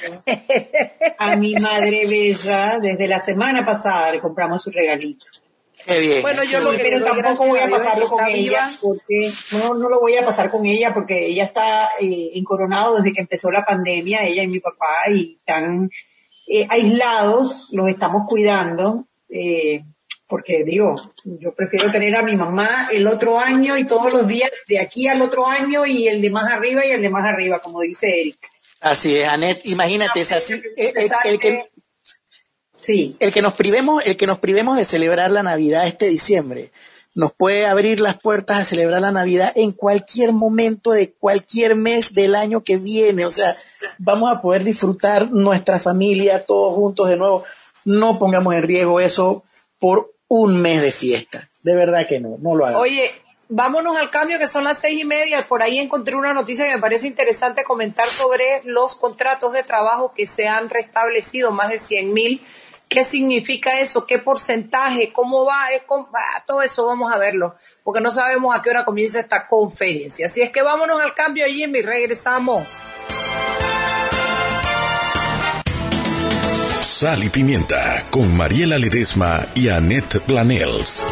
A 1.17 1.36
mi 1.36 1.56
madre 1.56 2.06
bella, 2.08 2.80
desde 2.82 3.08
la 3.08 3.20
semana 3.20 3.65
pasada 3.65 4.12
le 4.12 4.22
compramos 4.22 4.63
su 4.63 4.72
regalito. 4.72 5.26
Bueno, 6.22 6.44
yo 6.44 6.60
lo 6.60 6.72
que 6.72 6.80
pero 6.80 7.04
tampoco 7.04 7.48
voy 7.48 7.60
a 7.60 7.70
pasarlo 7.70 8.08
con 8.10 8.26
ella 8.28 8.70
porque 8.82 9.32
no, 9.52 9.74
no 9.74 9.89
lo 9.89 10.00
voy 10.00 10.15
a 10.17 10.26
pasar 10.26 10.50
con 10.50 10.65
ella 10.65 10.94
porque 10.94 11.26
ella 11.26 11.46
está 11.46 11.89
eh, 12.00 12.32
encoronado 12.34 12.98
desde 12.98 13.13
que 13.13 13.22
empezó 13.22 13.52
la 13.52 13.65
pandemia, 13.65 14.24
ella 14.26 14.44
y 14.44 14.48
mi 14.48 14.60
papá 14.60 15.10
y 15.10 15.38
están 15.39 15.89
eh, 16.48 16.67
aislados, 16.70 17.70
los 17.72 17.89
estamos 17.89 18.28
cuidando. 18.28 19.06
Eh, 19.30 19.84
porque 20.28 20.63
digo, 20.63 20.96
yo 21.26 21.54
prefiero 21.54 21.91
tener 21.91 22.15
a 22.15 22.24
mi 22.24 22.38
mamá 22.38 22.88
el 22.89 23.06
otro 23.06 23.38
año 23.38 23.78
y 23.78 23.84
todos 23.84 24.13
los 24.13 24.26
días 24.26 24.50
de 24.65 24.80
aquí 24.80 25.10
al 25.10 25.22
otro 25.22 25.46
año 25.46 25.86
y 25.86 26.08
el 26.08 26.22
de 26.22 26.30
más 26.30 26.50
arriba 26.50 26.86
y 26.86 26.91
el 26.91 27.02
de 27.02 27.10
más 27.10 27.26
arriba, 27.26 27.60
como 27.60 27.82
dice 27.82 28.22
Eric. 28.22 28.38
Así 28.80 29.17
es, 29.17 29.28
Anet, 29.28 29.62
imagínate, 29.65 30.22
es 30.22 30.32
así, 30.32 30.54
el, 30.78 31.39
que, 31.39 31.70
Sí. 32.82 33.15
El 33.20 33.32
que 33.32 33.41
nos 33.41 33.54
privemos, 33.54 34.04
el 34.06 34.17
que 34.17 34.28
nos 34.28 34.39
privemos 34.39 34.76
de 34.76 34.86
celebrar 34.86 35.32
la 35.32 35.44
Navidad 35.44 35.88
este 35.88 36.08
diciembre, 36.08 36.72
nos 37.13 37.34
puede 37.34 37.67
abrir 37.67 38.00
las 38.00 38.17
puertas 38.20 38.62
a 38.62 38.65
celebrar 38.65 39.02
la 39.02 39.12
Navidad 39.12 39.52
en 39.56 39.72
cualquier 39.72 40.32
momento 40.32 40.91
de 40.91 41.12
cualquier 41.12 41.76
mes 41.76 42.13
del 42.13 42.36
año 42.36 42.63
que 42.63 42.78
viene. 42.78 43.26
O 43.26 43.30
sea, 43.30 43.56
vamos 43.98 44.32
a 44.32 44.41
poder 44.41 44.63
disfrutar 44.63 45.30
nuestra 45.32 45.78
familia 45.78 46.44
todos 46.46 46.74
juntos 46.76 47.10
de 47.10 47.17
nuevo. 47.17 47.44
No 47.84 48.17
pongamos 48.17 48.54
en 48.56 48.63
riesgo 48.63 49.00
eso 49.00 49.44
por 49.80 50.13
un 50.28 50.62
mes 50.62 50.82
de 50.82 50.91
fiesta. 50.91 51.50
De 51.62 51.76
verdad 51.76 52.08
que 52.08 52.20
no, 52.20 52.38
no 52.39 52.56
lo 52.56 52.65
hagamos. 52.65 52.84
Oye, 52.84 53.12
vámonos 53.50 53.98
al 53.98 54.10
cambio 54.10 54.39
que 54.39 54.48
son 54.48 54.63
las 54.63 54.80
seis 54.80 55.02
y 55.02 55.06
media. 55.06 55.46
Por 55.48 55.62
ahí 55.62 55.80
encontré 55.80 56.15
una 56.15 56.34
noticia 56.34 56.65
que 56.65 56.76
me 56.76 56.82
parece 56.82 57.08
interesante 57.08 57.65
comentar 57.65 58.08
sobre 58.08 58.62
los 58.63 58.96
contratos 58.96 59.52
de 59.52 59.63
trabajo 59.63 60.13
que 60.15 60.26
se 60.26 60.48
han 60.48 60.70
restablecido, 60.70 61.52
más 61.52 61.70
de 61.70 61.78
100 61.78 62.13
mil 62.13 62.41
¿Qué 62.91 63.06
significa 63.06 63.80
eso? 63.80 64.06
¿Qué 64.06 64.19
porcentaje? 64.19 65.13
¿Cómo 65.13 65.45
va? 65.45 65.69
Todo 66.45 66.62
eso 66.62 66.86
vamos 66.86 67.13
a 67.13 67.17
verlo, 67.17 67.56
porque 67.86 68.01
no 68.01 68.12
sabemos 68.12 68.54
a 68.54 68.62
qué 68.62 68.69
hora 68.69 68.83
comienza 68.83 69.21
esta 69.21 69.48
conferencia. 69.48 70.25
Así 70.25 70.42
es 70.42 70.50
que 70.50 70.62
vámonos 70.62 71.02
al 71.02 71.13
cambio, 71.13 71.46
Jimmy, 71.46 71.81
regresamos. 71.81 72.81
Sal 76.83 77.23
y 77.23 77.29
Pimienta 77.29 78.04
con 78.12 78.35
Mariela 78.35 78.77
Ledesma 78.77 79.46
y 79.56 79.69
Annette 79.69 80.19
Planels. 80.19 81.06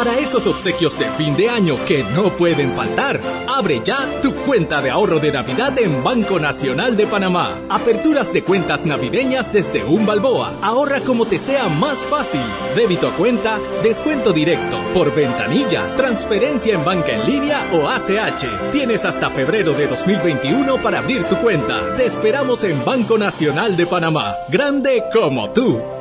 Para 0.00 0.18
esos 0.18 0.46
obsequios 0.46 0.98
de 0.98 1.10
fin 1.10 1.36
de 1.36 1.50
año 1.50 1.76
que 1.84 2.02
no 2.02 2.34
pueden 2.34 2.72
faltar, 2.72 3.20
abre 3.46 3.82
ya 3.84 4.08
tu 4.22 4.34
cuenta 4.34 4.80
de 4.80 4.88
ahorro 4.88 5.20
de 5.20 5.30
Navidad 5.30 5.78
en 5.78 6.02
Banco 6.02 6.40
Nacional 6.40 6.96
de 6.96 7.06
Panamá. 7.06 7.60
Aperturas 7.68 8.32
de 8.32 8.42
cuentas 8.42 8.86
navideñas 8.86 9.52
desde 9.52 9.84
un 9.84 10.06
balboa. 10.06 10.56
Ahorra 10.62 11.00
como 11.00 11.26
te 11.26 11.38
sea 11.38 11.68
más 11.68 11.98
fácil. 11.98 12.40
Débito 12.74 13.08
a 13.08 13.14
cuenta, 13.14 13.58
descuento 13.82 14.32
directo, 14.32 14.80
por 14.94 15.14
ventanilla, 15.14 15.94
transferencia 15.96 16.72
en 16.72 16.82
banca 16.82 17.12
en 17.12 17.26
línea 17.26 17.68
o 17.70 17.86
ACH. 17.86 18.72
Tienes 18.72 19.04
hasta 19.04 19.28
febrero 19.28 19.74
de 19.74 19.86
2021 19.86 20.80
para 20.80 21.00
abrir 21.00 21.24
tu 21.24 21.36
cuenta. 21.36 21.94
Te 21.96 22.06
esperamos 22.06 22.64
en 22.64 22.82
Banco 22.86 23.18
Nacional 23.18 23.76
de 23.76 23.84
Panamá. 23.84 24.34
Grande 24.48 25.04
como 25.12 25.50
tú. 25.50 25.99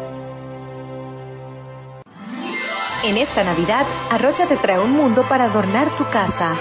En 3.02 3.18
esta 3.18 3.45
Navidad, 3.45 3.86
Arrocha 4.12 4.45
te 4.45 4.58
trae 4.58 4.78
un 4.78 4.91
mundo 4.91 5.24
para 5.30 5.45
adornar 5.45 5.89
tu 5.95 6.06
casa, 6.10 6.54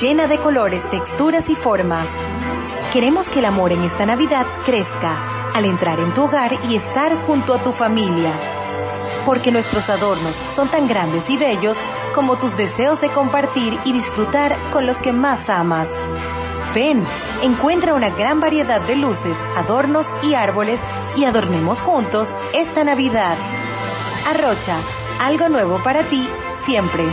llena 0.00 0.28
de 0.28 0.38
colores, 0.38 0.88
texturas 0.88 1.48
y 1.48 1.56
formas. 1.56 2.06
Queremos 2.92 3.28
que 3.28 3.40
el 3.40 3.44
amor 3.44 3.72
en 3.72 3.82
esta 3.82 4.06
Navidad 4.06 4.46
crezca 4.64 5.16
al 5.52 5.64
entrar 5.64 5.98
en 5.98 6.14
tu 6.14 6.24
hogar 6.24 6.56
y 6.68 6.76
estar 6.76 7.12
junto 7.26 7.54
a 7.54 7.58
tu 7.58 7.72
familia. 7.72 8.30
Porque 9.26 9.50
nuestros 9.50 9.90
adornos 9.90 10.36
son 10.54 10.68
tan 10.68 10.86
grandes 10.86 11.28
y 11.28 11.36
bellos 11.36 11.76
como 12.14 12.36
tus 12.36 12.56
deseos 12.56 13.00
de 13.00 13.08
compartir 13.08 13.76
y 13.84 13.92
disfrutar 13.92 14.56
con 14.70 14.86
los 14.86 14.98
que 14.98 15.12
más 15.12 15.50
amas. 15.50 15.88
Ven, 16.72 17.04
encuentra 17.42 17.94
una 17.94 18.10
gran 18.10 18.40
variedad 18.40 18.80
de 18.80 18.94
luces, 18.94 19.36
adornos 19.56 20.06
y 20.22 20.34
árboles 20.34 20.78
y 21.16 21.24
adornemos 21.24 21.80
juntos 21.80 22.32
esta 22.52 22.84
Navidad. 22.84 23.36
Arrocha 24.28 24.76
algo 25.20 25.48
nuevo 25.48 25.82
para 25.82 26.02
ti 26.04 26.28
siempre. 26.64 27.04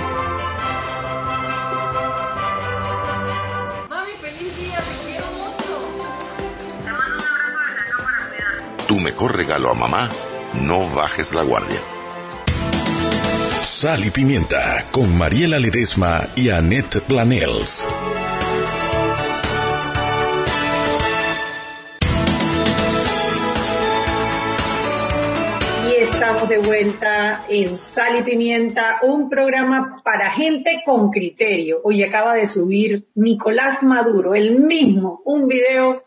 Mami, 3.89 4.11
feliz 4.21 4.57
día, 4.57 4.77
te 4.79 5.09
quiero 5.09 5.25
mucho. 5.31 5.73
Te 6.83 6.91
mando 6.91 7.17
un 7.17 7.63
abrazo 7.63 8.03
para 8.03 8.27
cuidar. 8.27 8.87
Tu 8.87 8.99
mejor 8.99 9.35
regalo 9.35 9.69
a 9.69 9.73
mamá, 9.73 10.09
no 10.61 10.89
bajes 10.89 11.33
la 11.33 11.43
guardia. 11.43 11.79
Sal 13.63 14.05
y 14.05 14.11
Pimienta 14.11 14.85
con 14.91 15.17
Mariela 15.17 15.57
Ledesma 15.57 16.27
y 16.35 16.49
Annette 16.49 17.01
Planels. 17.01 17.87
Estamos 26.21 26.49
de 26.49 26.59
vuelta 26.59 27.47
en 27.49 27.79
Sal 27.79 28.19
y 28.19 28.21
Pimienta, 28.21 28.99
un 29.01 29.27
programa 29.27 29.99
para 30.03 30.29
gente 30.29 30.83
con 30.85 31.09
criterio. 31.09 31.81
Hoy 31.83 32.03
acaba 32.03 32.35
de 32.35 32.45
subir 32.45 33.09
Nicolás 33.15 33.81
Maduro, 33.81 34.35
el 34.35 34.59
mismo, 34.59 35.23
un 35.25 35.47
video 35.47 36.03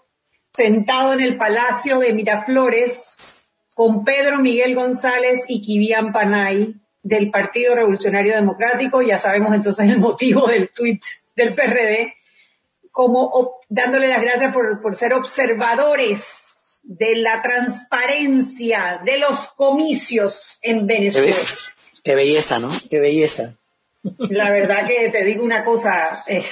sentado 0.53 1.15
en 1.15 1.21
el 1.21 1.37
Palacio 1.37 1.99
de 1.99 2.13
Miraflores 2.13 3.35
con 3.75 4.05
Pedro 4.05 4.39
Miguel 4.39 4.77
González 4.77 5.47
y 5.49 5.63
Kivian 5.63 6.13
Panay 6.13 6.77
del 7.03 7.33
Partido 7.33 7.75
Revolucionario 7.75 8.37
Democrático. 8.37 9.03
Ya 9.03 9.19
sabemos 9.19 9.53
entonces 9.53 9.89
el 9.91 9.99
motivo 9.99 10.47
del 10.47 10.69
tuit 10.69 11.03
del 11.35 11.57
PRD, 11.57 12.15
como 12.93 13.59
dándole 13.69 14.07
las 14.07 14.23
gracias 14.23 14.55
por 14.55 14.95
ser 14.95 15.13
observadores 15.13 16.54
de 16.85 17.17
la 17.17 17.43
transparencia 17.43 19.01
de 19.05 19.19
los 19.19 19.49
comicios 19.49 20.59
en 20.63 20.87
Venezuela. 20.87 21.35
qué 22.05 22.15
belleza, 22.15 22.59
¿no? 22.59 22.69
Qué 22.91 23.01
belleza. 23.01 23.57
La 24.19 24.51
verdad 24.51 24.87
que 24.87 25.09
te 25.09 25.25
digo 25.25 25.43
una 25.43 25.65
cosa, 25.65 26.25
eh, 26.27 26.45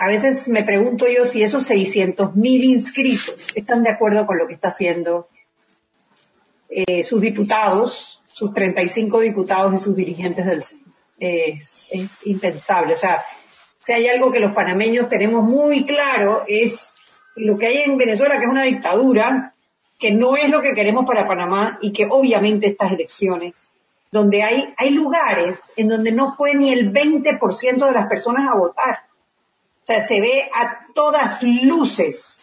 a 0.00 0.08
veces 0.08 0.48
me 0.48 0.64
pregunto 0.64 1.06
yo 1.08 1.26
si 1.26 1.42
esos 1.42 1.62
600 1.64 2.34
mil 2.34 2.64
inscritos 2.64 3.36
están 3.54 3.84
de 3.84 3.90
acuerdo 3.90 4.26
con 4.26 4.36
lo 4.36 4.48
que 4.48 4.54
está 4.54 4.68
haciendo 4.68 5.28
eh, 6.68 7.04
sus 7.04 7.20
diputados, 7.20 8.20
sus 8.28 8.52
35 8.52 9.20
diputados 9.20 9.74
y 9.74 9.78
sus 9.78 9.94
dirigentes 9.94 10.44
del 10.44 10.62
CEN. 10.62 10.82
Es, 11.20 11.88
es 11.90 12.08
impensable. 12.26 12.94
O 12.94 12.96
sea, 12.96 13.24
si 13.80 13.92
hay 13.92 14.08
algo 14.08 14.30
que 14.30 14.38
los 14.40 14.54
panameños 14.54 15.08
tenemos 15.08 15.44
muy 15.44 15.84
claro 15.84 16.44
es 16.46 16.97
lo 17.38 17.58
que 17.58 17.66
hay 17.66 17.78
en 17.78 17.98
Venezuela, 17.98 18.38
que 18.38 18.44
es 18.44 18.50
una 18.50 18.64
dictadura, 18.64 19.54
que 19.98 20.12
no 20.12 20.36
es 20.36 20.48
lo 20.48 20.62
que 20.62 20.74
queremos 20.74 21.04
para 21.06 21.26
Panamá 21.26 21.78
y 21.82 21.92
que 21.92 22.06
obviamente 22.08 22.68
estas 22.68 22.92
elecciones, 22.92 23.70
donde 24.10 24.42
hay, 24.42 24.72
hay 24.76 24.90
lugares 24.90 25.72
en 25.76 25.88
donde 25.88 26.12
no 26.12 26.32
fue 26.32 26.54
ni 26.54 26.72
el 26.72 26.92
20% 26.92 27.86
de 27.86 27.92
las 27.92 28.06
personas 28.06 28.48
a 28.48 28.54
votar. 28.54 29.00
O 29.82 29.86
sea, 29.86 30.06
se 30.06 30.20
ve 30.20 30.50
a 30.54 30.86
todas 30.94 31.42
luces 31.42 32.40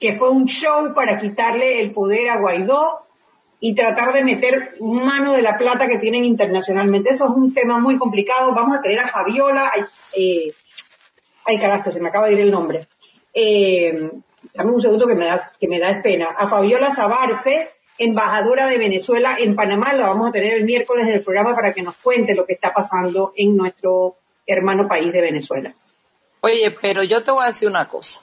que 0.00 0.14
fue 0.14 0.30
un 0.30 0.46
show 0.46 0.94
para 0.94 1.18
quitarle 1.18 1.80
el 1.80 1.92
poder 1.92 2.28
a 2.30 2.38
Guaidó 2.38 3.06
y 3.60 3.74
tratar 3.74 4.12
de 4.12 4.24
meter 4.24 4.74
mano 4.80 5.32
de 5.32 5.42
la 5.42 5.56
plata 5.56 5.88
que 5.88 5.98
tienen 5.98 6.24
internacionalmente. 6.24 7.10
Eso 7.10 7.26
es 7.26 7.30
un 7.30 7.54
tema 7.54 7.78
muy 7.78 7.96
complicado. 7.96 8.54
Vamos 8.54 8.78
a 8.78 8.82
tener 8.82 8.98
a 8.98 9.08
Fabiola, 9.08 9.72
eh, 10.16 10.48
ay 11.44 11.58
carajo, 11.58 11.90
se 11.90 12.00
me 12.00 12.08
acaba 12.08 12.26
de 12.26 12.34
ir 12.34 12.40
el 12.40 12.50
nombre. 12.50 12.86
Eh, 13.32 14.10
dame 14.54 14.70
un 14.70 14.82
segundo 14.82 15.06
que 15.06 15.14
me 15.14 15.26
da, 15.26 15.52
que 15.58 15.68
me 15.68 15.78
da 15.78 16.02
pena. 16.02 16.28
A 16.36 16.48
Fabiola 16.48 16.90
Zabarce, 16.90 17.70
embajadora 17.98 18.66
de 18.66 18.78
Venezuela 18.78 19.36
en 19.38 19.54
Panamá, 19.54 19.92
la 19.92 20.08
vamos 20.08 20.28
a 20.28 20.32
tener 20.32 20.54
el 20.54 20.64
miércoles 20.64 21.06
en 21.06 21.14
el 21.14 21.22
programa 21.22 21.54
para 21.54 21.72
que 21.72 21.82
nos 21.82 21.96
cuente 21.96 22.34
lo 22.34 22.46
que 22.46 22.54
está 22.54 22.72
pasando 22.72 23.32
en 23.36 23.56
nuestro 23.56 24.16
hermano 24.46 24.86
país 24.88 25.12
de 25.12 25.20
Venezuela. 25.20 25.74
Oye, 26.40 26.70
pero 26.80 27.02
yo 27.02 27.22
te 27.22 27.30
voy 27.30 27.44
a 27.44 27.46
decir 27.46 27.68
una 27.68 27.88
cosa. 27.88 28.20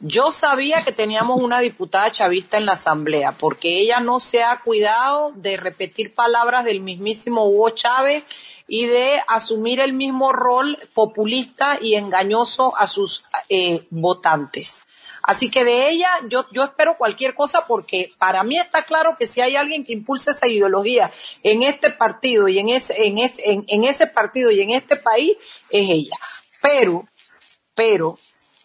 Yo 0.00 0.30
sabía 0.30 0.82
que 0.82 0.92
teníamos 0.92 1.40
una 1.40 1.60
diputada 1.60 2.10
chavista 2.10 2.58
en 2.58 2.66
la 2.66 2.72
asamblea, 2.72 3.32
porque 3.32 3.80
ella 3.80 3.98
no 3.98 4.20
se 4.20 4.42
ha 4.42 4.58
cuidado 4.60 5.32
de 5.34 5.56
repetir 5.56 6.14
palabras 6.14 6.64
del 6.64 6.80
mismísimo 6.80 7.46
Hugo 7.46 7.70
Chávez 7.70 8.22
y 8.68 8.86
de 8.86 9.22
asumir 9.26 9.80
el 9.80 9.94
mismo 9.94 10.32
rol 10.32 10.78
populista 10.92 11.78
y 11.80 11.94
engañoso 11.94 12.76
a 12.76 12.86
sus 12.86 13.24
eh, 13.48 13.86
votantes. 13.90 14.80
Así 15.26 15.50
que 15.50 15.64
de 15.64 15.90
ella 15.90 16.08
yo, 16.28 16.46
yo 16.52 16.64
espero 16.64 16.96
cualquier 16.96 17.34
cosa 17.34 17.66
porque 17.66 18.12
para 18.18 18.44
mí 18.44 18.58
está 18.58 18.84
claro 18.84 19.16
que 19.18 19.26
si 19.26 19.40
hay 19.40 19.56
alguien 19.56 19.84
que 19.84 19.92
impulsa 19.92 20.30
esa 20.30 20.46
ideología 20.46 21.12
en 21.42 21.62
este 21.62 21.90
partido 21.90 22.48
y 22.48 22.58
en 22.58 22.68
ese, 22.68 23.06
en 23.06 23.18
en, 23.18 23.64
en 23.66 23.84
ese 23.84 24.06
partido 24.06 24.50
y 24.50 24.60
en 24.60 24.70
este 24.70 24.96
país 24.96 25.36
es 25.70 25.90
ella. 25.90 26.16
Pero, 26.62 27.06
pero 27.74 28.18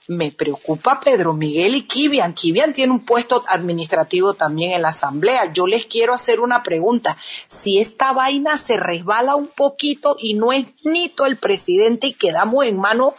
me 0.07 0.31
preocupa 0.31 0.99
Pedro 0.99 1.33
Miguel 1.33 1.75
y 1.75 1.83
Kivian. 1.83 2.33
Kivian 2.33 2.73
tiene 2.73 2.91
un 2.91 3.05
puesto 3.05 3.43
administrativo 3.47 4.33
también 4.33 4.73
en 4.73 4.81
la 4.81 4.89
asamblea. 4.89 5.53
Yo 5.53 5.67
les 5.67 5.85
quiero 5.85 6.13
hacer 6.13 6.41
una 6.41 6.63
pregunta. 6.63 7.17
Si 7.47 7.79
esta 7.79 8.11
vaina 8.11 8.57
se 8.57 8.77
resbala 8.77 9.35
un 9.35 9.47
poquito 9.47 10.17
y 10.19 10.33
no 10.33 10.51
es 10.51 10.65
nito 10.83 11.25
el 11.25 11.37
presidente 11.37 12.07
y 12.07 12.13
quedamos 12.13 12.65
en 12.65 12.77
manos 12.77 13.13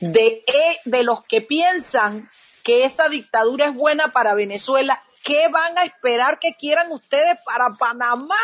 de, 0.00 0.42
de 0.84 1.02
los 1.02 1.24
que 1.24 1.40
piensan 1.40 2.30
que 2.68 2.84
esa 2.84 3.08
dictadura 3.08 3.64
es 3.64 3.74
buena 3.74 4.08
para 4.08 4.34
Venezuela, 4.34 5.02
¿qué 5.24 5.48
van 5.48 5.78
a 5.78 5.84
esperar 5.84 6.38
que 6.38 6.52
quieran 6.52 6.92
ustedes 6.92 7.38
para 7.42 7.70
Panamá? 7.70 8.34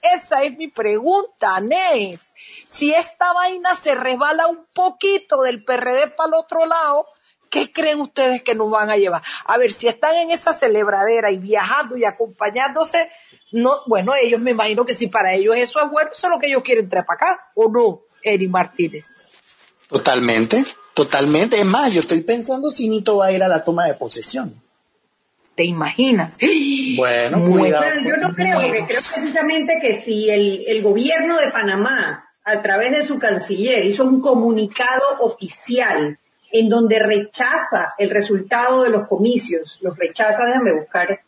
Esa 0.00 0.42
es 0.44 0.56
mi 0.56 0.68
pregunta, 0.68 1.60
Ned. 1.60 2.18
Si 2.66 2.94
esta 2.94 3.34
vaina 3.34 3.74
se 3.74 3.94
resbala 3.94 4.46
un 4.46 4.64
poquito 4.72 5.42
del 5.42 5.62
PRD 5.62 6.08
para 6.16 6.28
el 6.28 6.34
otro 6.36 6.64
lado, 6.64 7.06
¿qué 7.50 7.70
creen 7.70 8.00
ustedes 8.00 8.42
que 8.42 8.54
nos 8.54 8.70
van 8.70 8.88
a 8.88 8.96
llevar? 8.96 9.22
A 9.44 9.58
ver, 9.58 9.72
si 9.72 9.88
están 9.88 10.14
en 10.14 10.30
esa 10.30 10.54
celebradera 10.54 11.30
y 11.30 11.36
viajando 11.36 11.98
y 11.98 12.06
acompañándose, 12.06 13.10
no, 13.52 13.82
bueno, 13.84 14.14
ellos 14.14 14.40
me 14.40 14.52
imagino 14.52 14.86
que 14.86 14.94
si 14.94 15.08
para 15.08 15.34
ellos 15.34 15.54
eso 15.54 15.84
es 15.84 15.90
bueno, 15.90 16.08
eso 16.10 16.28
es 16.28 16.30
lo 16.30 16.38
que 16.38 16.46
ellos 16.46 16.62
quieren 16.62 16.88
traer 16.88 17.04
para 17.04 17.16
acá, 17.16 17.50
¿o 17.56 17.68
no, 17.68 18.04
Eri 18.22 18.48
Martínez? 18.48 19.08
Totalmente, 19.90 20.64
totalmente. 20.94 21.58
Es 21.58 21.66
más, 21.66 21.92
yo 21.92 22.00
estoy 22.00 22.20
pensando 22.22 22.70
si 22.70 22.88
Nito 22.88 23.16
va 23.18 23.26
a 23.26 23.32
ir 23.32 23.42
a 23.42 23.48
la 23.48 23.62
toma 23.64 23.86
de 23.86 23.94
posesión. 23.94 24.60
¿Te 25.54 25.64
imaginas? 25.64 26.36
Bueno, 26.96 27.38
Bueno, 27.40 27.58
cuidado. 27.58 27.84
yo 28.04 28.16
no 28.16 28.34
creo, 28.34 28.60
porque 28.60 28.84
creo 28.88 29.00
precisamente 29.14 29.78
que 29.80 29.94
si 29.94 30.28
el, 30.30 30.64
el 30.66 30.82
gobierno 30.82 31.38
de 31.38 31.50
Panamá, 31.52 32.28
a 32.44 32.60
través 32.62 32.90
de 32.92 33.02
su 33.02 33.18
canciller, 33.18 33.84
hizo 33.84 34.04
un 34.04 34.20
comunicado 34.20 35.02
oficial 35.20 36.18
en 36.50 36.68
donde 36.68 36.98
rechaza 36.98 37.94
el 37.98 38.10
resultado 38.10 38.82
de 38.82 38.90
los 38.90 39.08
comicios, 39.08 39.78
los 39.80 39.96
rechaza, 39.96 40.44
déjame 40.44 40.72
buscar. 40.72 41.20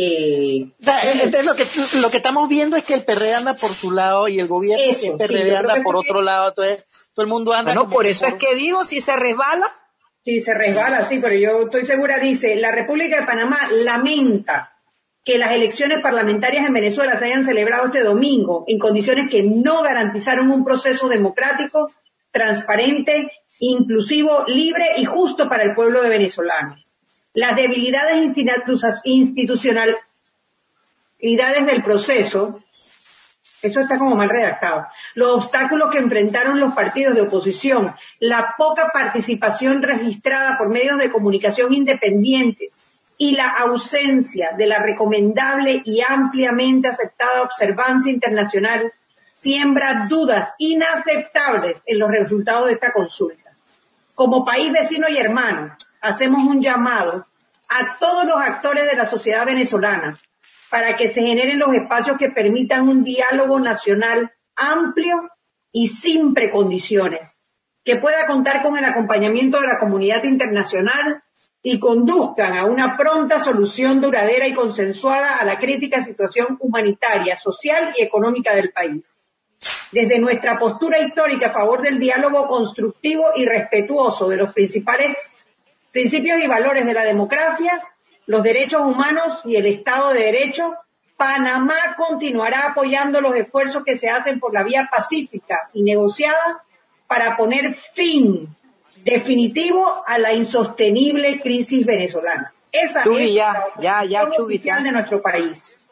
Eh, 0.00 0.60
eh, 0.60 1.20
Entonces 1.24 1.44
lo 1.44 1.54
que, 1.56 1.66
lo 1.98 2.10
que 2.10 2.18
estamos 2.18 2.48
viendo 2.48 2.76
es 2.76 2.84
que 2.84 2.94
el 2.94 3.04
PRD 3.04 3.34
anda 3.34 3.56
por 3.56 3.74
su 3.74 3.90
lado 3.90 4.28
y 4.28 4.38
el 4.38 4.46
gobierno 4.46 4.84
Eso, 4.84 5.06
el 5.06 5.18
PRD 5.18 5.40
creo 5.40 5.58
anda 5.58 5.82
por 5.82 5.96
otro 5.96 6.22
lado. 6.22 6.50
Entonces 6.50 6.86
todo 7.12 7.24
el 7.24 7.30
mundo 7.30 7.52
anda. 7.52 7.72
Bueno, 7.72 7.80
como 7.82 7.94
por 7.94 8.06
eso 8.06 8.26
es 8.26 8.34
que 8.34 8.54
digo, 8.54 8.84
si 8.84 9.00
se 9.00 9.16
resbala, 9.16 9.74
Sí, 10.24 10.42
se 10.42 10.52
resbala, 10.52 11.06
sí, 11.06 11.20
pero 11.22 11.34
yo 11.36 11.58
estoy 11.60 11.86
segura, 11.86 12.18
dice, 12.18 12.56
la 12.56 12.70
República 12.70 13.18
de 13.18 13.26
Panamá 13.26 13.60
lamenta 13.82 14.74
que 15.24 15.38
las 15.38 15.52
elecciones 15.52 16.02
parlamentarias 16.02 16.66
en 16.66 16.74
Venezuela 16.74 17.16
se 17.16 17.24
hayan 17.24 17.46
celebrado 17.46 17.86
este 17.86 18.02
domingo 18.02 18.64
en 18.66 18.78
condiciones 18.78 19.30
que 19.30 19.42
no 19.42 19.82
garantizaron 19.82 20.50
un 20.50 20.66
proceso 20.66 21.08
democrático, 21.08 21.90
transparente, 22.30 23.32
inclusivo, 23.58 24.44
libre 24.46 24.84
y 24.98 25.06
justo 25.06 25.48
para 25.48 25.62
el 25.62 25.74
pueblo 25.74 26.02
de 26.02 26.10
venezolano. 26.10 26.76
Las 27.38 27.54
debilidades 27.54 28.16
institucionales 29.04 29.96
del 31.20 31.82
proceso, 31.84 32.64
eso 33.62 33.80
está 33.80 33.96
como 33.96 34.16
mal 34.16 34.28
redactado, 34.28 34.88
los 35.14 35.44
obstáculos 35.44 35.88
que 35.92 35.98
enfrentaron 35.98 36.58
los 36.58 36.74
partidos 36.74 37.14
de 37.14 37.20
oposición, 37.20 37.94
la 38.18 38.56
poca 38.58 38.90
participación 38.92 39.84
registrada 39.84 40.58
por 40.58 40.68
medios 40.68 40.98
de 40.98 41.12
comunicación 41.12 41.72
independientes, 41.72 42.76
y 43.18 43.36
la 43.36 43.50
ausencia 43.50 44.50
de 44.58 44.66
la 44.66 44.80
recomendable 44.80 45.80
y 45.84 46.00
ampliamente 46.00 46.88
aceptada 46.88 47.42
observancia 47.42 48.10
internacional 48.10 48.92
siembra 49.40 50.06
dudas 50.08 50.54
inaceptables 50.58 51.84
en 51.86 52.00
los 52.00 52.10
resultados 52.10 52.66
de 52.66 52.72
esta 52.72 52.92
consulta. 52.92 53.52
Como 54.16 54.44
país 54.44 54.72
vecino 54.72 55.08
y 55.08 55.18
hermano, 55.18 55.76
hacemos 56.00 56.42
un 56.44 56.60
llamado 56.60 57.27
a 57.68 57.98
todos 57.98 58.24
los 58.24 58.36
actores 58.36 58.86
de 58.86 58.96
la 58.96 59.06
sociedad 59.06 59.46
venezolana 59.46 60.18
para 60.70 60.96
que 60.96 61.08
se 61.08 61.22
generen 61.22 61.58
los 61.58 61.74
espacios 61.74 62.18
que 62.18 62.30
permitan 62.30 62.88
un 62.88 63.04
diálogo 63.04 63.60
nacional 63.60 64.32
amplio 64.56 65.28
y 65.72 65.88
sin 65.88 66.34
precondiciones, 66.34 67.40
que 67.84 67.96
pueda 67.96 68.26
contar 68.26 68.62
con 68.62 68.76
el 68.76 68.84
acompañamiento 68.84 69.60
de 69.60 69.66
la 69.66 69.78
comunidad 69.78 70.24
internacional 70.24 71.22
y 71.62 71.78
conduzcan 71.78 72.56
a 72.56 72.64
una 72.64 72.96
pronta 72.96 73.40
solución 73.40 74.00
duradera 74.00 74.46
y 74.46 74.54
consensuada 74.54 75.36
a 75.36 75.44
la 75.44 75.58
crítica 75.58 76.02
situación 76.02 76.56
humanitaria, 76.60 77.36
social 77.36 77.94
y 77.96 78.02
económica 78.02 78.54
del 78.54 78.72
país. 78.72 79.20
Desde 79.90 80.18
nuestra 80.18 80.58
postura 80.58 80.98
histórica 80.98 81.48
a 81.48 81.52
favor 81.52 81.82
del 81.82 81.98
diálogo 81.98 82.46
constructivo 82.46 83.24
y 83.36 83.46
respetuoso 83.46 84.28
de 84.28 84.36
los 84.36 84.52
principales 84.52 85.37
principios 85.92 86.40
y 86.42 86.46
valores 86.46 86.86
de 86.86 86.94
la 86.94 87.04
democracia, 87.04 87.82
los 88.26 88.42
derechos 88.42 88.82
humanos 88.82 89.40
y 89.44 89.56
el 89.56 89.66
Estado 89.66 90.12
de 90.12 90.24
Derecho, 90.24 90.76
Panamá 91.16 91.96
continuará 91.96 92.66
apoyando 92.68 93.20
los 93.20 93.34
esfuerzos 93.34 93.84
que 93.84 93.96
se 93.96 94.08
hacen 94.08 94.38
por 94.38 94.54
la 94.54 94.62
vía 94.62 94.88
pacífica 94.90 95.70
y 95.72 95.82
negociada 95.82 96.64
para 97.08 97.36
poner 97.36 97.74
fin 97.74 98.54
definitivo 99.04 100.02
a 100.06 100.18
la 100.18 100.32
insostenible 100.32 101.40
crisis 101.40 101.84
venezolana. 101.84 102.52
Esa 102.70 103.02
es 103.02 103.34
ya, 103.34 103.66
la 103.80 104.04
ya, 104.04 104.26
de 104.26 104.92
nuestro 104.92 105.22
país. 105.22 105.82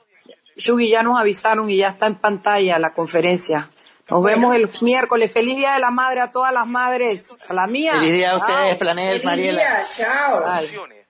Chugui, 0.56 0.90
ya 0.90 1.02
nos 1.02 1.18
avisaron 1.18 1.68
y 1.70 1.78
ya 1.78 1.88
está 1.88 2.06
en 2.06 2.16
pantalla 2.16 2.78
la 2.78 2.92
conferencia. 2.92 3.68
Nos 4.08 4.22
vemos 4.22 4.54
el 4.54 4.70
miércoles. 4.82 5.32
Feliz 5.32 5.56
Día 5.56 5.74
de 5.74 5.80
la 5.80 5.90
Madre 5.90 6.20
a 6.20 6.30
todas 6.30 6.52
las 6.52 6.66
madres. 6.66 7.34
A 7.48 7.52
la 7.52 7.66
mía. 7.66 7.94
Feliz 7.94 8.12
día 8.12 8.32
a 8.32 8.36
ustedes, 8.36 8.78
Feliz 8.78 9.24
Mariela. 9.24 9.60
día, 9.60 9.86
chao. 9.96 10.40
Bye. 10.40 11.05